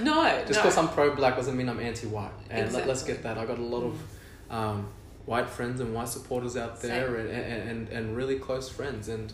No. 0.00 0.22
Just 0.46 0.52
no. 0.52 0.62
because 0.62 0.78
I'm 0.78 0.88
pro-black 0.88 1.36
doesn't 1.36 1.56
mean 1.56 1.68
I'm 1.68 1.80
anti-white. 1.80 2.32
And 2.50 2.72
let, 2.72 2.86
let's 2.86 3.02
get 3.02 3.22
that. 3.22 3.38
I 3.38 3.44
got 3.44 3.58
a 3.58 3.62
lot 3.62 3.84
of 3.84 4.00
um, 4.50 4.88
white 5.26 5.48
friends 5.48 5.80
and 5.80 5.94
white 5.94 6.08
supporters 6.08 6.56
out 6.56 6.80
there, 6.82 7.16
and, 7.16 7.28
and, 7.30 7.68
and 7.68 7.88
and 7.88 8.16
really 8.16 8.38
close 8.38 8.68
friends, 8.68 9.08
and 9.08 9.32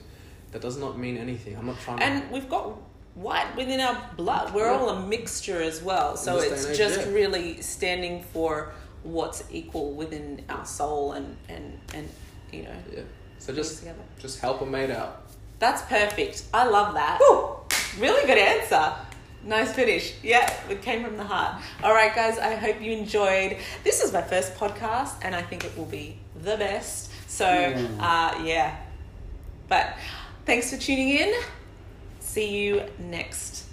that 0.52 0.62
does 0.62 0.76
not 0.76 0.98
mean 0.98 1.16
anything. 1.16 1.56
I'm 1.56 1.66
not 1.66 1.78
trying. 1.80 1.98
to... 1.98 2.04
And 2.04 2.30
we've 2.30 2.48
got 2.48 2.76
white 3.14 3.54
within 3.56 3.80
our 3.80 4.10
blood. 4.16 4.54
We're 4.54 4.70
Yeah. 4.70 4.78
all 4.78 4.90
a 4.90 5.06
mixture 5.06 5.60
as 5.62 5.82
well. 5.82 6.16
So 6.16 6.38
it's 6.38 6.66
age, 6.66 6.78
just 6.78 7.00
yeah. 7.00 7.12
really 7.12 7.60
standing 7.62 8.22
for 8.22 8.72
what's 9.02 9.42
equal 9.50 9.92
within 9.92 10.42
our 10.48 10.64
soul 10.64 11.12
and 11.12 11.36
and 11.48 11.78
and 11.94 12.08
you 12.52 12.64
know. 12.64 12.76
yeah. 12.92 13.02
So 13.38 13.52
just 13.54 13.84
just 14.18 14.40
help 14.40 14.60
a 14.60 14.66
mate 14.66 14.90
out. 14.90 15.22
That's 15.58 15.82
perfect. 15.82 16.44
I 16.54 16.66
love 16.66 16.94
that. 16.94 17.20
Really 17.98 18.26
good 18.26 18.38
answer. 18.38 18.94
Nice 19.42 19.72
finish. 19.72 20.14
Yeah, 20.22 20.52
it 20.68 20.82
came 20.82 21.02
from 21.02 21.16
the 21.16 21.24
heart. 21.24 21.62
All 21.82 21.94
right, 21.94 22.14
guys, 22.14 22.38
I 22.38 22.54
hope 22.56 22.80
you 22.80 22.92
enjoyed. 22.92 23.56
This 23.84 24.02
is 24.02 24.12
my 24.12 24.20
first 24.20 24.54
podcast, 24.56 25.14
and 25.22 25.34
I 25.34 25.40
think 25.40 25.64
it 25.64 25.76
will 25.78 25.86
be 25.86 26.18
the 26.42 26.56
best. 26.58 27.10
So, 27.26 27.46
uh, 27.46 28.42
yeah. 28.44 28.76
But 29.68 29.94
thanks 30.44 30.70
for 30.70 30.76
tuning 30.76 31.10
in. 31.10 31.34
See 32.18 32.64
you 32.64 32.82
next. 32.98 33.64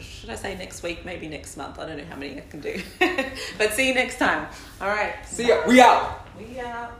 Should 0.00 0.30
I 0.30 0.34
say 0.34 0.56
next 0.56 0.82
week? 0.82 1.04
Maybe 1.04 1.28
next 1.28 1.56
month. 1.56 1.78
I 1.78 1.86
don't 1.86 1.98
know 1.98 2.04
how 2.04 2.16
many 2.16 2.36
I 2.36 2.40
can 2.40 2.60
do. 2.60 2.82
but 3.58 3.72
see 3.72 3.88
you 3.88 3.94
next 3.94 4.18
time. 4.18 4.48
All 4.80 4.88
right. 4.88 5.14
See 5.26 5.48
ya. 5.48 5.62
We 5.68 5.80
out. 5.80 6.26
We 6.36 6.58
out. 6.58 6.92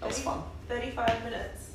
That 0.00 0.06
was 0.06 0.20
fun. 0.20 0.42
35 0.68 1.24
minutes. 1.24 1.70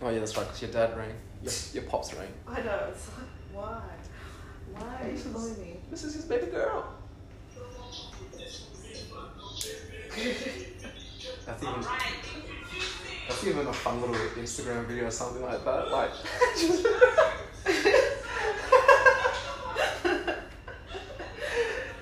Oh 0.00 0.10
yeah, 0.10 0.18
that's 0.18 0.36
right. 0.36 0.46
Cause 0.46 0.62
your 0.62 0.70
dad 0.70 0.96
rang. 0.96 1.14
Your, 1.42 1.52
your 1.72 1.82
pops 1.84 2.14
rang. 2.14 2.28
I 2.46 2.60
know. 2.62 2.86
It's 2.90 3.08
like, 3.08 3.26
why? 3.52 3.82
Why 4.72 5.00
are 5.02 5.10
you 5.10 5.18
calling 5.32 5.58
me? 5.60 5.76
This 5.90 6.04
is 6.04 6.14
his 6.14 6.24
baby 6.24 6.46
girl. 6.46 6.94
That's 11.46 11.62
even. 11.62 11.84
That's 13.28 13.46
even 13.46 13.66
a 13.66 13.72
fun 13.72 14.00
little 14.00 14.16
Instagram 14.16 14.86
video 14.86 15.06
or 15.06 15.10
something 15.10 15.42
like 15.42 15.64
that. 15.64 15.90
Like. 15.90 16.10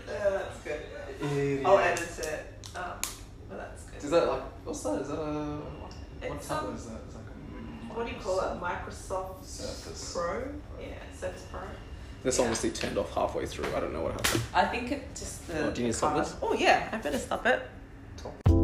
Yeah, 0.08 0.30
that's 0.30 0.60
good. 0.64 0.80
I'll 1.64 1.78
edit 1.78 2.18
it. 2.18 2.76
Um, 2.76 2.82
but 3.48 3.58
that's 3.58 3.84
good. 3.84 4.04
Is 4.04 4.10
that 4.10 4.28
like 4.28 4.42
what's 4.64 4.82
that? 4.82 5.00
Is 5.02 5.08
that 5.08 5.20
a 5.20 5.60
what 6.26 6.36
It's, 6.36 6.48
tablet 6.48 6.68
um, 6.70 6.74
is 6.76 6.84
that? 6.86 6.92
Like 6.92 7.28
a 7.30 7.94
What 7.94 8.06
do 8.06 8.12
you 8.12 8.18
call 8.18 8.40
it? 8.40 8.60
Microsoft 8.60 9.44
Surface. 9.44 10.12
Pro? 10.14 10.52
Yeah, 10.80 10.86
Surface 11.18 11.42
Pro. 11.50 11.60
This 12.22 12.36
Yeah. 12.38 12.42
obviously 12.44 12.70
turned 12.70 12.98
off 12.98 13.14
halfway 13.14 13.46
through. 13.46 13.66
I 13.76 13.80
don't 13.80 13.92
know 13.92 14.02
what 14.02 14.12
happened. 14.12 14.42
I 14.54 14.64
think 14.66 14.90
it 14.92 15.14
just 15.14 15.46
the. 15.46 15.66
Oh, 15.66 15.70
do 15.70 15.80
you 15.80 15.86
need 15.86 15.92
to 15.92 15.98
stop 15.98 16.12
card- 16.14 16.26
this? 16.26 16.34
Oh 16.42 16.52
yeah, 16.54 16.88
I 16.92 16.96
better 16.98 17.18
stop 17.18 17.46
it. 17.46 17.62
Talk. 18.16 18.59